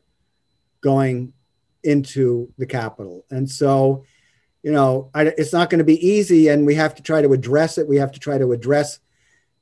going 0.80 1.34
into 1.82 2.50
the 2.56 2.64
Capitol. 2.64 3.26
And 3.30 3.46
so, 3.50 4.04
you 4.62 4.72
know, 4.72 5.10
I, 5.12 5.24
it's 5.36 5.52
not 5.52 5.68
going 5.68 5.80
to 5.80 5.84
be 5.84 6.00
easy, 6.14 6.48
and 6.48 6.64
we 6.64 6.76
have 6.76 6.94
to 6.94 7.02
try 7.02 7.20
to 7.20 7.34
address 7.34 7.76
it. 7.76 7.86
We 7.86 7.98
have 7.98 8.12
to 8.12 8.18
try 8.18 8.38
to 8.38 8.52
address 8.52 9.00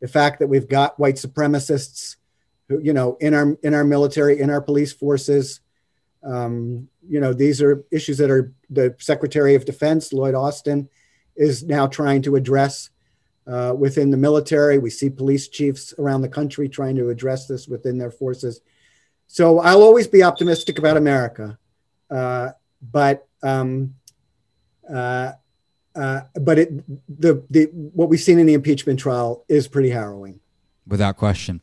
the 0.01 0.07
fact 0.07 0.38
that 0.38 0.47
we've 0.47 0.68
got 0.68 1.01
white 1.01 1.16
supremacists, 1.16 2.14
who, 2.68 2.78
you 2.78 2.93
know, 2.93 3.16
in 3.20 3.34
our 3.34 3.59
in 3.64 3.74
our 3.74 3.82
military, 3.82 4.38
in 4.38 4.49
our 4.51 4.61
police 4.61 4.93
forces. 4.93 5.61
Um, 6.22 6.88
you 7.09 7.18
know, 7.18 7.32
these 7.32 7.61
are 7.61 7.84
issues 7.90 8.18
that 8.18 8.30
are 8.30 8.53
the 8.70 8.95
Secretary 9.01 9.57
of 9.57 9.64
Defense, 9.64 10.12
Lloyd 10.12 10.36
Austin, 10.36 10.88
is 11.34 11.64
now 11.64 11.88
trying 11.88 12.22
to 12.22 12.36
address 12.36 12.90
uh, 13.47 13.74
within 13.76 14.11
the 14.11 14.16
military. 14.16 14.78
We 14.78 14.90
see 14.90 15.11
police 15.11 15.49
chiefs 15.49 15.95
around 15.99 16.22
the 16.22 16.28
country 16.28 16.68
trying 16.68 16.97
to 16.97 17.09
address 17.11 17.47
this 17.47 17.68
within 17.68 17.99
their 17.99 18.11
forces. 18.11 18.61
So 19.26 19.61
I'll 19.61 19.82
always 19.82 20.07
be 20.07 20.22
optimistic 20.22 20.78
about 20.78 20.97
America, 20.97 21.59
uh, 22.11 22.51
but 22.80 23.26
um, 23.43 23.95
uh, 24.88 25.32
uh, 25.95 26.20
but 26.40 26.59
it, 26.59 26.84
the 27.20 27.43
the 27.51 27.64
what 27.72 28.09
we've 28.09 28.20
seen 28.20 28.38
in 28.38 28.47
the 28.47 28.55
impeachment 28.55 29.01
trial 29.01 29.45
is 29.49 29.68
pretty 29.68 29.90
harrowing, 29.90 30.40
without 30.86 31.16
question. 31.16 31.61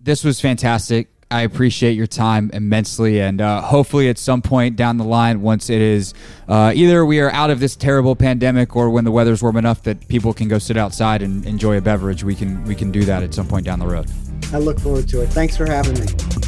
This 0.00 0.24
was 0.24 0.40
fantastic. 0.40 1.08
I 1.32 1.42
appreciate 1.42 1.92
your 1.92 2.06
time 2.06 2.50
immensely, 2.52 3.20
and 3.20 3.40
uh, 3.40 3.62
hopefully, 3.62 4.08
at 4.08 4.18
some 4.18 4.42
point 4.42 4.76
down 4.76 4.98
the 4.98 5.04
line, 5.04 5.40
once 5.40 5.70
it 5.70 5.80
is 5.80 6.14
uh, 6.48 6.72
either 6.74 7.06
we 7.06 7.20
are 7.20 7.30
out 7.30 7.50
of 7.50 7.58
this 7.58 7.74
terrible 7.74 8.14
pandemic, 8.14 8.76
or 8.76 8.90
when 8.90 9.04
the 9.04 9.10
weather's 9.10 9.42
warm 9.42 9.56
enough 9.56 9.82
that 9.84 10.06
people 10.08 10.34
can 10.34 10.48
go 10.48 10.58
sit 10.58 10.76
outside 10.76 11.22
and 11.22 11.46
enjoy 11.46 11.78
a 11.78 11.80
beverage, 11.80 12.22
we 12.22 12.34
can 12.34 12.62
we 12.64 12.74
can 12.74 12.90
do 12.90 13.04
that 13.04 13.22
at 13.22 13.32
some 13.32 13.48
point 13.48 13.64
down 13.64 13.78
the 13.78 13.86
road. 13.86 14.10
I 14.52 14.58
look 14.58 14.78
forward 14.78 15.08
to 15.08 15.22
it. 15.22 15.28
Thanks 15.28 15.56
for 15.56 15.66
having 15.66 15.94
me. 15.94 16.41